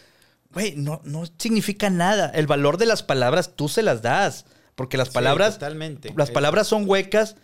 Güey, 0.52 0.74
no, 0.76 1.00
no 1.04 1.24
significa 1.38 1.90
nada. 1.90 2.30
El 2.34 2.46
valor 2.46 2.76
de 2.78 2.86
las 2.86 3.02
palabras 3.02 3.56
tú 3.56 3.68
se 3.68 3.82
las 3.82 4.02
das. 4.02 4.44
Porque 4.74 4.96
las 4.96 5.08
Sí, 5.08 5.14
palabras. 5.14 5.54
totalmente. 5.54 6.12
Las 6.16 6.30
palabras 6.30 6.66
son 6.66 6.88
huecas. 6.88 7.36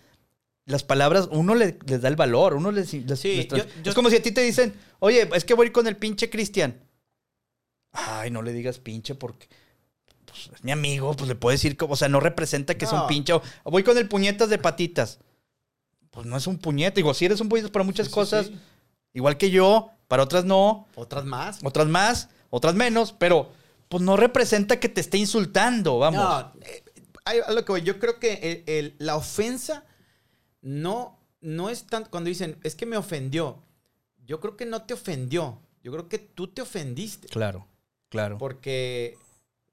Las 0.64 0.82
palabras, 0.84 1.28
uno 1.30 1.54
le- 1.54 1.78
les 1.86 2.00
da 2.02 2.08
el 2.08 2.16
valor, 2.16 2.54
uno 2.54 2.70
les, 2.70 2.92
les- 2.92 3.18
Sí, 3.20 3.36
les 3.36 3.48
trans- 3.48 3.64
yo- 3.66 3.82
yo- 3.82 3.90
Es 3.90 3.94
como 3.94 4.10
si 4.10 4.16
a 4.16 4.22
ti 4.22 4.32
te 4.32 4.42
dicen, 4.42 4.74
oye, 4.98 5.28
es 5.34 5.44
que 5.44 5.54
voy 5.54 5.64
a 5.64 5.66
ir 5.68 5.72
con 5.72 5.86
el 5.86 5.96
pinche 5.96 6.28
Cristian. 6.30 6.78
Ay, 7.92 8.30
no 8.30 8.42
le 8.42 8.52
digas 8.52 8.78
pinche 8.78 9.14
porque 9.14 9.48
pues, 10.26 10.50
es 10.54 10.62
mi 10.62 10.70
amigo, 10.72 11.14
pues 11.14 11.26
le 11.28 11.34
puedo 11.34 11.52
decir, 11.52 11.76
o 11.80 11.96
sea, 11.96 12.08
no 12.08 12.20
representa 12.20 12.76
que 12.76 12.84
es 12.84 12.92
un 12.92 13.06
pinche. 13.06 13.32
O 13.32 13.42
voy 13.70 13.82
con 13.82 13.96
el 13.96 14.08
puñetas 14.08 14.50
de 14.50 14.58
patitas. 14.58 15.18
Pues 16.10 16.26
no 16.26 16.36
es 16.36 16.46
un 16.46 16.58
puñete. 16.58 16.96
Digo, 16.96 17.14
si 17.14 17.24
eres 17.24 17.40
un 17.40 17.48
puñetas 17.48 17.70
para 17.70 17.84
muchas 17.84 18.08
Sí, 18.08 18.12
cosas, 18.12 18.50
igual 19.14 19.36
que 19.38 19.50
yo, 19.50 19.90
para 20.06 20.22
otras 20.22 20.44
no, 20.44 20.86
Otras 20.96 21.24
más. 21.24 21.60
otras 21.64 21.86
más, 21.88 22.28
otras 22.50 22.74
menos, 22.74 23.12
pero 23.12 23.50
pues 23.88 24.02
no 24.02 24.16
representa 24.16 24.78
que 24.80 24.88
te 24.88 25.00
esté 25.00 25.18
insultando, 25.18 25.98
vamos. 25.98 26.20
No, 26.22 26.52
eh, 26.64 26.82
a 27.46 27.52
lo 27.52 27.64
que 27.64 27.72
voy. 27.72 27.82
Yo 27.82 27.98
creo 27.98 28.18
que 28.18 28.34
el- 28.34 28.64
el- 28.74 28.94
la 28.98 29.16
ofensa 29.16 29.84
no, 30.60 31.18
no 31.40 31.70
es 31.70 31.86
tan. 31.86 32.04
Cuando 32.04 32.28
dicen, 32.28 32.58
es 32.62 32.74
que 32.74 32.86
me 32.86 32.96
ofendió. 32.96 33.62
Yo 34.26 34.40
creo 34.40 34.56
que 34.56 34.66
no 34.66 34.82
te 34.82 34.94
ofendió. 34.94 35.60
Yo 35.82 35.92
creo 35.92 36.08
que 36.08 36.18
tú 36.18 36.48
te 36.48 36.62
ofendiste. 36.62 37.28
Claro, 37.28 37.66
claro. 38.08 38.36
Porque, 38.38 39.16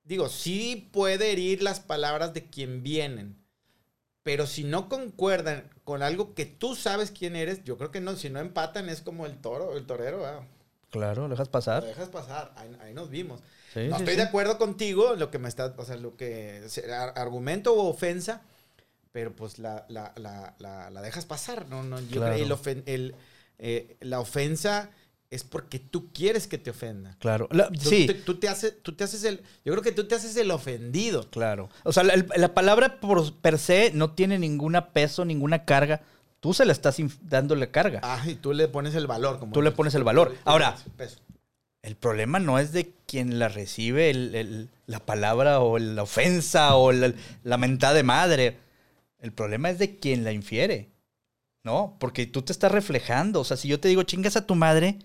digo, 0.03 0.29
sí 0.29 0.89
puede 0.93 1.31
herir 1.31 1.61
las 1.63 1.79
palabras 1.79 2.33
de 2.33 2.49
quien 2.49 2.83
vienen. 2.83 3.37
Pero 4.23 4.47
si 4.47 4.63
no 4.63 4.89
concuerdan 4.89 5.69
con 5.83 6.01
algo 6.01 6.33
que 6.33 6.45
tú 6.45 6.75
sabes 6.75 7.11
quién 7.11 7.35
eres, 7.35 7.63
yo 7.63 7.77
creo 7.77 7.91
que 7.91 8.01
no. 8.01 8.15
Si 8.15 8.29
no 8.29 8.39
empatan, 8.39 8.89
es 8.89 9.01
como 9.01 9.25
el 9.25 9.37
toro, 9.39 9.77
el 9.77 9.85
torero. 9.85 10.25
ah, 10.25 10.45
Claro, 10.95 11.23
lo 11.23 11.29
dejas 11.29 11.47
Lo 11.47 11.51
pasar. 11.51 11.83
dejas 11.83 12.09
pasar. 12.09 12.51
Ahí, 12.55 12.75
ahí 12.81 12.93
nos 12.93 13.09
vimos. 13.09 13.41
Sí, 13.73 13.81
no 13.89 13.97
sí, 13.97 14.01
estoy 14.03 14.13
sí. 14.15 14.21
de 14.21 14.23
acuerdo 14.23 14.57
contigo 14.57 15.15
lo 15.15 15.29
que 15.31 15.37
me 15.39 15.49
está, 15.49 15.73
o 15.77 15.85
sea, 15.85 15.97
lo 15.97 16.15
que 16.15 16.61
argumento 17.15 17.73
o 17.73 17.87
ofensa, 17.89 18.41
pero 19.11 19.35
pues 19.35 19.59
la, 19.59 19.85
la, 19.89 20.13
la, 20.17 20.55
la, 20.59 20.89
la 20.89 21.01
dejas 21.01 21.25
pasar, 21.25 21.67
¿no? 21.69 21.83
no 21.83 21.99
yo 21.99 22.21
Claro. 22.21 22.33
creo- 22.35 22.45
el 22.45 22.51
ofen- 22.51 22.83
el, 22.85 23.15
eh, 23.59 23.95
la 24.01 24.19
ofensa 24.19 24.89
es 25.31 25.43
porque 25.43 25.79
tú 25.79 26.11
quieres 26.13 26.47
que 26.47 26.57
te 26.57 26.69
ofenda. 26.69 27.15
Claro. 27.19 27.47
La- 27.51 27.67
Tú, 27.69 27.89
sí, 27.89 28.05
te, 28.07 28.13
tú 28.13 28.39
te 28.39 28.47
haces, 28.47 28.75
tú 28.81 28.93
te 28.93 29.03
haces 29.03 29.23
el. 29.23 29.41
Yo 29.65 29.73
creo 29.73 29.81
que 29.81 29.91
tú 29.91 30.07
te 30.07 30.15
haces 30.15 30.35
el 30.37 30.51
ofendido. 30.51 31.29
claro. 31.29 31.69
O 31.83 31.91
sea, 31.91 32.03
la, 32.03 32.23
la 32.35 32.53
palabra 32.53 32.99
por 32.99 33.33
per 33.41 33.57
se 33.57 33.91
no 33.93 34.11
tiene 34.11 34.37
ninguna 34.39 34.89
peso, 34.93 35.25
ninguna 35.25 35.65
carga. 35.65 36.01
Tú 36.45 36.53
se 36.53 36.63
la 36.63 36.73
estás 36.73 36.97
dándole 37.23 37.71
carga. 37.71 38.01
Ah, 38.03 38.21
y 38.27 38.35
tú 38.35 38.53
le 38.53 38.67
pones 38.67 38.93
el 38.93 39.07
valor. 39.07 39.39
Como 39.39 39.51
Tú 39.51 39.63
le 39.63 39.71
pones 39.71 39.95
el 39.95 40.03
valor. 40.03 40.35
Ahora, 40.43 40.75
el 41.81 41.95
problema 41.95 42.37
no 42.37 42.59
es 42.59 42.71
de 42.71 42.93
quien 43.07 43.39
la 43.39 43.47
recibe 43.47 44.11
el- 44.11 44.35
el- 44.35 44.69
la 44.85 44.99
palabra 44.99 45.59
o 45.61 45.79
la 45.79 46.03
ofensa 46.03 46.75
o 46.75 46.91
la, 46.91 47.11
la 47.43 47.57
mentada 47.57 47.95
de 47.95 48.03
madre. 48.03 48.57
El 49.19 49.31
problema 49.33 49.71
es 49.71 49.79
de 49.79 49.97
quien 49.97 50.23
la 50.23 50.33
infiere. 50.33 50.91
¿No? 51.63 51.97
Porque 51.99 52.27
tú 52.27 52.43
te 52.43 52.51
estás 52.51 52.71
reflejando. 52.71 53.39
O 53.39 53.43
sea, 53.43 53.57
si 53.57 53.67
yo 53.67 53.79
te 53.79 53.87
digo 53.87 54.03
chingas 54.03 54.35
a 54.35 54.45
tu 54.45 54.53
madre, 54.53 54.99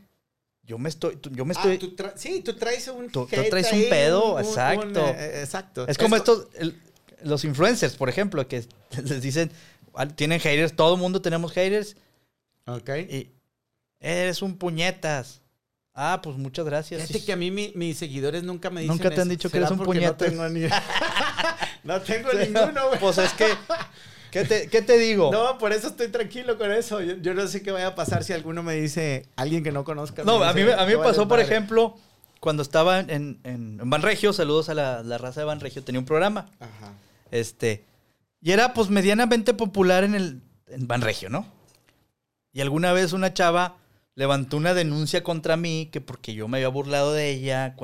yo 0.62 0.76
me 0.76 0.90
estoy. 0.90 1.18
Yo 1.30 1.46
me 1.46 1.54
Ah, 1.56 1.72
estoy. 1.72 1.78
tú 1.78 1.96
sí, 2.16 2.42
tú 2.42 2.52
traes 2.54 2.86
un. 2.88 3.06
Tú- 3.10 3.26
tú 3.26 3.42
traes 3.48 3.72
un 3.72 3.80
pedo, 3.88 4.38
exacto. 4.38 5.06
eh, 5.08 5.40
exacto. 5.40 5.88
es 5.88 5.96
como 5.96 6.16
Esto- 6.16 6.42
estos. 6.50 6.60
el- 6.60 6.78
los 7.22 7.44
influencers, 7.44 7.96
por 7.96 8.10
ejemplo, 8.10 8.46
que 8.46 8.62
les 9.04 9.22
dicen. 9.22 9.50
Tienen 10.16 10.40
haters, 10.40 10.74
todo 10.74 10.94
el 10.94 11.00
mundo 11.00 11.20
tenemos 11.22 11.52
haters. 11.52 11.96
Ok. 12.66 12.90
Y. 13.10 13.30
Eres 14.00 14.40
un 14.42 14.56
puñetas. 14.56 15.42
Ah, 15.94 16.20
pues 16.22 16.36
muchas 16.36 16.64
gracias. 16.64 17.02
Fíjate 17.06 17.24
que 17.26 17.32
a 17.32 17.36
mí 17.36 17.50
mi- 17.50 17.72
mis 17.74 17.98
seguidores 17.98 18.42
nunca 18.44 18.70
me 18.70 18.80
dicen 18.80 18.96
Nunca 18.96 19.08
te 19.10 19.16
han 19.16 19.22
eso. 19.22 19.30
dicho 19.30 19.48
que 19.50 19.58
¿Será 19.58 19.66
eres 19.66 19.78
un 19.78 19.84
porque 19.84 20.00
No 20.00 20.16
puñetas? 20.16 20.28
tengo, 20.30 20.48
ni... 20.48 20.60
no 21.84 22.00
tengo 22.00 22.32
ninguno, 22.32 22.86
güey. 22.88 22.98
Pues 23.00 23.18
es 23.18 23.32
que. 23.34 23.46
¿Qué 24.30 24.44
te, 24.44 24.68
qué 24.68 24.80
te 24.80 24.96
digo? 24.96 25.30
No, 25.32 25.58
por 25.58 25.72
eso 25.72 25.88
estoy 25.88 26.06
tranquilo 26.08 26.56
con 26.56 26.70
eso. 26.70 27.00
Yo, 27.02 27.16
yo 27.16 27.34
no 27.34 27.46
sé 27.48 27.62
qué 27.62 27.72
vaya 27.72 27.88
a 27.88 27.94
pasar 27.96 28.22
si 28.22 28.32
alguno 28.32 28.62
me 28.62 28.74
dice, 28.76 29.26
alguien 29.36 29.64
que 29.64 29.72
no 29.72 29.82
conozca. 29.84 30.22
No, 30.22 30.42
a 30.44 30.52
mí, 30.52 30.62
a 30.62 30.64
mí 30.86 30.92
"No 30.92 30.98
me 31.00 31.04
pasó, 31.04 31.26
por 31.26 31.38
madre". 31.38 31.42
ejemplo, 31.42 31.98
cuando 32.38 32.62
estaba 32.62 33.00
en, 33.00 33.10
en, 33.10 33.40
en 33.44 33.90
Banregio, 33.90 34.32
saludos 34.32 34.68
a 34.68 34.74
la, 34.74 35.02
la 35.02 35.18
raza 35.18 35.40
de 35.40 35.46
Banregio, 35.46 35.82
tenía 35.82 35.98
un 35.98 36.04
programa. 36.06 36.48
Ajá. 36.60 36.92
Este. 37.32 37.84
Y 38.42 38.52
era 38.52 38.72
pues 38.74 38.88
medianamente 38.90 39.54
popular 39.54 40.04
en 40.04 40.14
el 40.14 40.40
en 40.68 40.86
Banregio, 40.86 41.28
¿no? 41.30 41.46
Y 42.52 42.60
alguna 42.60 42.92
vez 42.92 43.12
una 43.12 43.34
chava 43.34 43.76
levantó 44.14 44.56
una 44.56 44.74
denuncia 44.74 45.22
contra 45.22 45.56
mí 45.56 45.88
que 45.92 46.00
porque 46.00 46.34
yo 46.34 46.48
me 46.48 46.58
había 46.58 46.68
burlado 46.68 47.12
de 47.12 47.30
ella. 47.30 47.74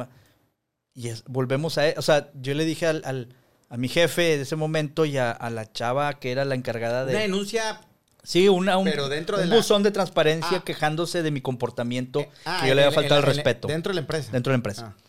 Y 0.94 1.08
es- 1.08 1.24
volvemos 1.26 1.78
a... 1.78 1.84
O 1.96 2.02
sea, 2.02 2.30
yo 2.34 2.54
le 2.54 2.64
dije 2.64 2.86
al, 2.86 3.02
al- 3.04 3.28
a 3.68 3.76
mi 3.76 3.88
jefe 3.88 4.22
de 4.22 4.42
ese 4.42 4.56
momento 4.56 5.04
y 5.04 5.18
a, 5.18 5.30
a 5.30 5.50
la 5.50 5.70
chava 5.72 6.14
que 6.18 6.30
era 6.32 6.44
la 6.44 6.54
encargada 6.54 7.04
de... 7.04 7.12
Una 7.12 7.20
denuncia. 7.22 7.80
Sí, 8.22 8.48
una, 8.48 8.76
un, 8.76 8.84
Pero 8.86 9.08
dentro 9.08 9.36
de 9.36 9.44
un 9.44 9.50
la- 9.50 9.56
buzón 9.56 9.82
de 9.82 9.90
transparencia 9.90 10.58
Ah. 10.58 10.64
quejándose 10.64 11.22
de 11.22 11.30
mi 11.30 11.40
comportamiento, 11.40 12.26
Ah, 12.44 12.60
que 12.62 12.68
yo 12.68 12.74
le 12.74 12.82
había 12.84 12.94
faltado 12.94 13.20
el 13.20 13.26
respeto 13.26 13.68
Dentro 13.68 13.90
de 13.90 13.94
la 13.96 14.00
empresa. 14.00 14.32
dentro 14.32 14.50
de 14.50 14.54
la 14.54 14.58
empresa. 14.58 14.94
Ah. 14.96 15.02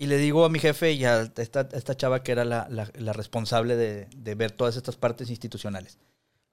Y 0.00 0.06
le 0.06 0.16
digo 0.16 0.44
a 0.44 0.48
mi 0.48 0.58
jefe 0.58 0.92
y 0.92 1.04
a 1.04 1.30
esta, 1.36 1.68
esta 1.72 1.94
chava 1.96 2.22
que 2.22 2.32
era 2.32 2.44
la, 2.46 2.66
la- 2.70 2.90
la 2.94 3.12
responsable 3.12 3.76
de, 3.76 4.06
de 4.16 4.34
ver 4.34 4.50
todas 4.50 4.76
estas 4.76 4.96
partes 4.96 5.28
institucionales. 5.28 5.98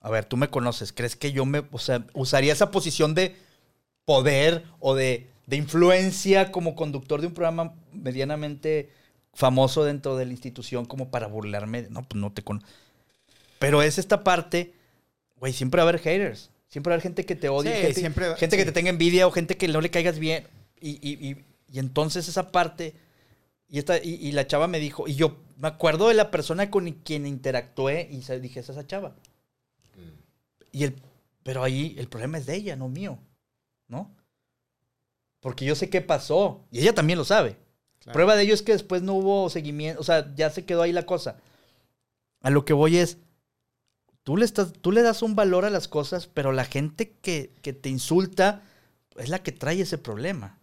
A 0.01 0.09
ver, 0.11 0.25
tú 0.25 0.35
me 0.37 0.49
conoces, 0.49 0.91
¿crees 0.91 1.15
que 1.15 1.31
yo 1.31 1.45
me, 1.45 1.63
o 1.71 1.79
sea, 1.79 2.05
usaría 2.13 2.51
esa 2.53 2.71
posición 2.71 3.15
de 3.15 3.35
poder 4.05 4.63
o 4.79 4.95
de, 4.95 5.27
de 5.45 5.55
influencia 5.55 6.51
como 6.51 6.75
conductor 6.75 7.21
de 7.21 7.27
un 7.27 7.33
programa 7.33 7.73
medianamente 7.93 8.89
famoso 9.33 9.83
dentro 9.85 10.17
de 10.17 10.25
la 10.25 10.31
institución 10.33 10.85
como 10.85 11.09
para 11.09 11.27
burlarme? 11.27 11.87
No, 11.89 12.03
pues 12.03 12.19
no 12.21 12.33
te 12.33 12.43
conozco. 12.43 12.67
Pero 13.59 13.81
es 13.81 13.97
esta 13.97 14.23
parte, 14.25 14.73
güey, 15.37 15.53
siempre 15.53 15.79
va 15.81 15.87
a 15.87 15.89
haber 15.89 16.01
haters. 16.01 16.49
Siempre 16.67 16.89
va 16.91 16.93
a 16.93 16.95
haber 16.95 17.03
gente 17.03 17.25
que 17.25 17.35
te 17.37 17.47
odie, 17.47 17.73
Sí, 17.75 17.81
gente, 17.81 17.99
siempre 18.01 18.35
gente 18.35 18.57
que 18.57 18.63
sí. 18.63 18.67
te 18.67 18.71
tenga 18.73 18.89
envidia 18.89 19.25
o 19.25 19.31
gente 19.31 19.55
que 19.55 19.69
no 19.69 19.79
le 19.79 19.89
caigas 19.89 20.19
bien. 20.19 20.45
Y, 20.81 20.91
y- 21.01 21.29
y- 21.29 21.45
y 21.71 21.79
entonces 21.79 22.27
esa 22.27 22.51
parte, 22.51 22.93
y, 23.69 23.79
esta, 23.79 23.97
y, 23.97 24.15
y 24.15 24.31
la 24.31 24.47
chava 24.47 24.67
me 24.67 24.79
dijo, 24.79 25.07
y 25.07 25.15
yo 25.15 25.37
me 25.57 25.67
acuerdo 25.67 26.07
de 26.07 26.13
la 26.13 26.31
persona 26.31 26.71
con 26.71 26.89
quien 26.91 27.25
interactué 27.25 28.07
y 28.11 28.21
se- 28.23 28.39
dije, 28.39 28.59
es 28.61 28.69
esa 28.69 28.87
chava. 28.87 29.15
Y 30.71 30.83
el, 30.85 31.01
pero 31.43 31.63
ahí 31.63 31.95
el 31.97 32.07
problema 32.07 32.37
es 32.37 32.45
de 32.45 32.55
ella, 32.55 32.75
no 32.77 32.87
mío, 32.89 33.19
¿no? 33.87 34.15
Porque 35.39 35.65
yo 35.65 35.75
sé 35.75 35.89
qué 35.89 36.01
pasó 36.01 36.65
y 36.71 36.79
ella 36.79 36.93
también 36.93 37.19
lo 37.19 37.25
sabe. 37.25 37.57
Claro. 37.99 38.13
Prueba 38.13 38.35
de 38.35 38.43
ello 38.43 38.53
es 38.53 38.61
que 38.61 38.71
después 38.73 39.01
no 39.01 39.13
hubo 39.13 39.49
seguimiento, 39.49 40.01
o 40.01 40.03
sea, 40.03 40.33
ya 40.35 40.49
se 40.49 40.65
quedó 40.65 40.81
ahí 40.81 40.91
la 40.91 41.05
cosa. 41.05 41.37
A 42.41 42.49
lo 42.49 42.65
que 42.65 42.73
voy 42.73 42.97
es, 42.97 43.19
tú 44.23 44.37
le, 44.37 44.45
estás, 44.45 44.73
tú 44.73 44.91
le 44.91 45.01
das 45.01 45.21
un 45.21 45.35
valor 45.35 45.65
a 45.65 45.69
las 45.69 45.87
cosas, 45.87 46.27
pero 46.27 46.51
la 46.51 46.65
gente 46.65 47.11
que, 47.21 47.53
que 47.61 47.73
te 47.73 47.89
insulta 47.89 48.63
es 49.15 49.29
la 49.29 49.41
que 49.41 49.51
trae 49.51 49.81
ese 49.81 49.97
problema, 49.97 50.59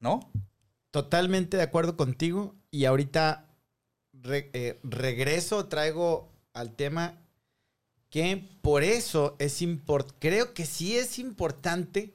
¿no? 0.00 0.20
Totalmente 0.96 1.58
de 1.58 1.62
acuerdo 1.62 1.94
contigo. 1.94 2.56
Y 2.70 2.86
ahorita 2.86 3.50
re- 4.14 4.48
eh, 4.54 4.80
regreso, 4.82 5.66
traigo 5.66 6.32
al 6.54 6.74
tema 6.74 7.20
que 8.08 8.48
por 8.62 8.82
eso 8.82 9.36
es 9.38 9.60
importante, 9.60 10.16
creo 10.20 10.54
que 10.54 10.64
sí 10.64 10.96
es 10.96 11.18
importante 11.18 12.14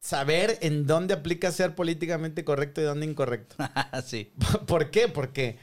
saber 0.00 0.58
en 0.62 0.86
dónde 0.86 1.14
aplica 1.14 1.50
ser 1.52 1.74
políticamente 1.74 2.44
correcto 2.44 2.80
y 2.80 2.84
dónde 2.84 3.06
incorrecto. 3.06 3.56
sí. 4.04 4.32
¿Por 4.66 4.90
qué? 4.90 5.08
Porque, 5.08 5.58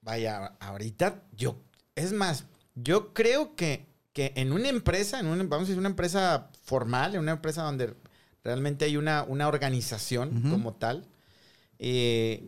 vaya, 0.00 0.56
ahorita 0.60 1.22
yo, 1.36 1.56
es 1.94 2.12
más, 2.12 2.44
yo 2.74 3.12
creo 3.14 3.56
que, 3.56 3.86
que 4.12 4.32
en 4.36 4.52
una 4.52 4.68
empresa, 4.68 5.20
en 5.20 5.26
una, 5.26 5.42
vamos 5.44 5.60
a 5.60 5.68
decir, 5.68 5.78
una 5.78 5.88
empresa 5.88 6.50
formal, 6.64 7.14
en 7.14 7.20
una 7.20 7.32
empresa 7.32 7.62
donde 7.62 7.94
realmente 8.44 8.84
hay 8.84 8.96
una, 8.96 9.22
una 9.24 9.48
organización 9.48 10.42
como 10.50 10.74
tal, 10.74 11.06
eh, 11.78 12.44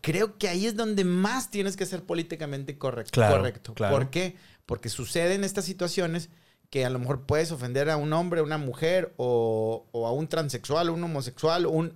creo 0.00 0.38
que 0.38 0.48
ahí 0.48 0.66
es 0.66 0.76
donde 0.76 1.04
más 1.04 1.50
tienes 1.50 1.76
que 1.76 1.86
ser 1.86 2.04
políticamente 2.04 2.78
correcto. 2.78 3.12
Claro, 3.12 3.36
correcto. 3.38 3.74
claro. 3.74 3.96
¿Por 3.96 4.10
qué? 4.10 4.36
Porque 4.66 4.88
suceden 4.88 5.44
estas 5.44 5.64
situaciones 5.64 6.30
que 6.70 6.84
a 6.84 6.90
lo 6.90 6.98
mejor 6.98 7.26
puedes 7.26 7.50
ofender 7.50 7.90
a 7.90 7.96
un 7.96 8.12
hombre, 8.12 8.40
a 8.40 8.42
una 8.42 8.58
mujer, 8.58 9.14
o, 9.16 9.88
o 9.90 10.06
a 10.06 10.12
un 10.12 10.28
transexual, 10.28 10.90
un 10.90 11.02
homosexual, 11.02 11.66
un... 11.66 11.94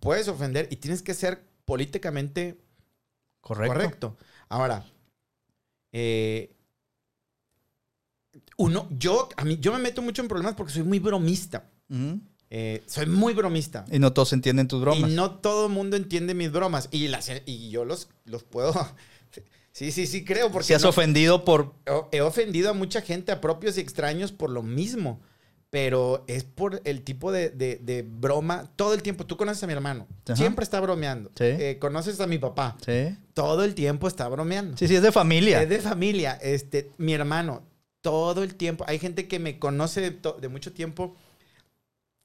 Puedes 0.00 0.28
ofender 0.28 0.68
y 0.70 0.76
tienes 0.76 1.02
que 1.02 1.14
ser 1.14 1.44
políticamente 1.64 2.58
Correcto. 3.40 3.74
correcto. 3.74 4.16
Ahora, 4.48 4.84
eh, 5.92 6.54
uno, 8.56 8.88
yo, 8.90 9.28
a 9.36 9.44
mí, 9.44 9.58
yo 9.60 9.72
me 9.72 9.78
meto 9.78 10.02
mucho 10.02 10.22
en 10.22 10.28
problemas 10.28 10.54
porque 10.54 10.72
soy 10.72 10.82
muy 10.82 10.98
bromista. 10.98 11.70
Eh, 12.50 12.82
soy 12.86 13.06
muy 13.06 13.34
bromista. 13.34 13.84
Y 13.90 13.98
no 13.98 14.12
todos 14.12 14.32
entienden 14.32 14.68
tus 14.68 14.80
bromas. 14.80 15.10
Y 15.10 15.14
no 15.14 15.32
todo 15.36 15.66
el 15.66 15.72
mundo 15.72 15.96
entiende 15.96 16.34
mis 16.34 16.50
bromas. 16.50 16.88
Y, 16.90 17.08
las, 17.08 17.30
y 17.46 17.70
yo 17.70 17.84
los, 17.84 18.08
los 18.24 18.44
puedo... 18.44 18.72
Sí, 19.72 19.92
sí, 19.92 20.08
sí, 20.08 20.24
creo. 20.24 20.50
Porque 20.50 20.66
Si 20.66 20.74
has 20.74 20.82
no- 20.82 20.88
ofendido 20.88 21.44
por... 21.44 21.72
he- 22.10 22.20
ofendido 22.20 22.70
a 22.70 22.72
mucha 22.72 23.00
gente, 23.00 23.30
a 23.30 23.40
propios 23.40 23.78
y 23.78 23.80
extraños, 23.80 24.32
por 24.32 24.50
lo 24.50 24.64
mismo. 24.64 25.20
Pero 25.70 26.24
es 26.26 26.42
por 26.42 26.80
el 26.84 27.02
tipo 27.02 27.30
de, 27.30 27.50
de- 27.50 27.76
de 27.76 28.02
broma. 28.02 28.72
Todo 28.74 28.92
el 28.94 29.02
tiempo. 29.02 29.24
Tú 29.24 29.36
conoces 29.36 29.62
a 29.62 29.68
mi 29.68 29.74
hermano. 29.74 30.08
Ajá. 30.24 30.34
Siempre 30.34 30.64
está 30.64 30.80
bromeando. 30.80 31.30
Sí. 31.36 31.44
Eh, 31.44 31.78
conoces 31.80 32.18
a 32.18 32.26
mi 32.26 32.38
papá. 32.38 32.76
Sí. 32.84 33.16
Todo 33.34 33.62
el 33.62 33.76
tiempo 33.76 34.08
está 34.08 34.26
bromeando. 34.28 34.76
Sí, 34.76 34.88
sí, 34.88 34.96
es 34.96 35.02
de 35.02 35.12
familia. 35.12 35.62
Es 35.62 35.68
de 35.68 35.78
familia. 35.78 36.36
Este, 36.42 36.90
mi 36.98 37.12
hermano, 37.12 37.62
todo 38.00 38.42
el 38.42 38.56
tiempo. 38.56 38.84
Hay 38.88 38.98
gente 38.98 39.28
que 39.28 39.38
me 39.38 39.60
conoce 39.60 40.00
de, 40.00 40.18
de 40.40 40.48
mucho 40.48 40.72
tiempo 40.72 41.14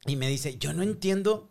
y 0.06 0.16
me 0.16 0.28
dice, 0.28 0.58
yo 0.58 0.74
no 0.74 0.84
entiendo 0.84 1.50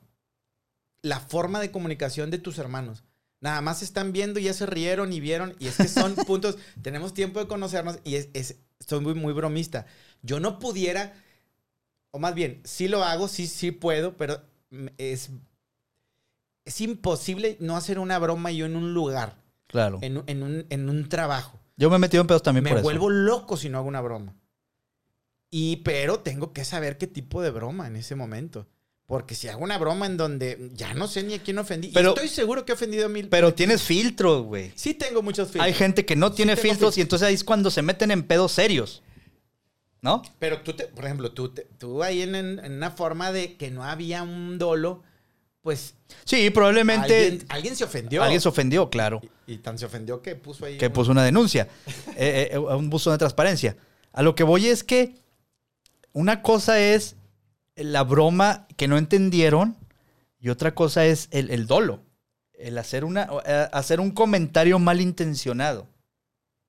la 1.03 1.21
forma 1.21 1.61
de 1.61 1.71
comunicación 1.71 2.31
de 2.31 2.39
tus 2.39 2.59
hermanos. 2.59 3.05
Nada 3.41 3.61
más 3.61 3.83
están 3.83 4.13
viendo 4.13 4.39
y 4.39 4.45
ya 4.45 4.55
se 4.55 4.67
rieron 4.67 5.13
y 5.13 5.19
vieron. 5.21 5.55
Y 5.59 5.67
es 5.67 5.77
que 5.77 5.89
son 5.89 6.15
puntos. 6.27 6.59
Tenemos 6.83 7.13
tiempo 7.15 7.41
de 7.41 7.49
conocernos 7.49 7.99
y 8.05 8.15
es, 8.17 8.29
es- 8.35 8.57
soy 8.87 9.01
muy, 9.01 9.15
muy 9.15 9.33
bromista. 9.33 9.87
Yo 10.23 10.39
no 10.39 10.59
pudiera, 10.59 11.13
o 12.13 12.19
más 12.19 12.35
bien, 12.35 12.61
sí 12.65 12.89
lo 12.89 13.03
hago, 13.05 13.27
sí, 13.29 13.47
sí 13.47 13.71
puedo, 13.73 14.17
pero 14.17 14.41
es, 14.99 15.31
es 16.65 16.81
imposible 16.81 17.57
no 17.61 17.77
hacer 17.77 17.99
una 17.99 18.19
broma 18.19 18.51
yo 18.53 18.67
en 18.67 18.77
un 18.77 18.95
lugar, 18.95 19.37
Claro. 19.67 19.99
en, 20.03 20.19
un- 20.19 20.25
en 20.27 20.43
un, 20.43 20.67
en 20.71 20.89
un 20.89 21.09
trabajo. 21.09 21.59
Yo 21.77 21.91
me 21.91 21.97
he 21.97 21.99
metido 21.99 22.21
en 22.21 22.27
pedos 22.29 22.43
también 22.43 22.65
Me 22.65 22.71
por 22.71 22.79
eso. 22.79 22.85
vuelvo 22.85 23.11
loco 23.11 23.57
si 23.57 23.69
no 23.69 23.79
hago 23.79 23.89
una 23.89 24.01
broma. 24.01 24.35
Y 25.55 25.77
pero 25.85 26.19
tengo 26.21 26.53
que 26.55 26.65
saber 26.65 26.97
qué 26.99 27.07
tipo 27.07 27.43
de 27.43 27.51
broma 27.51 27.87
en 27.87 27.95
ese 27.97 28.15
momento. 28.17 28.67
Porque 29.07 29.35
si 29.35 29.49
hago 29.49 29.63
una 29.63 29.77
broma 29.77 30.07
en 30.07 30.17
donde 30.17 30.71
ya 30.73 30.95
no 30.95 31.07
sé 31.07 31.23
ni 31.23 31.35
a 31.35 31.43
quién 31.43 31.59
ofendí. 31.59 31.89
y 31.89 31.93
Pero- 31.93 32.09
estoy 32.15 32.29
seguro 32.29 32.65
que 32.65 32.73
he 32.73 32.75
ofendido 32.75 33.05
a 33.05 33.09
mil. 33.11 33.29
Pero 33.29 33.53
tienes 33.53 33.83
filtros, 33.83 34.43
güey. 34.47 34.73
sí 34.75 34.95
tengo 34.95 35.21
muchos 35.23 35.49
filtros. 35.49 35.67
Hay 35.67 35.75
gente 35.75 36.07
que 36.07 36.17
no 36.17 36.33
tiene 36.33 36.57
filtros 36.57 36.95
filtros. 36.95 36.99
y 36.99 37.01
entonces 37.03 37.29
ahí 37.29 37.35
es 37.35 37.45
cuando 37.45 37.71
se 37.71 37.83
meten 37.83 38.11
en 38.11 38.23
pedos 38.23 38.53
serios. 38.53 39.03
¿No? 40.01 40.23
Pero 40.39 40.63
tú, 40.63 40.73
te- 40.73 40.87
por 40.89 41.05
ejemplo, 41.05 41.31
tú, 41.33 41.51
te- 41.51 41.67
tú 41.79 42.03
ahí 42.03 42.23
en, 42.23 42.35
una 42.59 42.91
forma 42.91 43.31
de 43.31 43.57
que 43.57 43.71
no 43.71 43.85
había 43.85 44.23
un 44.25 44.59
dolo, 44.59 45.03
pues 45.61 45.95
Sí, 46.25 46.51
probablemente 46.51 47.25
alguien, 47.27 47.47
alguien 47.51 47.77
se 47.77 47.85
ofendió. 47.85 48.23
alguien 48.23 48.41
se 48.41 48.49
ofendió, 48.49 48.91
claro. 48.91 49.21
y, 49.47 49.53
y 49.53 49.59
tan 49.59 49.79
se 49.79 49.85
ofendió 49.87 50.21
que 50.23 50.35
puso 50.35 50.65
ahí. 50.65 50.77
que 50.79 50.87
un- 50.89 50.93
puso 50.93 51.13
una 51.13 51.23
denuncia, 51.23 51.69
eh, 52.17 52.49
eh, 52.53 52.59
un 52.59 52.89
buzón 52.91 53.13
de 53.13 53.19
transparencia. 53.19 53.77
A 54.13 54.23
lo 54.23 54.35
que 54.35 54.43
voy 54.43 54.67
es 54.67 54.83
que 54.83 55.15
una 56.13 56.43
cosa 56.43 56.81
es 56.81 57.17
la 57.77 58.05
broma 58.05 58.67
que 58.77 58.89
no 58.89 58.99
entendieron 58.99 59.77
y 60.39 60.49
otra 60.49 60.75
cosa 60.75 61.07
es 61.07 61.29
el, 61.31 61.51
el 61.51 61.67
dolo. 61.67 62.01
El 62.53 62.79
hacer, 62.79 63.05
una, 63.05 63.29
eh, 63.45 63.69
hacer 63.73 64.01
un 64.01 64.13
comentario 64.13 64.79
malintencionado. 64.79 65.89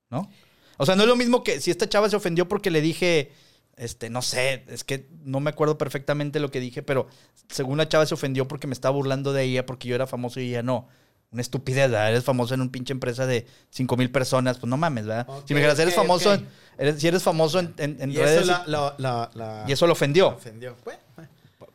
¿No? 0.09 0.29
O 0.77 0.85
sea, 0.85 0.95
no 0.95 1.03
es 1.03 1.07
lo 1.07 1.15
mismo 1.15 1.43
que 1.43 1.59
si 1.59 1.71
esta 1.71 1.87
chava 1.87 2.09
se 2.09 2.15
ofendió 2.15 2.47
porque 2.47 2.71
le 2.71 2.81
dije, 2.81 3.31
este, 3.75 4.09
no 4.09 4.21
sé, 4.21 4.63
es 4.67 4.83
que 4.83 5.07
no 5.23 5.39
me 5.39 5.49
acuerdo 5.49 5.77
perfectamente 5.77 6.39
lo 6.39 6.51
que 6.51 6.59
dije, 6.59 6.83
pero 6.83 7.07
según 7.49 7.77
la 7.77 7.89
chava 7.89 8.05
se 8.05 8.13
ofendió 8.13 8.47
porque 8.47 8.67
me 8.67 8.73
estaba 8.73 8.95
burlando 8.95 9.33
de 9.33 9.43
ella 9.43 9.65
porque 9.65 9.87
yo 9.87 9.95
era 9.95 10.07
famoso 10.07 10.39
y 10.39 10.49
ella 10.49 10.63
no. 10.63 10.87
Una 11.33 11.41
estupidez, 11.41 11.89
¿verdad? 11.91 12.09
Eres 12.11 12.23
famoso 12.23 12.53
en 12.53 12.61
un 12.61 12.69
pinche 12.69 12.93
empresa 12.93 13.25
de 13.25 13.45
5 13.71 13.97
mil 13.97 14.09
personas, 14.11 14.57
pues 14.59 14.69
no 14.69 14.77
mames, 14.77 15.05
¿verdad? 15.05 15.27
Si 15.45 15.53
me 15.53 15.59
dijeras, 15.59 15.79
eres 15.79 15.95
ok, 15.97 16.01
famoso, 16.03 16.33
en- 16.35 16.47
eres- 16.77 17.01
si 17.01 17.07
eres 17.07 17.23
famoso 17.23 17.59
en, 17.59 17.73
en- 17.77 17.97
en 18.01 18.11
y 18.11 18.15
redes 18.17 18.43
eso 18.43 18.51
la, 18.51 18.63
la- 18.67 18.95
la- 18.99 19.31
la- 19.33 19.65
y 19.67 19.71
eso 19.71 19.85
lo 19.87 19.93
ofendió. 19.93 20.29
ofendió. 20.29 20.77
Bueno, 20.85 20.99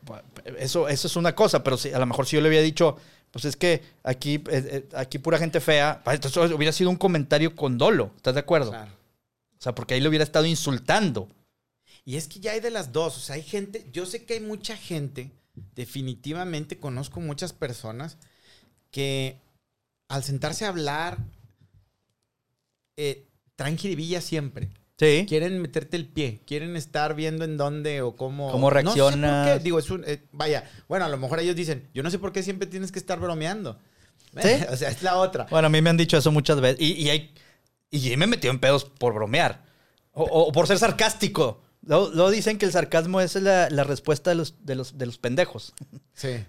bueno. 0.03 0.23
Eso, 0.57 0.87
eso 0.87 1.07
es 1.07 1.15
una 1.15 1.35
cosa, 1.35 1.63
pero 1.63 1.77
si, 1.77 1.91
a 1.91 1.99
lo 1.99 2.05
mejor 2.05 2.25
si 2.25 2.35
yo 2.37 2.41
le 2.41 2.47
había 2.47 2.61
dicho, 2.61 2.95
pues 3.31 3.45
es 3.45 3.55
que 3.55 3.83
aquí, 4.03 4.35
eh, 4.35 4.43
eh, 4.49 4.89
aquí 4.95 5.19
pura 5.19 5.37
gente 5.37 5.59
fea, 5.59 6.01
entonces 6.05 6.51
hubiera 6.51 6.71
sido 6.71 6.89
un 6.89 6.95
comentario 6.95 7.55
con 7.55 7.77
dolo, 7.77 8.11
¿estás 8.15 8.33
de 8.33 8.39
acuerdo? 8.39 8.71
Claro. 8.71 8.91
O 9.59 9.61
sea, 9.61 9.75
porque 9.75 9.93
ahí 9.93 9.99
le 10.01 10.07
hubiera 10.07 10.23
estado 10.23 10.45
insultando. 10.45 11.27
Y 12.05 12.15
es 12.15 12.27
que 12.29 12.39
ya 12.39 12.53
hay 12.53 12.59
de 12.61 12.71
las 12.71 12.91
dos. 12.93 13.17
O 13.17 13.19
sea, 13.19 13.35
hay 13.35 13.43
gente, 13.43 13.85
yo 13.91 14.05
sé 14.05 14.23
que 14.23 14.35
hay 14.35 14.39
mucha 14.39 14.75
gente, 14.77 15.31
definitivamente 15.75 16.79
conozco 16.79 17.19
muchas 17.19 17.51
personas 17.53 18.17
que 18.91 19.37
al 20.09 20.23
sentarse 20.23 20.65
a 20.65 20.69
hablar, 20.69 21.17
eh, 22.97 23.27
traen 23.55 23.77
jiribilla 23.77 24.19
siempre. 24.19 24.69
Sí. 24.97 25.25
Quieren 25.29 25.61
meterte 25.61 25.95
el 25.95 26.07
pie, 26.07 26.41
quieren 26.45 26.75
estar 26.75 27.15
viendo 27.15 27.45
en 27.45 27.55
dónde 27.55 28.01
o 28.01 28.17
cómo. 28.17 28.51
¿Cómo 28.51 28.69
No 28.69 28.91
sé. 28.91 29.59
Digo, 29.59 29.79
es 29.79 29.89
un. 29.89 30.03
eh, 30.05 30.27
vaya, 30.33 30.69
bueno, 30.89 31.05
a 31.05 31.09
lo 31.09 31.17
mejor 31.17 31.39
ellos 31.39 31.55
dicen, 31.55 31.87
yo 31.93 32.03
no 32.03 32.11
sé 32.11 32.19
por 32.19 32.33
qué 32.33 32.43
siempre 32.43 32.67
tienes 32.67 32.91
que 32.91 32.99
estar 32.99 33.17
bromeando. 33.17 33.79
Sí. 34.41 34.49
o 34.69 34.75
sea, 34.75 34.89
es 34.89 35.01
la 35.01 35.15
otra. 35.17 35.47
Bueno, 35.49 35.67
a 35.67 35.69
mí 35.69 35.81
me 35.81 35.89
han 35.89 35.95
dicho 35.95 36.17
eso 36.17 36.33
muchas 36.33 36.59
veces. 36.59 36.81
Y, 36.81 36.93
y 36.93 37.09
hay, 37.09 37.33
y 37.91 38.17
me 38.17 38.25
he 38.25 38.27
metido 38.27 38.51
en 38.51 38.59
pedos 38.59 38.83
por 38.83 39.13
bromear. 39.13 39.63
O, 40.11 40.23
o 40.23 40.51
por 40.51 40.67
ser 40.67 40.77
sarcástico. 40.79 41.61
Luego, 41.81 42.09
luego 42.13 42.29
dicen 42.29 42.57
que 42.57 42.65
el 42.65 42.73
sarcasmo 42.73 43.21
es 43.21 43.35
la, 43.35 43.69
la 43.69 43.85
respuesta 43.85 44.31
de 44.31 44.35
los, 44.35 44.65
de, 44.65 44.75
los, 44.75 44.97
de 44.97 45.05
los 45.05 45.17
pendejos. 45.17 45.73
Sí. 46.13 46.43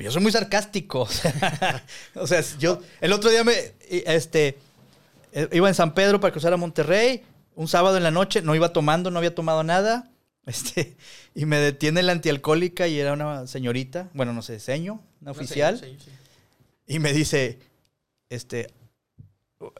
Pero 0.00 0.08
yo 0.08 0.14
soy 0.14 0.22
muy 0.22 0.32
sarcástico. 0.32 1.00
O 1.02 1.06
sea, 1.10 1.84
o 2.14 2.26
sea, 2.26 2.42
yo 2.58 2.80
el 3.02 3.12
otro 3.12 3.28
día 3.28 3.44
me 3.44 3.52
este 3.90 4.56
eh, 5.32 5.46
iba 5.52 5.68
en 5.68 5.74
San 5.74 5.92
Pedro 5.92 6.20
para 6.20 6.32
cruzar 6.32 6.54
a 6.54 6.56
Monterrey, 6.56 7.22
un 7.54 7.68
sábado 7.68 7.98
en 7.98 8.02
la 8.02 8.10
noche, 8.10 8.40
no 8.40 8.54
iba 8.54 8.72
tomando, 8.72 9.10
no 9.10 9.18
había 9.18 9.34
tomado 9.34 9.62
nada. 9.62 10.10
Este, 10.46 10.96
y 11.34 11.44
me 11.44 11.58
detiene 11.58 12.02
la 12.02 12.12
antialcohólica 12.12 12.88
y 12.88 12.98
era 12.98 13.12
una 13.12 13.46
señorita, 13.46 14.08
bueno, 14.14 14.32
no 14.32 14.40
sé, 14.40 14.58
seño, 14.58 15.02
una 15.20 15.32
oficial, 15.32 15.78
Sí, 15.78 15.96
sí, 15.98 16.06
sí. 16.06 16.10
y 16.94 16.98
me 16.98 17.12
dice, 17.12 17.58
este, 18.30 18.68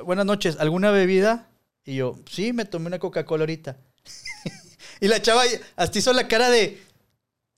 buenas 0.04 0.26
noches, 0.26 0.58
¿alguna 0.60 0.90
bebida? 0.90 1.48
Y 1.86 1.96
yo, 1.96 2.18
sí, 2.30 2.52
me 2.52 2.66
tomé 2.66 2.88
una 2.88 2.98
Coca-Cola 2.98 3.44
ahorita. 3.44 3.78
y 5.00 5.08
la 5.08 5.22
chava 5.22 5.44
hasta 5.76 5.98
hizo 5.98 6.12
la 6.12 6.28
cara 6.28 6.50
de 6.50 6.78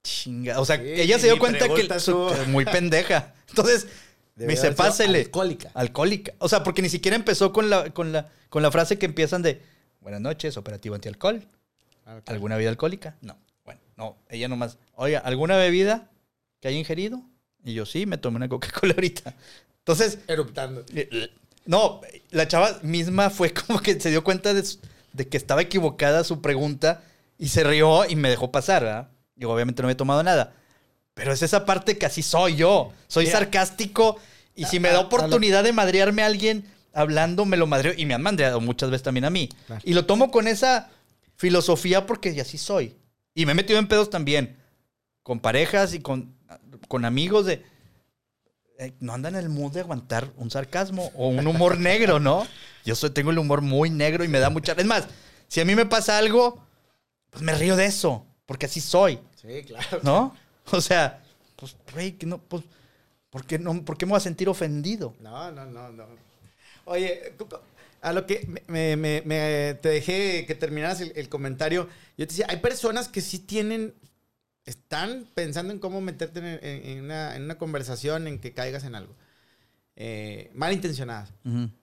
chinga. 0.03 0.61
O 0.61 0.65
sea, 0.65 0.77
Sí, 0.79 0.85
ella 0.87 1.19
se 1.19 1.27
dio 1.27 1.39
cuenta 1.39 1.67
que 1.73 2.01
su- 2.01 2.31
muy 2.49 2.65
pendeja. 2.65 3.35
Entonces, 3.49 3.87
me 4.37 4.47
dice, 4.49 4.73
pásele. 4.73 5.21
alcohólica. 5.21 5.71
Alcohólica. 5.75 6.33
O 6.39 6.49
sea, 6.49 6.63
porque 6.63 6.83
ni 6.83 6.89
siquiera 6.89 7.17
empezó 7.17 7.53
con 7.53 7.71
la, 7.71 7.91
con 7.91 8.13
la, 8.13 8.29
con 8.49 8.63
la 8.63 8.71
frase 8.71 8.99
que 8.99 9.07
empiezan 9.07 9.43
de 9.43 9.63
buenas 10.01 10.21
noches, 10.21 10.57
operativo 10.57 10.95
antialcohol. 10.95 11.45
Claro. 12.05 12.23
¿Alguna 12.27 12.57
bebida 12.57 12.71
alcohólica? 12.71 13.17
No. 13.21 13.37
Bueno, 13.65 13.81
no. 13.97 14.17
Ella 14.29 14.49
nomás, 14.49 14.77
oiga, 14.95 15.21
¿alguna 15.21 15.57
bebida 15.57 16.11
que 16.61 16.69
haya 16.69 16.79
ingerido? 16.79 17.23
Y 17.65 17.75
yo, 17.75 17.87
sí, 17.87 18.07
me 18.07 18.19
tomé 18.19 18.37
una 18.39 18.49
Coca-Cola 18.49 18.95
ahorita. 18.95 19.35
Entonces, 19.79 20.19
Eruptando. 20.27 20.85
no, 21.65 22.01
la 22.31 22.49
chava 22.49 22.81
misma 22.83 23.31
fue 23.31 23.53
como 23.55 23.81
que 23.81 24.01
se 24.01 24.11
dio 24.11 24.25
cuenta 24.25 24.53
de, 24.53 24.65
de 25.13 25.29
que 25.29 25.37
estaba 25.37 25.63
equivocada 25.63 26.25
su 26.25 26.41
pregunta 26.43 27.05
y 27.39 27.49
se 27.49 27.63
rió 27.65 28.05
y 28.09 28.17
me 28.17 28.31
dejó 28.31 28.51
pasar, 28.51 28.83
¿verdad? 28.83 29.09
Y 29.37 29.45
obviamente 29.45 29.83
no 29.83 29.87
me 29.87 29.93
he 29.93 29.97
tomado 29.97 30.23
nada. 30.23 30.55
Pero 31.15 31.33
es 31.33 31.43
esa 31.43 31.65
parte 31.67 31.99
que 31.99 32.07
así 32.07 32.23
soy 32.23 32.57
yo. 32.57 32.93
Soy 33.09 33.27
sarcástico 33.27 34.17
y 34.55 34.65
si 34.65 34.81
me 34.81 34.89
da 34.89 34.95
a- 34.97 34.99
a 34.99 35.03
lo- 35.03 35.07
oportunidad 35.09 35.65
de 35.65 35.73
madrearme 35.73 36.23
a 36.23 36.27
alguien 36.27 36.65
hablando, 36.93 37.45
me 37.45 37.57
lo 37.57 37.67
madreo. 37.67 37.93
Y 37.97 38.07
me 38.07 38.15
han 38.15 38.23
madreado 38.23 38.61
muchas 38.61 38.91
veces 38.91 39.03
también 39.03 39.25
a 39.25 39.31
mí. 39.31 39.49
Claro. 39.67 39.83
Y 39.85 39.95
lo 39.95 40.07
tomo 40.07 40.31
con 40.31 40.47
esa 40.49 40.91
filosofía 41.37 42.07
porque 42.07 42.39
así 42.41 42.59
soy. 42.59 42.97
Y 43.35 43.47
me 43.47 43.53
he 43.53 43.55
metido 43.55 43.79
en 43.79 43.89
pedos 43.89 44.11
también. 44.11 44.57
Con 45.23 45.41
parejas 45.41 45.95
y 45.95 46.01
con, 46.01 46.35
con 46.89 47.05
amigos 47.05 47.47
de... 47.47 47.65
eh, 48.79 48.93
no 49.01 49.13
andan 49.15 49.35
en 49.37 49.41
el 49.45 49.49
mood 49.49 49.73
de 49.73 49.81
aguantar 49.81 50.29
un 50.37 50.51
sarcasmo 50.51 51.11
o 51.15 51.29
un 51.29 51.47
humor 51.47 51.79
negro, 51.79 52.19
¿no? 52.21 52.47
Yo 52.85 52.95
soy, 52.97 53.11
tengo 53.11 53.31
el 53.31 53.39
humor 53.39 53.61
muy 53.63 53.89
negro 53.91 54.25
y 54.25 54.29
me 54.29 54.39
da 54.41 54.51
mucha... 54.51 54.73
Es 54.73 54.85
más, 54.87 55.05
si 55.49 55.61
a 55.61 55.65
mí 55.65 55.75
me 55.75 55.87
pasa 55.87 56.19
algo, 56.19 56.65
pues 57.31 57.43
me 57.43 57.55
río 57.55 57.77
de 57.77 57.87
eso, 57.87 58.27
porque 58.53 58.67
así 58.67 58.83
soy, 58.83 59.19
Sí, 59.41 59.63
claro. 59.67 60.01
¿no? 60.03 60.37
O 60.73 60.81
sea, 60.83 61.23
pues, 61.57 61.75
que 62.19 62.27
no, 62.27 62.37
pues, 62.37 62.65
¿por 63.31 63.47
qué, 63.47 63.59
no, 63.59 63.83
¿por 63.83 63.97
qué 63.97 64.05
me 64.05 64.11
voy 64.11 64.19
a 64.19 64.21
sentir 64.21 64.47
ofendido? 64.51 65.15
No, 65.21 65.51
no, 65.51 65.65
no, 65.65 65.89
no. 65.91 66.05
Oye, 66.85 67.33
a 68.03 68.13
lo 68.13 68.27
que 68.27 68.47
me, 68.67 68.97
me- 68.99 69.23
me- 69.25 69.75
te 69.81 69.89
dejé 69.89 70.45
que 70.47 70.55
terminaras 70.55 71.01
el, 71.01 71.13
el 71.17 71.31
comentario, 71.31 71.89
yo 72.19 72.27
te 72.27 72.33
decía, 72.35 72.47
hay 72.51 72.59
personas 72.59 73.09
que 73.09 73.23
sí 73.23 73.39
tienen, 73.39 73.95
están 74.67 75.27
pensando 75.35 75.73
en 75.73 75.79
cómo 75.79 76.03
meterte 76.03 76.41
en, 76.41 76.47
en- 76.47 76.87
en 76.99 77.05
una, 77.05 77.35
en 77.37 77.45
una 77.45 77.57
conversación 77.57 78.27
en 78.27 78.39
que 78.39 78.53
caigas 78.53 78.85
en 78.85 78.95
algo. 78.97 79.15
Eh, 79.97 80.51
malintencionadas. 80.55 81.33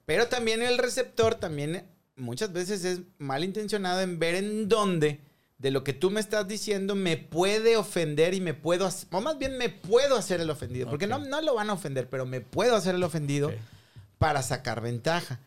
Pero 0.06 0.28
también 0.28 0.62
el 0.62 0.78
receptor 0.78 1.34
también 1.34 1.84
muchas 2.14 2.52
veces 2.52 2.84
es 2.84 3.00
malintencionado 3.18 4.00
en 4.02 4.18
ver 4.20 4.36
en 4.36 4.68
dónde 4.68 5.20
de 5.60 5.70
lo 5.70 5.84
que 5.84 5.92
tú 5.92 6.10
me 6.10 6.20
estás 6.20 6.48
diciendo 6.48 6.94
me 6.94 7.16
puede 7.18 7.76
ofender 7.76 8.32
y 8.34 8.40
me 8.40 8.54
puedo 8.54 8.86
hacer, 8.86 9.08
o 9.12 9.20
más 9.20 9.38
bien 9.38 9.58
me 9.58 9.68
puedo 9.68 10.16
hacer 10.16 10.40
el 10.40 10.48
ofendido, 10.50 10.88
porque 10.88 11.06
no, 11.06 11.18
no 11.18 11.40
lo 11.42 11.54
van 11.54 11.68
a 11.70 11.74
ofender, 11.74 12.08
pero 12.08 12.24
me 12.26 12.40
puedo 12.40 12.74
hacer 12.74 12.94
el 12.94 13.02
ofendido 13.02 13.52
para 14.18 14.42
sacar 14.42 14.80
ventaja. 14.80 15.40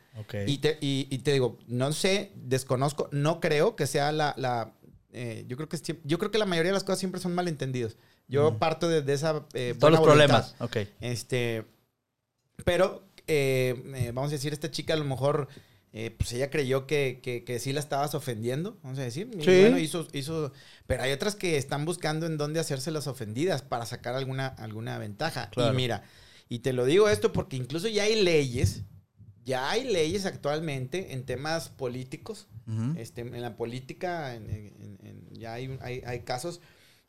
Y, 0.46 0.60
te, 0.60 0.78
y- 0.82 1.08
y 1.10 1.18
te 1.20 1.34
digo, 1.34 1.58
no 1.68 1.92
sé, 1.94 2.32
desconozco, 2.36 3.10
no 3.12 3.40
creo 3.40 3.76
que 3.76 3.88
sea 3.88 4.12
la... 4.12 4.36
la, 4.38 4.74
eh, 5.12 5.46
yo, 5.48 5.58
creo 5.58 5.68
que, 5.68 5.76
es- 5.78 5.84
yo 6.04 6.20
creo 6.20 6.30
que 6.30 6.38
la 6.38 6.46
mayoría 6.46 6.70
de 6.70 6.76
las 6.76 6.84
cosas 6.84 7.00
siempre 7.00 7.20
son 7.20 7.34
malentendidos. 7.34 7.98
Yo 8.28 8.58
parto 8.60 8.88
de, 8.88 9.02
de 9.02 9.14
esa... 9.14 9.46
eh, 9.54 9.76
Todos 9.80 9.92
los 9.92 10.00
voluntad. 10.02 10.04
problemas, 10.52 10.56
ok. 10.60 10.78
Este, 11.02 11.66
pero, 12.66 13.04
eh, 13.28 14.12
vamos 14.14 14.30
a 14.30 14.34
decir, 14.34 14.54
esta 14.54 14.70
chica 14.72 14.94
a 14.94 14.98
lo 14.98 15.06
mejor, 15.06 15.48
eh, 15.94 16.10
pues 16.18 16.34
ella 16.34 16.50
creyó 16.50 16.88
que, 16.88 17.20
que, 17.22 17.44
que 17.44 17.60
sí 17.60 17.72
la 17.72 17.80
estabas 17.80 18.16
ofendiendo, 18.16 18.80
vamos 18.84 18.98
a 19.00 19.04
decir. 19.04 19.30
Y 19.32 19.44
Sí. 19.44 19.62
bueno, 19.62 19.78
hizo, 19.78 20.08
hizo, 20.14 20.52
pero 20.88 21.04
hay 21.04 21.12
otras 21.12 21.36
que 21.36 21.56
están 21.58 21.86
buscando 21.86 22.26
en 22.26 22.38
dónde 22.38 22.60
hacerse 22.60 22.90
las 22.92 23.06
ofendidas 23.08 23.62
para 23.62 23.86
sacar 23.86 24.16
alguna, 24.16 24.48
alguna 24.48 24.98
ventaja. 24.98 25.50
Claro. 25.52 25.72
Y 25.74 25.76
mira, 25.78 26.04
y 26.50 26.60
te 26.60 26.74
lo 26.74 26.86
digo 26.86 27.10
esto 27.10 27.32
porque 27.32 27.56
incluso 27.58 27.88
ya 27.88 28.04
hay 28.04 28.22
leyes, 28.24 28.82
ya 29.46 29.70
hay 29.70 29.84
leyes 29.84 30.26
actualmente 30.26 31.14
en 31.14 31.26
temas 31.26 31.70
políticos, 31.70 32.48
este, 32.98 33.22
en 33.22 33.42
la 33.42 33.56
política, 33.58 34.36
en- 34.36 34.50
en- 34.50 34.98
en- 35.04 35.30
ya 35.34 35.54
hay, 35.54 35.78
hay, 35.82 36.02
hay 36.06 36.20
casos 36.22 36.60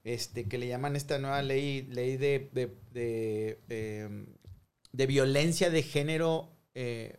este, 0.02 0.44
que 0.44 0.58
le 0.58 0.66
llaman 0.68 0.96
esta 0.96 1.18
nueva 1.18 1.40
ley, 1.42 1.82
ley 1.90 2.16
de, 2.18 2.50
de, 2.52 2.76
de, 2.92 3.60
eh, 3.70 4.26
de 4.92 5.06
violencia 5.06 5.70
de 5.70 5.82
género, 5.82 6.52
eh, 6.74 7.16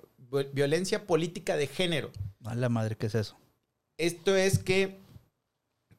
violencia 0.53 1.05
política 1.07 1.55
de 1.55 1.67
género. 1.67 2.11
A 2.43 2.55
la 2.55 2.69
madre, 2.69 2.95
¿qué 2.97 3.07
es 3.07 3.15
eso? 3.15 3.37
Esto 3.97 4.35
es 4.35 4.59
que, 4.59 4.99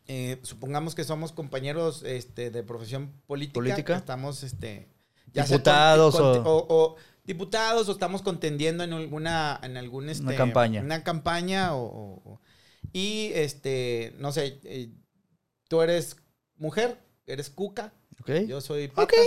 eh, 0.07 0.39
supongamos 0.43 0.95
que 0.95 1.05
somos 1.05 1.33
compañeros 1.33 2.03
este, 2.05 2.51
de 2.51 2.63
profesión 2.63 3.13
política, 3.27 3.55
¿Política? 3.55 3.93
que 3.95 3.99
estamos, 3.99 4.43
este, 4.43 4.89
Diputados 5.33 6.15
con- 6.17 6.25
o- 6.25 6.41
o, 6.59 6.67
o 6.69 6.97
diputados 7.25 7.89
o 7.89 7.93
estamos 7.93 8.23
contendiendo 8.23 8.85
en 8.85 8.93
alguna, 8.93 9.59
en 9.63 9.77
algún, 9.77 10.09
este, 10.09 10.25
Una 10.25 10.37
campaña. 10.37 10.81
una 10.83 11.03
campaña 11.03 11.75
o, 11.77 12.41
y, 12.93 13.31
este, 13.35 14.15
no 14.19 14.31
sé, 14.33 14.61
eh, 14.65 14.89
tú 15.69 15.83
eres 15.83 16.17
mujer, 16.57 16.99
eres 17.27 17.51
cuca, 17.51 17.93
¿Ok? 18.21 18.31
yo 18.47 18.61
soy 18.61 18.89
patas. 18.89 19.19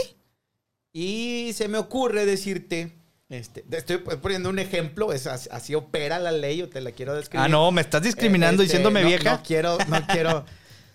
Y 0.94 1.52
se 1.54 1.68
me 1.68 1.78
ocurre 1.78 2.26
decirte, 2.26 2.94
este, 3.30 3.62
te 3.62 3.78
estoy 3.78 3.98
poniendo 3.98 4.50
un 4.50 4.60
ejemplo, 4.60 5.14
es 5.14 5.28
así, 5.28 5.48
así 5.52 5.76
opera 5.76 6.18
la 6.20 6.32
ley, 6.32 6.62
o 6.64 6.70
te 6.70 6.82
la 6.82 6.92
quiero 6.92 7.16
describir. 7.16 7.46
Ah, 7.46 7.48
no, 7.48 7.72
me 7.72 7.82
estás 7.82 8.02
discriminando 8.02 8.64
Eh, 8.64 8.66
este, 8.66 8.78
diciéndome 8.78 9.02
no- 9.04 9.08
vieja. 9.08 9.32
No 9.38 9.44
quiero, 9.44 9.78
no 9.88 10.08
quiero, 10.08 10.46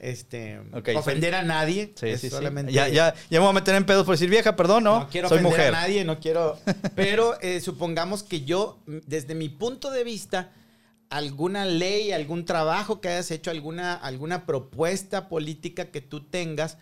este, 0.01 0.61
ofender 0.97 1.35
a 1.37 1.43
nadie. 1.43 1.93
Sí, 1.97 2.19
sí. 2.19 2.29
solamente- 2.31 2.73
Ya, 2.73 2.89
ya, 2.89 3.15
ya 3.31 3.39
me 3.39 3.47
voy 3.47 3.51
a 3.51 3.53
meter 3.53 3.75
en 3.77 3.87
pedos 3.87 4.05
por 4.05 4.15
decir 4.17 4.29
vieja, 4.29 4.57
perdón, 4.57 4.85
no. 4.85 5.01
no 5.01 5.09
quiero 5.09 5.29
Soy 5.29 5.39
ofender 5.39 5.53
mujer. 5.59 5.75
a 5.75 5.81
nadie, 5.81 6.05
no 6.05 6.19
quiero. 6.19 6.59
Pero 6.97 7.41
eh, 7.41 7.61
supongamos 7.61 8.23
que 8.25 8.43
yo, 8.43 8.81
desde 8.87 9.35
mi 9.37 9.49
punto 9.49 9.91
de 9.93 10.03
vista, 10.05 10.51
alguna 11.11 11.65
ley, 11.65 12.11
algún 12.11 12.45
trabajo 12.45 13.01
que 13.01 13.09
hayas 13.09 13.31
hecho, 13.31 13.53
alguna, 13.53 13.95
alguna 13.95 14.45
propuesta 14.45 15.29
política 15.29 15.93
que 15.93 16.01
tú 16.01 16.21
tengas, 16.25 16.79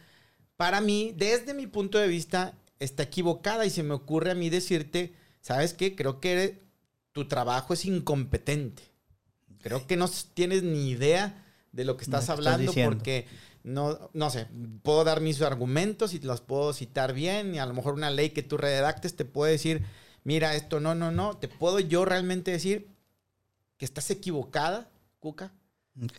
para 0.57 0.81
mí, 0.81 1.13
desde 1.17 1.53
mi 1.53 1.67
punto 1.67 1.99
de 1.99 2.09
vista, 2.09 2.55
está 2.81 3.03
equivocada 3.03 3.67
y 3.67 3.71
se 3.71 3.83
me 3.83 3.93
ocurre 3.95 4.31
a 4.31 4.35
mí 4.35 4.49
decirte, 4.49 5.13
¿sabes 5.43 5.74
qué? 5.74 5.95
Creo 5.95 6.20
que 6.20 6.62
tu 7.12 7.28
trabajo 7.28 7.74
es 7.74 7.84
incompetente. 7.84 8.82
Creo 9.61 9.86
que 9.86 9.97
no 9.97 10.09
tienes 10.34 10.62
ni 10.62 10.88
idea 10.88 11.45
de 11.72 11.84
lo 11.84 11.97
que 11.97 12.05
estás 12.05 12.30
hablando 12.30 12.72
porque 12.72 13.26
no, 13.64 14.11
no 14.12 14.30
sé, 14.30 14.49
puedo 14.82 15.05
dar 15.05 15.20
mis 15.20 15.40
argumentos 15.43 16.14
y 16.14 16.18
los 16.20 16.40
puedo 16.40 16.72
citar 16.72 17.12
bien 17.12 17.55
y 17.55 17.59
a 17.59 17.66
lo 17.66 17.74
mejor 17.74 17.95
una 17.95 18.11
ley 18.11 18.30
que 18.30 18.43
tú 18.43 18.57
redactes 18.57 19.14
te 19.14 19.24
puede 19.24 19.53
decir, 19.53 19.84
mira, 20.24 20.57
esto 20.57 20.80
no, 20.80 20.95
no, 20.95 21.12
no, 21.12 21.36
te 21.36 21.49
puedo 21.49 21.78
yo 21.78 22.05
realmente 22.05 22.51
decir 22.51 22.88
que 23.76 23.84
estás 23.84 24.11
equivocada, 24.11 24.90
Cuca, 25.20 25.53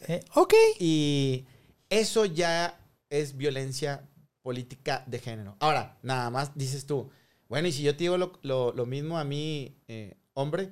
Eh, 0.08 0.24
ok. 0.36 0.54
y 0.80 1.46
eso 1.90 2.26
ya 2.26 2.80
es 3.10 3.36
violencia 3.36 4.08
política 4.42 5.04
de 5.08 5.20
género. 5.20 5.58
Ahora, 5.60 5.98
nada 6.02 6.30
más 6.30 6.52
dices 6.56 6.86
tú, 6.86 7.10
bueno, 7.50 7.68
y 7.68 7.72
si 7.72 7.84
yo 7.84 7.94
te 7.96 8.04
digo 8.06 8.18
lo, 8.18 8.34
lo- 8.42 8.74
lo 8.74 8.86
mismo 8.86 9.18
a 9.18 9.24
mí, 9.24 9.76
eh, 9.88 10.16
hombre, 10.34 10.72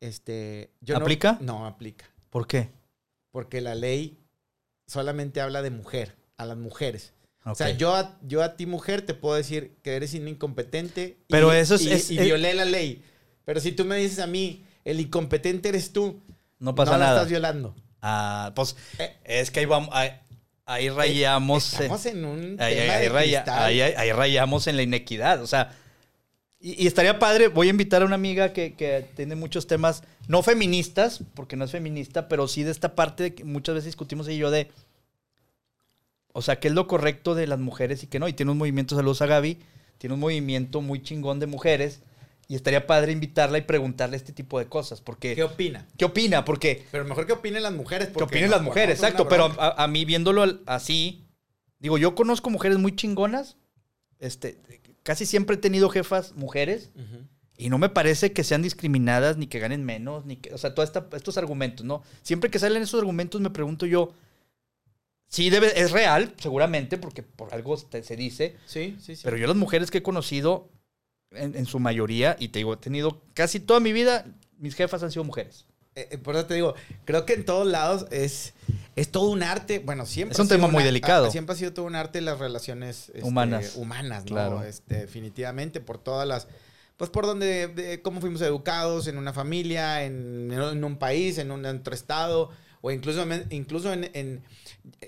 este... 0.00 0.72
Yo 0.80 0.94
no- 0.94 1.00
¿Aplica? 1.02 1.38
No, 1.40 1.66
aplica. 1.66 2.06
¿Por 2.30 2.46
qué? 2.46 2.70
Porque 3.30 3.60
la 3.60 3.74
ley 3.74 4.18
solamente 4.86 5.40
habla 5.40 5.62
de 5.62 5.70
mujer, 5.70 6.16
a 6.36 6.44
las 6.46 6.56
mujeres. 6.56 7.12
O 7.44 7.54
sea, 7.54 7.70
yo 7.70 7.94
a, 7.94 8.18
yo 8.22 8.42
a 8.42 8.56
ti, 8.56 8.66
mujer, 8.66 9.02
te 9.02 9.14
puedo 9.14 9.34
decir 9.34 9.78
que 9.82 9.96
eres 9.96 10.12
un 10.14 10.28
incompetente. 10.28 11.18
y- 11.28 11.32
Pero 11.32 11.52
eso 11.52 11.76
es- 11.76 11.82
Y, 11.82 11.92
es- 11.92 12.10
y 12.10 12.18
violé 12.18 12.52
la 12.54 12.64
ley. 12.64 13.02
Pero 13.44 13.60
si 13.60 13.72
tú 13.72 13.84
me 13.84 13.96
dices 13.96 14.18
a 14.18 14.26
mí, 14.26 14.64
el 14.84 15.00
incompetente 15.00 15.70
eres 15.70 15.92
tú, 15.92 16.22
No 16.58 16.74
pasa 16.74 16.98
nada. 16.98 17.14
estás 17.16 17.30
violando. 17.30 17.74
Ah, 18.02 18.52
pues 18.54 18.76
Eh. 18.98 19.16
es 19.24 19.50
que 19.50 19.60
ahí 19.60 19.66
vamos, 19.66 19.88
ahí, 20.68 20.88
rayamos. 20.90 21.72
eh, 21.74 21.76
Estamos 21.82 22.06
en 22.06 22.24
un 22.24 22.40
ahí, 22.60 22.74
tema 22.76 22.92
ahí- 22.94 22.98
ahí 22.98 23.02
de 23.02 23.08
raya- 23.08 23.42
cristal. 23.44 23.64
ahí- 23.64 23.80
ahí- 23.80 23.94
ahí 23.96 24.12
rayamos 24.12 24.66
en 24.66 24.76
la 24.76 24.82
inequidad. 24.82 25.42
O 25.42 25.46
sea, 25.46 25.76
y, 26.60 26.82
y 26.82 26.86
estaría 26.86 27.18
padre. 27.18 27.48
Voy 27.48 27.66
a 27.68 27.70
invitar 27.70 28.02
a 28.02 28.04
una 28.04 28.14
amiga 28.16 28.52
que, 28.52 28.74
que 28.74 29.06
tiene 29.16 29.34
muchos 29.34 29.66
temas, 29.66 30.02
no 30.26 30.42
feministas, 30.42 31.20
porque 31.34 31.56
no 31.56 31.64
es 31.64 31.70
feminista, 31.70 32.28
pero 32.28 32.48
sí 32.48 32.62
de 32.64 32.70
esta 32.70 32.94
parte 32.94 33.22
de 33.24 33.34
que 33.34 33.44
muchas 33.44 33.74
veces 33.74 33.86
discutimos 33.86 34.26
ella 34.28 34.36
y 34.36 34.38
yo 34.40 34.50
de. 34.50 34.70
O 36.32 36.42
sea, 36.42 36.60
qué 36.60 36.68
es 36.68 36.74
lo 36.74 36.86
correcto 36.86 37.34
de 37.34 37.46
las 37.46 37.58
mujeres 37.58 38.02
y 38.02 38.06
qué 38.06 38.18
no. 38.18 38.28
Y 38.28 38.32
tiene 38.32 38.52
un 38.52 38.58
movimiento, 38.58 38.94
saludos 38.94 39.22
a 39.22 39.26
Gaby, 39.26 39.58
tiene 39.98 40.14
un 40.14 40.20
movimiento 40.20 40.80
muy 40.80 41.02
chingón 41.02 41.40
de 41.40 41.46
mujeres. 41.46 42.00
Y 42.50 42.54
estaría 42.56 42.86
padre 42.86 43.12
invitarla 43.12 43.58
y 43.58 43.62
preguntarle 43.62 44.16
este 44.16 44.32
tipo 44.32 44.58
de 44.58 44.66
cosas. 44.66 45.02
Porque, 45.02 45.34
¿Qué 45.34 45.42
opina? 45.42 45.86
¿Qué 45.98 46.06
opina? 46.06 46.44
Porque 46.46 46.86
Pero 46.90 47.04
mejor 47.04 47.26
que 47.26 47.34
opinen 47.34 47.62
las 47.62 47.74
mujeres. 47.74 48.08
que 48.08 48.22
opinen 48.22 48.50
las 48.50 48.62
mujeres, 48.62 48.96
exacto. 48.98 49.28
Pero 49.28 49.54
a, 49.58 49.82
a 49.82 49.86
mí 49.86 50.04
viéndolo 50.06 50.58
así, 50.64 51.24
digo, 51.78 51.98
yo 51.98 52.14
conozco 52.14 52.48
mujeres 52.48 52.78
muy 52.78 52.96
chingonas. 52.96 53.56
Este, 54.18 54.58
casi 55.02 55.26
siempre 55.26 55.56
he 55.56 55.58
tenido 55.58 55.90
jefas 55.90 56.32
mujeres 56.36 56.90
y 57.58 57.68
no 57.68 57.76
me 57.78 57.88
parece 57.90 58.32
que 58.32 58.42
sean 58.44 58.62
discriminadas 58.62 59.36
ni 59.36 59.46
que 59.46 59.58
ganen 59.58 59.84
menos, 59.84 60.24
ni 60.24 60.36
que, 60.36 60.54
o 60.54 60.58
sea, 60.58 60.74
todos 60.74 60.90
estos 61.12 61.36
argumentos, 61.38 61.84
¿no? 61.84 62.02
Siempre 62.22 62.50
que 62.50 62.58
salen 62.58 62.82
esos 62.82 62.98
argumentos 62.98 63.40
me 63.42 63.50
pregunto 63.50 63.84
yo, 63.84 64.14
sí 65.28 65.50
debe, 65.50 65.78
es 65.80 65.90
real, 65.92 66.34
seguramente, 66.38 66.98
porque 66.98 67.22
por 67.22 67.52
algo 67.52 67.76
se 67.76 68.16
dice, 68.16 68.56
Sí, 68.66 68.96
sí, 69.00 69.16
sí. 69.16 69.22
pero 69.24 69.36
yo 69.36 69.46
las 69.46 69.56
mujeres 69.56 69.90
que 69.90 69.98
he 69.98 70.02
conocido, 70.02 70.70
en, 71.32 71.56
en 71.56 71.66
su 71.66 71.78
mayoría, 71.78 72.36
y 72.38 72.48
te 72.48 72.60
digo, 72.60 72.74
he 72.74 72.76
tenido 72.78 73.20
casi 73.34 73.60
toda 73.60 73.80
mi 73.80 73.92
vida, 73.92 74.24
mis 74.58 74.74
jefas 74.74 75.02
han 75.02 75.10
sido 75.10 75.24
mujeres. 75.24 75.66
Eh, 75.94 76.08
eh, 76.12 76.18
por 76.18 76.36
eso 76.36 76.46
te 76.46 76.54
digo, 76.54 76.74
creo 77.04 77.26
que 77.26 77.32
en 77.34 77.44
todos 77.44 77.66
lados 77.66 78.06
es, 78.10 78.54
es 78.94 79.10
todo 79.10 79.30
un 79.30 79.42
arte. 79.42 79.80
Bueno, 79.80 80.06
siempre. 80.06 80.34
Es 80.34 80.38
un 80.38 80.48
tema 80.48 80.68
muy 80.68 80.84
delicado. 80.84 81.26
ah, 81.26 81.30
siempre 81.30 81.54
ha 81.54 81.56
sido 81.56 81.72
todo 81.72 81.86
un 81.86 81.96
arte 81.96 82.20
las 82.20 82.38
relaciones 82.38 83.08
este, 83.14 83.24
Humanas. 83.24 83.74
Humanas, 83.76 84.24
¿no? 84.24 84.30
Claro. 84.30 84.62
Este, 84.62 84.94
definitivamente, 85.00 85.80
por 85.80 85.98
todas 85.98 86.26
las. 86.28 86.46
Pues 86.96 87.10
por 87.10 87.26
donde, 87.26 87.68
de 87.68 88.02
cómo 88.02 88.20
fuimos 88.20 88.40
educados 88.42 89.06
en 89.06 89.18
una 89.18 89.32
familia, 89.32 90.04
en, 90.04 90.50
en 90.52 90.82
un 90.84 90.96
país, 90.98 91.38
en 91.38 91.50
un 91.52 91.64
otro 91.64 91.94
estado, 91.94 92.50
o 92.80 92.90
incluso, 92.90 93.24
incluso 93.50 93.92
en, 93.92 94.10
en- 94.14 94.42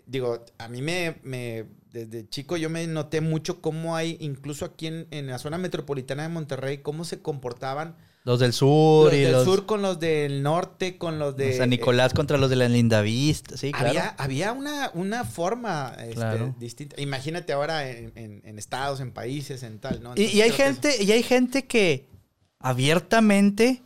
digo, 0.07 0.45
a 0.59 0.69
mí 0.69 0.83
me, 0.83 1.17
me, 1.23 1.67
desde 1.93 2.29
chico 2.29 2.57
yo 2.57 2.71
me 2.71 2.87
noté 2.87 3.21
mucho 3.21 3.61
cómo 3.61 3.97
hay, 3.97 4.17
incluso 4.21 4.65
aquí 4.65 4.87
en, 4.87 5.07
en 5.11 5.27
la 5.27 5.39
zona 5.39 5.59
metropolitana 5.59 6.23
de 6.25 6.29
Monterrey, 6.29 6.79
cómo 6.79 7.05
se 7.05 7.21
comportaban 7.23 7.97
Los 8.25 8.39
del 8.41 8.53
sur 8.53 9.07
los 9.07 9.15
y 9.15 9.21
del 9.23 9.33
los, 9.33 9.45
sur 9.45 9.67
con 9.67 9.83
los 9.83 9.99
del 9.99 10.43
norte, 10.43 10.99
con 10.99 11.19
los 11.19 11.37
de... 11.37 11.57
San 11.57 11.71
Nicolás 11.71 12.13
contra 12.15 12.37
los 12.39 12.51
de 12.51 12.57
la 12.57 12.69
Lindavista, 12.69 13.57
sí, 13.57 13.73
claro. 13.73 13.89
Había, 13.89 14.09
había 14.19 14.53
una, 14.53 14.91
una 14.95 15.25
forma 15.25 15.95
este, 16.01 16.15
Claro. 16.15 16.55
distinta. 16.59 17.01
Imagínate 17.01 17.53
ahora 17.53 17.89
en, 17.91 18.13
en- 18.17 18.43
en 18.45 18.59
estados, 18.59 19.01
en 19.01 19.13
países, 19.13 19.63
en 19.63 19.79
tal, 19.79 20.03
¿no? 20.03 20.13
Y, 20.17 20.25
y 20.25 20.43
hay 20.43 20.51
gente, 20.53 21.03
y 21.03 21.11
hay 21.13 21.23
gente 21.23 21.67
que 21.67 22.07
abiertamente 22.59 23.83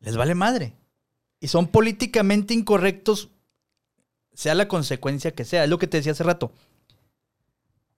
les 0.00 0.16
vale 0.16 0.34
madre. 0.34 0.74
Y 1.40 1.48
son 1.48 1.68
políticamente 1.68 2.52
incorrectos, 2.54 3.30
sea 4.34 4.54
la 4.54 4.68
consecuencia 4.68 5.32
que 5.32 5.44
sea. 5.44 5.64
Es 5.64 5.70
lo 5.70 5.78
que 5.78 5.86
te 5.86 5.98
decía 5.98 6.12
hace 6.12 6.24
rato. 6.24 6.52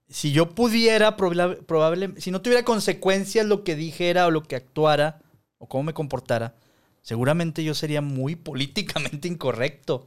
Si 0.08 0.32
yo 0.32 0.54
pudiera, 0.54 1.16
probable, 1.16 1.60
probable- 1.62 2.20
si 2.20 2.30
no 2.30 2.42
tuviera 2.42 2.64
consecuencias 2.64 3.46
lo 3.46 3.64
que 3.64 3.76
dijera 3.76 4.26
o 4.26 4.30
lo 4.30 4.42
que 4.42 4.56
actuara 4.56 5.20
o 5.58 5.68
cómo 5.68 5.84
me 5.84 5.94
comportara, 5.94 6.54
seguramente 7.00 7.64
yo 7.64 7.74
sería 7.74 8.02
muy 8.02 8.36
políticamente 8.36 9.28
incorrecto, 9.28 10.06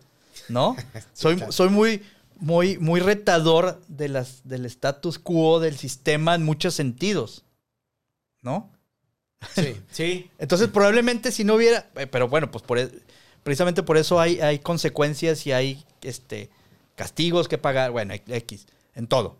¿no? 0.49 0.75
soy, 1.13 1.41
soy 1.49 1.69
muy, 1.69 2.03
muy, 2.35 2.77
muy 2.77 2.99
retador 2.99 3.81
de 3.87 4.09
las, 4.09 4.47
del 4.47 4.65
status 4.67 5.17
quo 5.17 5.59
del 5.59 5.77
sistema 5.77 6.35
en 6.35 6.43
muchos 6.43 6.75
sentidos, 6.75 7.43
¿no? 8.43 8.71
Sí, 9.55 9.75
sí. 9.91 10.29
Entonces, 10.37 10.67
probablemente 10.67 11.31
si 11.31 11.43
no 11.43 11.55
hubiera. 11.55 11.89
eh, 11.95 12.05
Pero 12.05 12.27
bueno, 12.27 12.51
pues 12.51 12.63
por, 12.63 12.77
e- 12.77 12.91
precisamente 13.41 13.81
por 13.81 13.97
eso 13.97 14.19
hay, 14.19 14.39
hay 14.39 14.59
consecuencias 14.59 15.47
y 15.47 15.51
hay 15.51 15.83
este, 16.07 16.49
castigos 16.95 17.47
que 17.47 17.57
pagar. 17.57 17.91
Bueno, 17.91 18.13
X, 18.13 18.67
en 18.93 19.07
todo. 19.07 19.37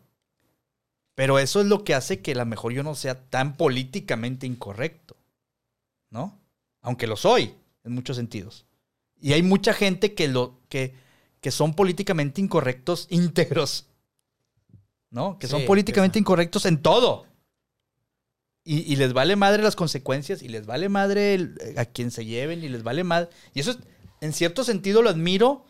Pero 1.16 1.40
eso 1.40 1.62
es 1.62 1.68
lo 1.68 1.84
que 1.84 1.94
hace 1.96 2.22
que 2.22 2.34
a 2.34 2.36
lo 2.36 2.46
mejor 2.46 2.74
yo 2.74 2.84
no 2.84 2.94
sea 2.96 3.30
tan 3.30 3.56
políticamente 3.56 4.46
incorrecto. 4.46 5.16
¿No? 6.10 6.38
Aunque 6.82 7.08
lo 7.08 7.16
soy, 7.18 7.54
en 7.84 7.94
muchos 7.94 8.16
sentidos. 8.18 8.66
Y 9.20 9.34
hay 9.34 9.42
mucha 9.42 9.74
gente 9.74 10.14
que, 10.14 10.28
lo, 10.28 10.60
que, 10.70 10.94
que 11.42 11.52
son 11.52 11.74
políticamente 11.74 12.42
incorrectos 12.42 13.08
íntegros. 13.10 13.88
¿No? 15.10 15.40
Que 15.40 15.48
son 15.48 15.66
políticamente 15.66 16.20
incorrectos 16.20 16.66
en 16.66 16.82
todo. 16.82 17.26
Y, 18.66 18.80
y 18.92 18.96
les 18.98 19.14
vale 19.14 19.36
madre 19.36 19.64
las 19.64 19.76
consecuencias 19.76 20.42
y 20.42 20.50
les 20.50 20.66
vale 20.66 20.90
madre 20.90 21.36
el- 21.36 21.58
a 21.78 21.86
quien 21.86 22.12
se 22.12 22.26
lleven 22.26 22.64
y 22.64 22.68
les 22.70 22.84
vale 22.84 23.04
madre. 23.04 23.30
Y 23.54 23.60
eso 23.62 23.72
es, 23.72 23.78
en 24.22 24.34
cierto 24.34 24.64
sentido 24.64 25.02
lo 25.02 25.10
admiro, 25.10 25.66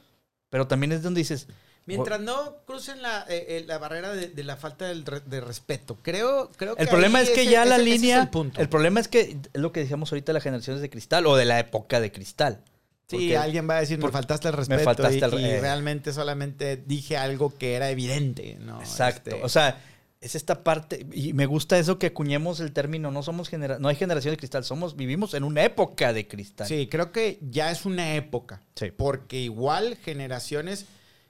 pero 0.56 0.68
también 0.68 0.94
es 0.94 1.04
donde 1.04 1.20
dices, 1.20 1.48
Mientras 1.86 2.22
no 2.22 2.56
crucen 2.66 3.02
la, 3.02 3.26
eh, 3.28 3.46
eh, 3.60 3.64
la 3.68 3.78
barrera 3.78 4.14
de, 4.14 4.30
de 4.30 4.44
la 4.46 4.56
falta 4.56 4.86
del 4.86 5.06
re- 5.06 5.20
de 5.26 5.42
respeto. 5.42 5.98
Creo, 6.02 6.50
creo 6.56 6.78
que 6.78 6.82
el 6.84 6.88
problema 6.88 7.20
es 7.22 7.30
que 7.30 7.42
ese- 7.42 7.52
ya 7.52 7.66
la 7.66 7.76
ese- 7.76 7.84
ese 7.84 7.94
es 7.96 8.02
línea, 8.02 8.22
el 8.22 8.30
punto. 8.30 8.62
el 8.62 8.70
problema 8.70 9.02
es 9.02 9.10
que 9.10 9.20
es 9.54 9.62
lo 9.62 9.74
que 9.74 9.82
decíamos 9.82 10.10
ahorita 10.14 10.32
las 10.32 10.42
generaciones 10.44 10.82
de 10.82 10.90
cristal 10.90 11.28
o 11.28 11.36
de 11.36 11.44
la 11.44 11.60
época 11.60 12.00
de 12.00 12.12
cristal. 12.14 12.62
Sí, 13.08 13.18
Porque- 13.18 13.38
alguien 13.38 13.70
va 13.70 13.76
a 13.78 13.82
decir, 13.82 14.00
me 14.00 14.10
faltaste 14.10 14.48
el 14.48 14.54
me 14.54 14.58
respeto. 14.60 14.84
faltaste 14.84 15.18
y, 15.18 15.22
el 15.24 15.40
y 15.42 15.46
eh. 15.46 15.60
realmente 15.60 16.14
solamente 16.14 16.78
dije 16.78 17.18
algo 17.18 17.54
que 17.56 17.74
era 17.76 17.90
evidente, 17.92 18.58
¿no? 18.62 18.80
Exacto. 18.80 19.32
Este, 19.32 19.44
O 19.44 19.50
sea, 19.50 19.78
es 20.26 20.36
esta 20.36 20.64
parte, 20.64 21.06
y 21.14 21.34
me 21.34 21.46
gusta 21.46 21.78
eso 21.78 21.98
que 22.00 22.08
acuñemos 22.08 22.60
el 22.60 22.72
término, 22.74 23.12
no 23.12 23.22
somos 23.24 23.48
genera 23.50 23.80
no 23.80 23.88
hay 23.88 23.96
generación 23.96 24.34
de 24.34 24.38
cristal, 24.38 24.64
somos, 24.64 24.96
vivimos 24.96 25.34
en 25.34 25.44
una 25.44 25.64
época 25.64 26.14
de 26.14 26.28
cristal. 26.28 26.68
Sí, 26.68 26.88
creo 26.88 27.12
que 27.12 27.40
ya 27.42 27.72
es 27.72 27.86
una 27.86 28.16
época. 28.16 28.62
Sí. 28.76 28.92
Porque 28.92 29.40
igual 29.40 29.96
generaciones 29.98 30.86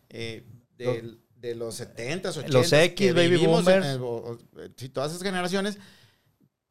eh, 0.10 0.44
de, 0.78 1.16
de 1.40 1.56
los 1.56 1.80
70s, 1.80 2.22
80s. 2.22 2.48
Los 2.50 2.72
X, 2.74 3.14
baby 3.14 3.36
en- 3.36 3.46
boomers. 3.52 3.86
eh, 3.86 3.96
o- 4.00 4.06
o- 4.34 4.40
eh, 4.62 4.90
todas 4.94 5.12
esas 5.12 5.24
generaciones 5.24 5.78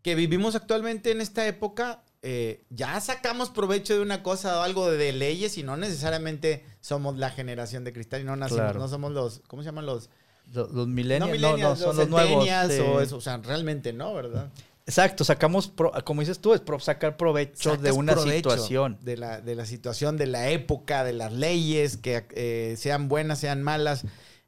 que 0.03 0.14
vivimos 0.14 0.55
actualmente 0.55 1.11
en 1.11 1.20
esta 1.20 1.47
época, 1.47 2.05
eh, 2.22 2.64
ya 2.70 2.99
sacamos 3.01 3.51
provecho 3.51 3.95
de 3.95 4.01
una 4.01 4.22
cosa 4.22 4.59
o 4.61 4.62
algo 4.62 4.91
de, 4.91 5.12
leyes 5.12 5.57
y 5.59 5.62
no 5.62 5.77
necesariamente 5.77 6.64
somos 6.81 7.16
la 7.18 7.31
generación 7.31 7.85
de 7.85 7.93
cristal 7.93 8.20
y 8.22 8.25
no 8.25 8.37
nacimos, 8.37 8.62
Claro. 8.62 8.81
no 8.81 8.89
somos 8.89 9.12
los, 9.12 9.41
¿cómo 9.47 9.62
se 9.62 9.66
llaman 9.66 9.87
los? 9.87 10.11
Los, 10.53 10.71
los 10.73 10.87
No 10.87 10.95
millennials, 10.95 11.41
no, 11.41 11.49
millennials, 11.53 11.81
no, 11.81 11.87
son 11.87 11.97
los 11.97 12.09
nuevos. 12.09 12.45
sí. 12.71 12.81
o 12.81 13.01
eso, 13.01 13.17
o 13.17 13.21
sea, 13.21 13.39
realmente 13.39 13.93
no, 13.93 14.15
¿verdad? 14.15 14.51
Exacto, 14.87 15.25
sacamos, 15.25 15.69
pro- 15.69 15.93
como 16.05 16.21
dices 16.21 16.39
tú, 16.41 16.53
es 16.53 16.61
pro- 16.61 16.79
sacar 16.79 17.17
provecho 17.17 17.71
de 17.71 17.77
Sacas 17.79 17.97
una 17.97 18.13
provecho 18.13 18.51
situación. 18.51 18.99
De 19.01 19.17
la, 19.17 19.41
de 19.41 19.55
la 19.55 19.65
situación, 19.65 20.17
de 20.19 20.27
la 20.27 20.51
época, 20.51 21.05
de 21.05 21.15
las 21.15 21.33
leyes, 21.33 21.97
que 21.97 22.27
eh, 22.33 22.75
sean 22.79 23.09
buenas, 23.09 23.39
sean 23.39 23.63
malas. 23.63 24.05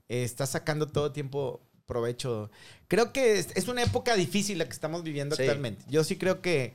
Eh, 0.09 0.23
estás 0.25 0.51
sacando 0.51 0.87
todo 0.89 1.11
tiempo 1.11 1.63
provecho. 1.87 2.51
Creo 2.87 3.13
que 3.13 3.39
es, 3.39 3.49
es 3.55 3.67
una 3.69 3.83
época 3.83 4.15
difícil 4.15 4.59
la 4.59 4.67
que 4.67 4.73
estamos 4.73 5.03
viviendo 5.03 5.35
Sí. 5.37 5.43
actualmente. 5.43 5.85
Yo 5.89 6.05
sí 6.05 6.17
creo 6.19 6.43
que, 6.43 6.75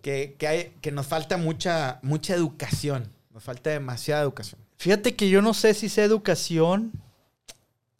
que, 0.00 0.36
que 0.38 0.46
hay, 0.48 0.72
que 0.80 0.90
nos 0.90 1.06
falta 1.06 1.36
mucha, 1.36 1.98
mucha 2.02 2.34
educación. 2.34 3.12
Nos 3.34 3.42
falta 3.42 3.68
demasiada 3.70 4.22
educación. 4.22 4.60
Fíjate 4.78 5.14
que 5.14 5.28
yo 5.28 5.42
no 5.42 5.52
sé 5.54 5.74
si 5.74 5.88
sea 5.90 6.04
educación 6.04 6.90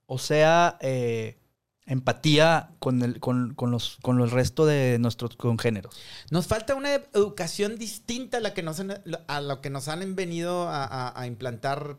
o 0.07 0.19
sea 0.19 0.79
eh, 0.81 1.39
empatía 1.87 2.71
con 2.79 3.03
el, 3.03 3.21
con, 3.21 3.55
con 3.55 3.71
los, 3.71 3.99
con 4.03 4.21
el 4.21 4.31
resto 4.31 4.65
de 4.67 4.99
nuestros 4.99 5.37
congéneros. 5.37 5.95
Nos 6.31 6.47
falta 6.47 6.75
una 6.75 6.95
educación 6.95 7.77
distinta 7.77 8.39
a 8.39 8.41
la 8.41 8.55
que 8.55 8.63
nos 8.63 8.81
han, 8.81 9.03
a 9.27 9.41
lo 9.41 9.61
que 9.61 9.71
nos 9.71 9.89
han 9.89 10.15
venido 10.17 10.69
a, 10.69 10.85
a- 10.85 11.21
a 11.21 11.27
implantar 11.27 11.99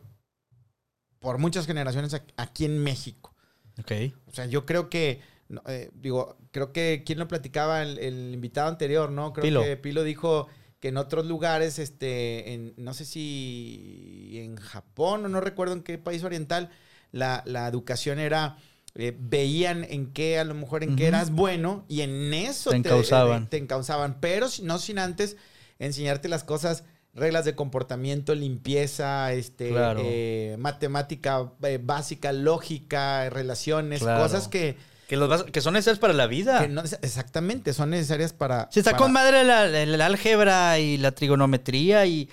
por 1.20 1.38
muchas 1.38 1.66
generaciones 1.66 2.14
ac- 2.14 2.32
aquí 2.36 2.64
en 2.64 2.82
México. 2.82 3.34
Ok. 3.80 3.92
O 4.26 4.32
sea, 4.32 4.46
yo 4.46 4.66
creo 4.66 4.88
que, 4.90 5.20
eh, 5.66 5.90
digo, 5.94 6.36
creo 6.50 6.72
que, 6.72 7.02
¿quién 7.04 7.18
lo 7.18 7.28
platicaba? 7.28 7.82
El, 7.82 7.98
el 7.98 8.34
invitado 8.34 8.68
anterior, 8.68 9.10
¿no? 9.10 9.32
Creo 9.32 9.42
Pilo. 9.44 9.62
que 9.62 9.76
Pilo 9.76 10.02
dijo 10.02 10.48
que 10.80 10.88
en 10.88 10.96
otros 10.96 11.26
lugares, 11.26 11.78
este, 11.78 12.52
en, 12.52 12.74
no 12.76 12.92
sé 12.94 13.04
si 13.04 14.32
en 14.34 14.56
Japón 14.56 15.24
o 15.24 15.28
no 15.28 15.40
recuerdo 15.40 15.74
en 15.74 15.82
qué 15.82 15.98
país 15.98 16.22
oriental, 16.22 16.70
la, 17.12 17.42
la 17.46 17.66
educación 17.68 18.18
era, 18.18 18.56
eh, 18.94 19.16
veían 19.18 19.84
en 19.84 20.12
qué, 20.12 20.38
a 20.38 20.44
lo 20.44 20.54
mejor 20.54 20.82
en 20.82 20.96
qué 20.96 21.06
eras 21.06 21.30
bueno 21.30 21.84
y 21.88 22.00
en 22.02 22.32
eso 22.34 22.70
Te 22.70 22.76
encausaban. 22.76 23.48
te 23.48 23.56
encausaban, 23.58 24.18
pero 24.20 24.48
si- 24.48 24.62
no 24.62 24.78
sin 24.78 24.98
antes 24.98 25.36
enseñarte 25.78 26.28
las 26.28 26.44
cosas 26.44 26.84
reglas 27.14 27.44
de 27.46 27.54
comportamiento, 27.54 28.34
limpieza, 28.34 29.32
este, 29.32 29.70
Claro. 29.70 30.00
eh, 30.04 30.56
matemática 30.58 31.50
eh, 31.62 31.78
básica, 31.82 32.32
lógica, 32.32 33.30
relaciones, 33.30 34.00
Claro. 34.00 34.22
cosas 34.22 34.48
que, 34.48 34.76
Que, 35.08 35.16
los 35.16 35.28
vas- 35.28 35.44
que 35.44 35.60
son 35.60 35.74
necesarias 35.74 35.98
para 36.00 36.12
la 36.12 36.26
vida. 36.26 36.60
que 36.60 36.68
no 36.68 36.82
neces- 36.82 36.98
exactamente 37.02 37.72
son 37.72 37.90
necesarias 37.90 38.32
para. 38.32 38.68
Para- 38.84 38.96
con 38.96 39.12
madre 39.12 39.44
la, 39.44 39.66
la- 39.66 39.82
el 39.82 40.00
álgebra 40.00 40.78
y 40.78 40.96
la 40.98 41.12
trigonometría 41.12 42.04
y... 42.06 42.28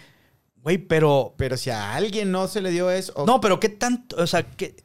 Güey, 0.64 0.78
pero... 0.78 1.36
Pero 1.38 1.57
si 1.57 1.70
a 1.70 1.93
alguien 1.93 2.32
no 2.32 2.47
se 2.47 2.61
le 2.61 2.72
dio 2.72 2.89
eso. 2.89 3.14
o- 3.16 3.26
No, 3.26 3.39
pero 3.41 3.59
¿qué 3.59 3.70
tanto? 3.70 4.16
O 4.18 4.26
sea, 4.28 4.43
que 4.43 4.76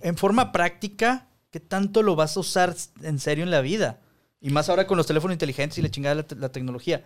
en 0.00 0.16
forma 0.16 0.50
práctica, 0.50 1.28
¿qué 1.50 1.60
tanto 1.60 2.02
lo 2.02 2.16
vas 2.16 2.36
a 2.36 2.40
usar 2.40 2.74
en 3.02 3.18
serio 3.18 3.44
en 3.44 3.50
la 3.50 3.60
vida? 3.60 4.00
Y 4.40 4.50
más 4.50 4.68
ahora 4.68 4.86
con 4.86 4.96
los 4.96 5.06
teléfonos 5.06 5.34
inteligentes 5.34 5.76
y 5.78 5.82
la 5.82 5.90
chingada 5.90 6.14
de 6.14 6.22
la, 6.22 6.26
te- 6.28 6.36
la 6.36 6.48
tecnología. 6.50 7.04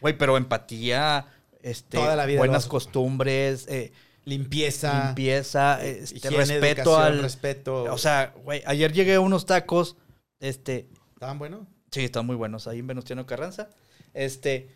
Güey, 0.00 0.16
pero 0.18 0.36
empatía, 0.36 1.26
este, 1.62 1.96
Toda 1.96 2.16
la 2.16 2.26
vida 2.26 2.38
buenas 2.38 2.66
costumbres, 2.66 3.66
eh, 3.68 3.92
limpieza. 4.24 5.06
limpieza, 5.06 5.82
este, 5.84 6.16
higiene, 6.18 6.44
respeto 6.60 6.98
al... 6.98 7.22
respeto. 7.22 7.84
O 7.84 7.98
sea, 7.98 8.34
güey, 8.44 8.62
ayer 8.66 8.92
llegué 8.92 9.14
a 9.14 9.20
unos 9.20 9.46
tacos, 9.46 9.96
este, 10.40 10.88
¿Estaban 11.14 11.38
buenos? 11.38 11.66
Sí, 11.90 12.04
están 12.04 12.26
muy 12.26 12.36
buenos. 12.36 12.66
Ahí 12.66 12.80
en 12.80 12.86
Venustiano 12.88 13.24
Carranza. 13.24 13.70
Este. 14.12 14.68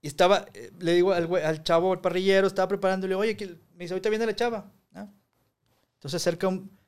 Y 0.00 0.06
estaba, 0.06 0.46
eh, 0.54 0.70
le 0.78 0.94
digo 0.94 1.12
al, 1.12 1.34
al 1.36 1.62
chavo, 1.62 1.92
al 1.92 2.00
parrillero, 2.00 2.46
estaba 2.46 2.68
preparándole, 2.68 3.14
oye, 3.14 3.36
que 3.36 3.46
me 3.74 3.84
dice, 3.84 3.94
ahorita 3.94 4.10
viene 4.10 4.26
la 4.26 4.36
chava. 4.36 4.70
¿no? 4.92 5.12
Entonces 5.94 6.22
acerca 6.22 6.48
un, 6.48 6.78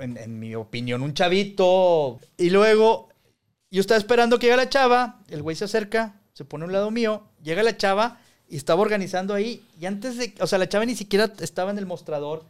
en, 0.00 0.38
mi 0.38 0.54
opinión, 0.54 1.02
un 1.02 1.14
chavito. 1.14 2.20
Y 2.36 2.50
luego, 2.50 3.08
yo 3.70 3.80
estaba 3.80 3.98
esperando 3.98 4.38
que 4.38 4.46
llegue 4.46 4.56
la 4.56 4.68
chava, 4.68 5.22
el 5.28 5.42
güey 5.42 5.56
se 5.56 5.64
acerca, 5.64 6.20
se 6.32 6.44
pone 6.44 6.64
a 6.64 6.66
un 6.66 6.72
lado 6.72 6.90
mío, 6.90 7.28
llega 7.42 7.62
la 7.62 7.76
chava 7.76 8.20
y 8.48 8.56
estaba 8.56 8.82
organizando 8.82 9.34
ahí. 9.34 9.64
Y 9.78 9.86
antes 9.86 10.16
de, 10.16 10.34
o 10.40 10.46
sea, 10.46 10.58
la 10.58 10.68
chava 10.68 10.84
ni 10.84 10.96
siquiera 10.96 11.32
estaba 11.40 11.70
en 11.70 11.78
el 11.78 11.86
mostrador. 11.86 12.44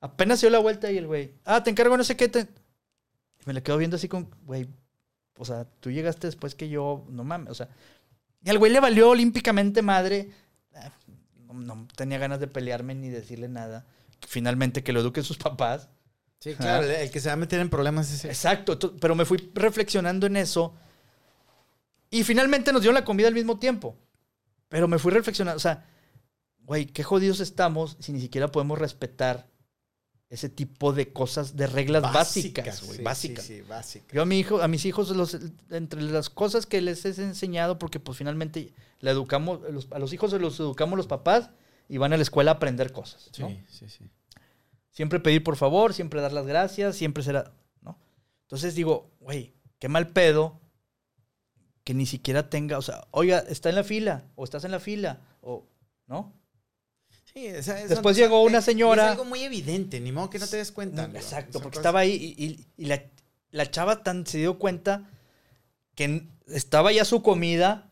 Apenas 0.00 0.40
dio 0.40 0.50
la 0.50 0.58
vuelta 0.58 0.90
y 0.92 0.98
el 0.98 1.06
güey, 1.06 1.32
ah, 1.44 1.62
te 1.62 1.70
encargo 1.70 1.96
no 1.96 2.04
sé 2.04 2.16
qué. 2.16 2.28
Te... 2.28 2.40
Y 2.40 3.44
me 3.46 3.54
la 3.54 3.62
quedo 3.62 3.78
viendo 3.78 3.96
así 3.96 4.08
con, 4.08 4.30
güey, 4.44 4.68
o 5.38 5.44
sea, 5.44 5.66
tú 5.80 5.90
llegaste 5.90 6.26
después 6.26 6.54
que 6.54 6.68
yo, 6.68 7.04
no 7.08 7.24
mames, 7.24 7.50
o 7.50 7.54
sea. 7.54 7.68
Y 8.46 8.50
al 8.50 8.58
güey 8.58 8.70
le 8.70 8.78
valió 8.78 9.10
olímpicamente 9.10 9.82
madre. 9.82 10.30
Ah, 10.72 10.92
No, 11.52 11.88
tenía 11.96 12.16
ganas 12.18 12.38
de 12.38 12.46
pelearme 12.46 12.94
ni 12.94 13.08
decirle 13.08 13.48
nada. 13.48 13.86
Finalmente 14.26 14.84
que 14.84 14.92
lo 14.92 15.00
eduquen 15.00 15.24
sus 15.24 15.36
papás. 15.36 15.88
Sí, 16.38 16.54
claro. 16.54 16.84
El, 16.84 16.92
el 16.92 17.10
que 17.10 17.18
se 17.18 17.28
va 17.28 17.32
a 17.32 17.36
meter 17.36 17.58
en 17.58 17.68
problemas 17.68 18.08
es 18.08 18.20
ese. 18.20 18.28
Exacto, 18.28 18.78
pero 19.00 19.16
me 19.16 19.24
fui 19.24 19.50
reflexionando 19.52 20.28
en 20.28 20.36
eso. 20.36 20.76
Y 22.08 22.22
finalmente 22.22 22.72
nos 22.72 22.82
dieron 22.82 22.94
la 22.94 23.04
comida 23.04 23.26
al 23.26 23.34
mismo 23.34 23.58
tiempo. 23.58 23.98
Pero 24.68 24.86
me 24.86 25.00
fui 25.00 25.10
reflexionando, 25.10 25.56
o 25.56 25.60
sea, 25.60 25.84
güey, 26.58 26.86
qué 26.86 27.02
jodidos 27.02 27.40
estamos 27.40 27.96
si 27.98 28.12
ni 28.12 28.20
siquiera 28.20 28.52
podemos 28.52 28.78
respetar 28.78 29.48
ese 30.28 30.48
tipo 30.48 30.92
de 30.92 31.12
cosas, 31.12 31.54
de 31.56 31.66
reglas 31.68 32.02
básicas, 32.02 32.82
güey, 32.84 32.98
sí, 32.98 33.02
básicas. 33.04 33.44
Sí, 33.44 33.56
sí, 33.56 33.60
básicas. 33.62 34.12
Yo 34.12 34.22
a 34.22 34.26
mi 34.26 34.38
hijo, 34.40 34.60
a 34.60 34.66
mis 34.68 34.84
hijos, 34.84 35.10
los- 35.10 35.38
entre 35.70 36.02
las 36.02 36.30
cosas 36.30 36.66
que 36.66 36.80
les 36.80 37.04
he 37.04 37.10
enseñado, 37.22 37.78
porque 37.78 38.00
pues 38.00 38.18
finalmente 38.18 38.72
la 39.00 39.12
educamos, 39.12 39.60
los- 39.70 39.86
a 39.92 39.98
los 40.00 40.12
hijos 40.12 40.30
se 40.32 40.38
los 40.40 40.58
educamos 40.58 40.96
los 40.96 41.06
papás 41.06 41.50
y 41.88 41.98
van 41.98 42.12
a 42.12 42.16
la 42.16 42.22
escuela 42.22 42.50
a 42.50 42.54
aprender 42.54 42.92
cosas. 42.92 43.28
Sí, 43.32 43.44
sí, 43.68 43.88
sí. 43.88 44.10
Siempre 44.90 45.20
pedir 45.20 45.44
por 45.44 45.56
favor, 45.56 45.94
siempre 45.94 46.20
dar 46.20 46.32
las 46.32 46.46
gracias, 46.46 46.96
siempre 46.96 47.22
será, 47.22 47.52
¿no? 47.82 47.98
Entonces 48.42 48.74
digo, 48.74 49.12
güey, 49.20 49.54
qué 49.78 49.88
mal 49.88 50.08
pedo 50.08 50.60
que 51.84 51.94
ni 51.94 52.06
siquiera 52.06 52.50
tenga, 52.50 52.78
o 52.78 52.82
sea, 52.82 53.06
oiga, 53.12 53.38
está 53.48 53.68
en 53.68 53.76
la 53.76 53.84
fila, 53.84 54.24
o 54.34 54.42
estás 54.42 54.64
en 54.64 54.72
la 54.72 54.80
fila, 54.80 55.20
o, 55.40 55.68
¿no? 56.08 56.32
Sí, 57.36 57.48
o 57.54 57.62
sea, 57.62 57.86
Después 57.86 58.16
llegó 58.16 58.42
una 58.42 58.62
señora- 58.62 59.04
Es 59.04 59.10
algo 59.10 59.26
muy 59.26 59.42
evidente, 59.42 60.00
ni 60.00 60.10
modo 60.10 60.30
que 60.30 60.38
no 60.38 60.46
te 60.46 60.56
des 60.56 60.72
cuenta. 60.72 61.06
¿no? 61.06 61.14
Exacto, 61.18 61.60
porque 61.60 61.76
cosas- 61.76 61.80
estaba 61.80 62.00
ahí 62.00 62.34
y, 62.38 62.44
y- 62.44 62.66
y 62.78 62.86
la, 62.86 63.02
la 63.50 63.70
chava 63.70 64.02
tan 64.02 64.26
se 64.26 64.38
dio 64.38 64.58
cuenta 64.58 65.10
que 65.94 66.22
estaba 66.48 66.92
ya 66.92 67.04
su 67.04 67.22
comida 67.22 67.90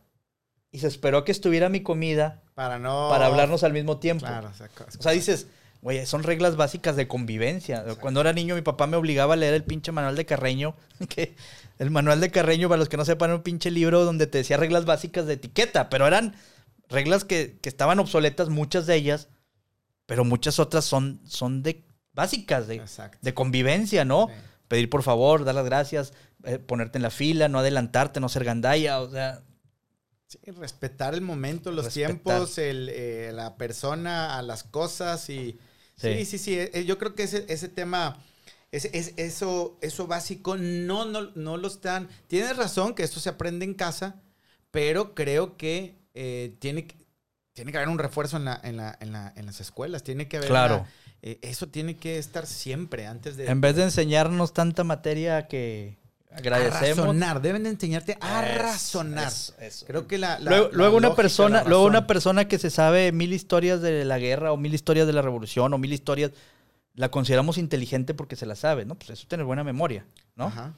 y 0.73 0.79
se 0.79 0.87
esperó 0.87 1.19
a 1.19 1.25
que 1.27 1.33
estuviera 1.33 1.69
mi 1.69 1.83
comida 1.83 2.41
Para 2.55 2.79
no. 2.79 3.09
para 3.11 3.27
hablarnos 3.27 3.65
al 3.65 3.75
mismo 3.75 3.99
tiempo. 3.99 4.25
Claro, 4.25 4.49
o 4.51 4.55
sea, 4.57 4.71
O 4.99 5.03
sea, 5.03 5.13
dices, 5.13 5.47
güey, 5.83 6.07
son 6.07 6.23
reglas 6.23 6.57
básicas 6.57 6.97
de 6.97 7.07
convivencia. 7.07 7.85
Cuando 8.01 8.23
era 8.23 8.33
niño, 8.33 8.55
mi 8.55 8.63
papá 8.63 8.87
me 8.87 8.97
obligaba 8.97 9.35
a 9.35 9.37
leer 9.37 9.53
el 9.53 9.65
pinche 9.65 9.93
manual 9.93 10.17
de 10.17 10.25
Carreño. 10.25 10.75
Que 11.11 11.35
el 11.79 11.91
manual 11.91 12.21
de 12.23 12.31
Carreño, 12.31 12.69
para 12.71 12.79
los 12.79 12.89
que 12.89 12.97
no 12.97 13.05
sepan, 13.05 13.29
era 13.29 13.37
un 13.37 13.43
pinche 13.43 13.71
libro 13.71 14.07
donde 14.07 14.27
te 14.27 14.39
decía 14.39 14.57
reglas 14.57 14.87
básicas 14.87 15.27
de 15.27 15.35
etiqueta, 15.35 15.91
pero 15.91 16.07
eran 16.07 16.35
reglas 16.89 17.25
que, 17.25 17.59
que 17.61 17.69
estaban 17.69 17.99
obsoletas, 17.99 18.49
muchas 18.49 18.87
de 18.87 18.95
ellas, 18.97 19.29
pero 20.07 20.25
muchas 20.25 20.59
otras 20.59 20.85
son, 20.85 21.21
son 21.27 21.63
de 21.63 21.85
básicas, 22.13 22.67
de, 22.69 22.83
de 23.23 23.35
convivencia, 23.35 24.05
¿no? 24.05 24.29
Sí. 24.29 24.35
Pedir 24.69 24.89
por 24.91 25.03
favor, 25.03 25.45
dar 25.45 25.55
las 25.55 25.65
gracias, 25.65 26.13
eh, 26.45 26.59
ponerte 26.59 26.99
en 26.99 27.03
la 27.03 27.11
fila, 27.11 27.49
no 27.49 27.59
adelantarte, 27.59 28.21
no 28.21 28.29
ser 28.29 28.45
gandalla, 28.45 29.01
o 29.01 29.11
sea, 29.11 29.43
Sí, 30.27 30.39
respetar 30.53 31.15
el 31.15 31.21
momento, 31.21 31.71
los 31.71 31.85
Respetar. 31.85 32.09
tiempos, 32.11 32.59
el, 32.59 32.89
eh, 32.93 33.31
la 33.33 33.57
persona, 33.57 34.37
a 34.39 34.43
las 34.43 34.65
cosas 34.65 35.29
y... 35.31 35.59
Sí, 35.97 36.09
Sí. 36.19 36.25
sí, 36.25 36.39
sí. 36.39 36.59
eh, 36.59 36.85
yo 36.87 36.99
creo 36.99 37.15
que 37.15 37.23
ese, 37.23 37.45
ese 37.49 37.69
tema, 37.69 38.17
ese, 38.73 38.91
es- 38.99 39.13
eso, 39.17 39.79
eso 39.81 40.09
básico, 40.09 40.57
no, 40.57 41.05
no, 41.05 41.31
no 41.37 41.57
lo 41.57 41.69
están... 41.69 42.09
Tienes 42.27 42.57
razón 42.57 42.95
que 42.95 43.05
esto 43.05 43.21
se 43.21 43.29
aprende 43.29 43.65
en 43.65 43.75
casa, 43.75 44.21
pero 44.73 45.15
creo 45.15 45.57
que 45.57 45.95
eh, 46.15 46.57
tiene, 46.59 46.87
que- 46.89 46.97
tiene 47.55 47.73
que 47.73 47.79
haber 47.79 47.89
un 47.89 47.99
refuerzo 47.99 48.37
en, 48.37 48.45
la, 48.45 48.61
en, 48.63 48.77
la, 48.77 48.97
en, 49.01 49.13
la- 49.13 49.33
en 49.37 49.47
las 49.47 49.61
escuelas. 49.61 50.03
Tiene 50.03 50.29
que 50.29 50.37
haber... 50.37 50.49
Claro. 50.51 50.77
una- 50.81 50.89
eh, 51.23 51.39
eso 51.41 51.69
tiene 51.69 51.97
que 51.97 52.19
estar 52.19 52.47
siempre 52.47 53.07
antes 53.07 53.37
de... 53.39 53.47
en 53.47 53.61
vez 53.63 53.77
de 53.77 53.85
enseñarnos 53.85 54.53
tanta 54.53 54.85
materia 54.85 55.47
que 55.49 55.97
a 56.31 56.37
agradecemos. 56.39 57.07
razonar. 57.07 57.41
Deben 57.41 57.63
de 57.63 57.71
enseñarte 57.71 58.19
a 58.21 58.43
razonar. 58.43 59.29
eso, 59.29 59.55
eso. 59.61 59.87
Creo 59.87 60.07
que 60.07 60.19
la... 60.19 60.39
la- 60.39 60.51
luego, 60.51 60.69
la 60.71 60.77
luego 60.77 60.97
una 60.99 61.15
persona, 61.15 61.63
la 61.63 61.69
luego 61.69 61.85
una 61.87 62.07
persona 62.07 62.47
que 62.47 62.59
se 62.59 62.69
sabe 62.71 63.11
mil 63.13 63.33
historias 63.33 63.81
de 63.81 64.05
la 64.05 64.19
guerra 64.19 64.53
o 64.53 64.57
mil 64.59 64.75
historias 64.75 65.07
de 65.07 65.13
la 65.15 65.23
revolución 65.23 65.73
o 65.73 65.79
mil 65.79 65.93
historias, 65.93 66.33
la 66.95 67.11
consideramos 67.11 67.57
inteligente 67.57 68.13
porque 68.15 68.37
se 68.37 68.47
la 68.47 68.57
sabe, 68.57 68.85
¿no? 68.85 68.97
Pues 68.97 69.11
eso 69.11 69.23
es 69.23 69.29
tener 69.29 69.47
buena 69.47 69.65
memoria, 69.65 70.05
¿no? 70.37 70.47
Ajá. 70.47 70.75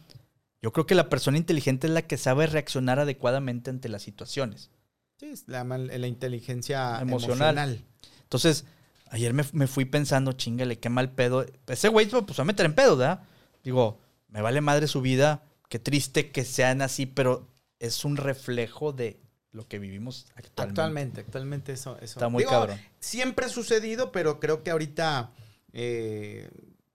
Yo 0.62 0.72
creo 0.72 0.86
que 0.86 0.94
la 0.94 1.08
persona 1.08 1.36
inteligente 1.38 1.86
es 1.86 1.92
la 1.92 2.02
que 2.02 2.16
sabe 2.18 2.46
reaccionar 2.46 2.98
adecuadamente 3.00 3.70
ante 3.70 3.88
las 3.88 4.02
situaciones. 4.02 4.70
Sí, 5.18 5.26
es 5.26 5.48
la, 5.48 5.64
mal- 5.64 5.86
la 6.00 6.06
inteligencia 6.06 7.00
Emocional. 7.00 7.56
emocional. 7.56 7.84
Entonces, 8.22 8.64
ayer 9.08 9.32
me, 9.32 9.44
me 9.52 9.66
fui 9.66 9.84
pensando, 9.84 10.32
chingale, 10.32 10.78
qué 10.78 10.88
mal 10.88 11.12
pedo. 11.12 11.46
Ese 11.66 11.88
güey 11.88 12.06
pues, 12.06 12.24
se 12.28 12.34
va 12.36 12.42
a 12.42 12.44
meter 12.44 12.66
en 12.66 12.74
pedo, 12.74 12.96
¿verdad? 12.96 13.22
Digo, 13.64 14.00
me 14.28 14.42
vale 14.42 14.60
madre 14.60 14.86
su 14.88 15.00
vida, 15.00 15.42
qué 15.68 15.78
triste 15.78 16.30
que 16.30 16.44
sean 16.44 16.82
así, 16.82 17.06
pero 17.06 17.48
es 17.78 18.04
un 18.04 18.16
reflejo 18.16 18.92
de 18.92 19.20
lo 19.52 19.66
que 19.66 19.78
vivimos 19.78 20.26
actualmente. 20.34 20.62
Actualmente, 20.62 21.20
actualmente 21.22 21.72
eso, 21.72 21.96
eso. 21.96 22.18
Está 22.18 22.28
muy 22.28 22.44
cabrón. 22.44 22.78
Siempre 23.00 23.46
ha 23.46 23.48
sucedido, 23.48 24.12
pero 24.12 24.38
creo 24.38 24.62
que 24.62 24.70
ahorita 24.70 25.32
eh, 25.72 26.50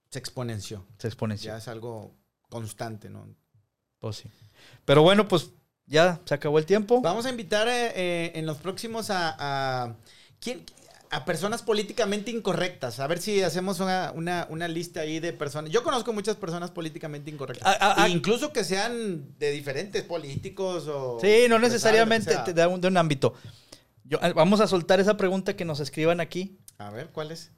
se 0.09 0.19
exponenció. 0.19 0.85
Se 0.99 1.07
exponencia. 1.07 1.53
Ya 1.53 1.57
es 1.57 1.67
algo 1.67 2.13
constante, 2.49 3.09
¿no? 3.09 3.27
Pues 3.99 4.17
sí. 4.17 4.29
Pero 4.85 5.01
bueno, 5.01 5.27
pues 5.27 5.51
ya 5.91 6.19
se 6.25 6.33
acabó 6.33 6.57
el 6.57 6.65
tiempo. 6.65 7.01
Vamos 7.01 7.25
a 7.25 7.29
invitar 7.29 7.67
eh, 7.67 7.91
eh, 7.95 8.31
en 8.35 8.45
los 8.47 8.57
próximos 8.57 9.09
a, 9.11 9.35
a- 9.37 9.95
¿quién? 10.39 10.63
a 11.13 11.25
personas 11.25 11.61
políticamente 11.61 12.31
incorrectas. 12.31 13.01
A 13.01 13.07
ver 13.07 13.19
si 13.21 13.41
hacemos 13.43 13.81
una, 13.81 14.13
una- 14.15 14.47
una 14.49 14.69
lista 14.69 15.01
ahí 15.01 15.19
de 15.19 15.33
personas. 15.33 15.69
Yo 15.69 15.83
conozco 15.83 16.13
muchas 16.13 16.37
personas 16.37 16.71
políticamente 16.71 17.29
incorrectas. 17.29 17.67
Ah, 17.67 17.77
ah, 17.81 17.95
ah. 18.03 18.09
Incluso 18.09 18.53
que 18.53 18.63
sean 18.63 19.37
de 19.37 19.51
diferentes 19.51 20.03
políticos 20.03 20.87
o... 20.87 21.19
Sí, 21.19 21.47
no 21.49 21.59
necesariamente 21.59 22.33
un- 22.65 22.79
de 22.79 22.87
un 22.87 22.95
ámbito. 22.97 23.33
Yo, 24.05 24.19
vamos 24.35 24.61
a 24.61 24.67
soltar 24.67 25.01
esa 25.01 25.17
pregunta 25.17 25.53
que 25.57 25.65
nos 25.65 25.81
escriban 25.81 26.21
aquí. 26.21 26.57
A 26.77 26.89
ver, 26.91 27.09
¿cuál 27.09 27.31
es? 27.31 27.51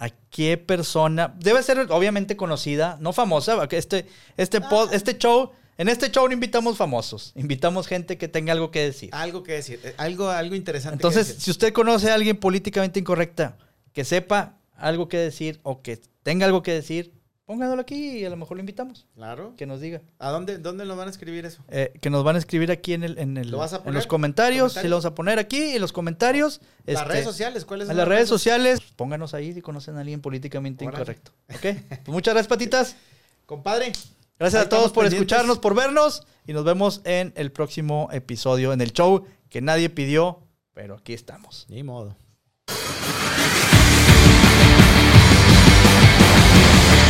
¿A 0.00 0.08
qué 0.10 0.56
persona? 0.58 1.32
Debe 1.38 1.62
ser 1.62 1.78
obviamente 1.90 2.36
conocida, 2.36 2.96
no 3.00 3.12
famosa, 3.12 3.54
porque 3.56 3.78
este, 3.78 4.08
este, 4.36 4.60
pod- 4.60 4.92
este 4.92 5.16
show, 5.16 5.52
en 5.78 5.88
este 5.88 6.10
show 6.10 6.26
no 6.26 6.34
invitamos 6.34 6.76
famosos, 6.76 7.32
invitamos 7.36 7.86
gente 7.86 8.16
que 8.18 8.28
tenga 8.28 8.52
algo 8.52 8.70
que 8.70 8.80
decir. 8.82 9.10
Algo 9.12 9.42
que 9.42 9.52
decir, 9.52 9.80
eh, 9.84 9.94
algo, 9.98 10.28
algo 10.30 10.54
interesante. 10.54 10.96
que 10.98 11.06
Entonces, 11.06 11.26
decir. 11.28 11.42
si 11.42 11.50
usted 11.50 11.72
conoce 11.72 12.10
a 12.10 12.14
alguien 12.14 12.36
políticamente 12.36 13.00
incorrecta, 13.00 13.56
que 13.92 14.04
sepa 14.04 14.56
algo 14.76 15.08
que 15.08 15.18
decir 15.18 15.60
o 15.62 15.82
que 15.82 16.00
tenga 16.22 16.46
algo 16.46 16.62
que 16.62 16.72
decir, 16.72 17.12
pónganlo 17.46 17.80
aquí 17.80 18.18
y 18.20 18.24
a 18.24 18.30
lo 18.30 18.36
mejor 18.36 18.56
lo 18.56 18.60
invitamos, 18.60 19.06
Claro. 19.14 19.54
que 19.56 19.66
nos 19.66 19.80
diga. 19.80 20.00
¿A 20.18 20.30
dónde, 20.30 20.58
dónde 20.58 20.84
nos 20.86 20.96
van 20.96 21.08
a 21.08 21.10
escribir 21.10 21.44
eso? 21.44 21.62
Eh, 21.68 21.92
que 22.00 22.08
nos 22.08 22.24
van 22.24 22.36
a 22.36 22.38
escribir 22.38 22.70
aquí 22.70 22.94
en, 22.94 23.04
el, 23.04 23.18
en, 23.18 23.36
el- 23.36 23.50
¿Lo 23.50 23.58
vas 23.58 23.72
a 23.74 23.76
en 23.76 23.82
poner? 23.82 23.94
los 23.96 24.06
comentarios, 24.06 24.72
¿Comentarios? 24.72 24.82
si 24.82 24.88
lo 24.88 24.96
vamos 24.96 25.04
a 25.04 25.14
poner 25.14 25.38
aquí 25.38 25.60
en 25.74 25.80
los 25.80 25.92
comentarios. 25.92 26.60
Las 26.86 26.96
este, 27.02 27.08
redes 27.12 27.24
sociales, 27.24 27.64
¿cuáles 27.66 27.84
En 27.86 27.88
son 27.90 27.96
las 27.98 28.08
redes 28.08 28.28
sociales, 28.28 28.80
pónganos 28.96 29.34
ahí 29.34 29.52
si 29.52 29.60
conocen 29.60 29.96
a 29.96 30.00
alguien 30.00 30.20
políticamente 30.22 30.84
incorrecto. 30.84 31.32
¿Ok? 31.54 31.60
Pues 31.88 32.08
muchas 32.08 32.32
gracias, 32.34 32.48
patitas. 32.48 32.96
Compadre. 33.46 33.92
Gracias 34.38 34.62
ahí 34.62 34.66
a 34.66 34.68
todos 34.68 34.92
por 34.92 35.04
pendientes. 35.04 35.32
escucharnos, 35.32 35.58
por 35.60 35.74
vernos 35.76 36.26
y 36.44 36.52
nos 36.52 36.64
vemos 36.64 37.02
en 37.04 37.32
el 37.36 37.52
próximo 37.52 38.08
episodio, 38.12 38.72
en 38.72 38.80
el 38.80 38.92
show 38.92 39.24
que 39.48 39.60
nadie 39.60 39.90
pidió, 39.90 40.42
pero 40.72 40.96
aquí 40.96 41.12
estamos. 41.12 41.66
Ni 41.68 41.84
modo. 41.84 42.16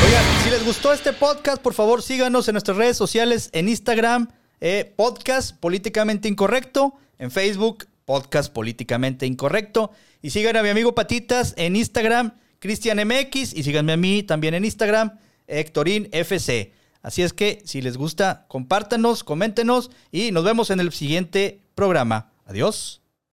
Oigan, 0.05 0.25
si 0.45 0.51
les 0.51 0.64
gustó 0.66 0.93
este 0.93 1.14
podcast, 1.14 1.62
por 1.62 1.72
favor 1.72 2.03
síganos 2.03 2.47
en 2.49 2.53
nuestras 2.53 2.77
redes 2.77 2.99
sociales, 2.99 3.49
en 3.53 3.70
Instagram, 3.70 4.29
eh, 4.61 4.93
podcast 4.95 5.59
políticamente 5.59 6.29
incorrecto, 6.29 6.99
en 7.18 7.31
Facebook, 7.31 7.87
podcast 8.05 8.53
políticamente 8.53 9.25
incorrecto, 9.25 9.93
y 10.20 10.29
sigan 10.29 10.59
a 10.59 10.62
mi 10.62 10.68
amigo 10.68 10.95
Patitas 10.95 11.55
en 11.57 11.75
Instagram, 11.75 12.35
Cristian 12.59 12.99
MX, 12.99 13.55
y 13.55 13.62
síganme 13.62 13.95
a 13.95 13.97
mí 13.97 14.22
también 14.22 14.53
en 14.53 14.66
Instagram, 14.66 15.18
Hectorín 15.47 16.11
FC. 16.12 16.84
Así 17.05 17.23
es 17.23 17.35
que 17.35 17.63
si 17.67 17.83
les 17.83 17.99
gusta, 17.99 18.47
compártanos, 18.49 19.25
coméntenos 19.25 19.91
y 20.11 20.33
nos 20.33 20.43
vemos 20.43 20.71
en 20.71 20.81
el 20.81 20.91
siguiente 20.91 21.61
programa. 21.75 22.33
Adiós. 22.47 23.04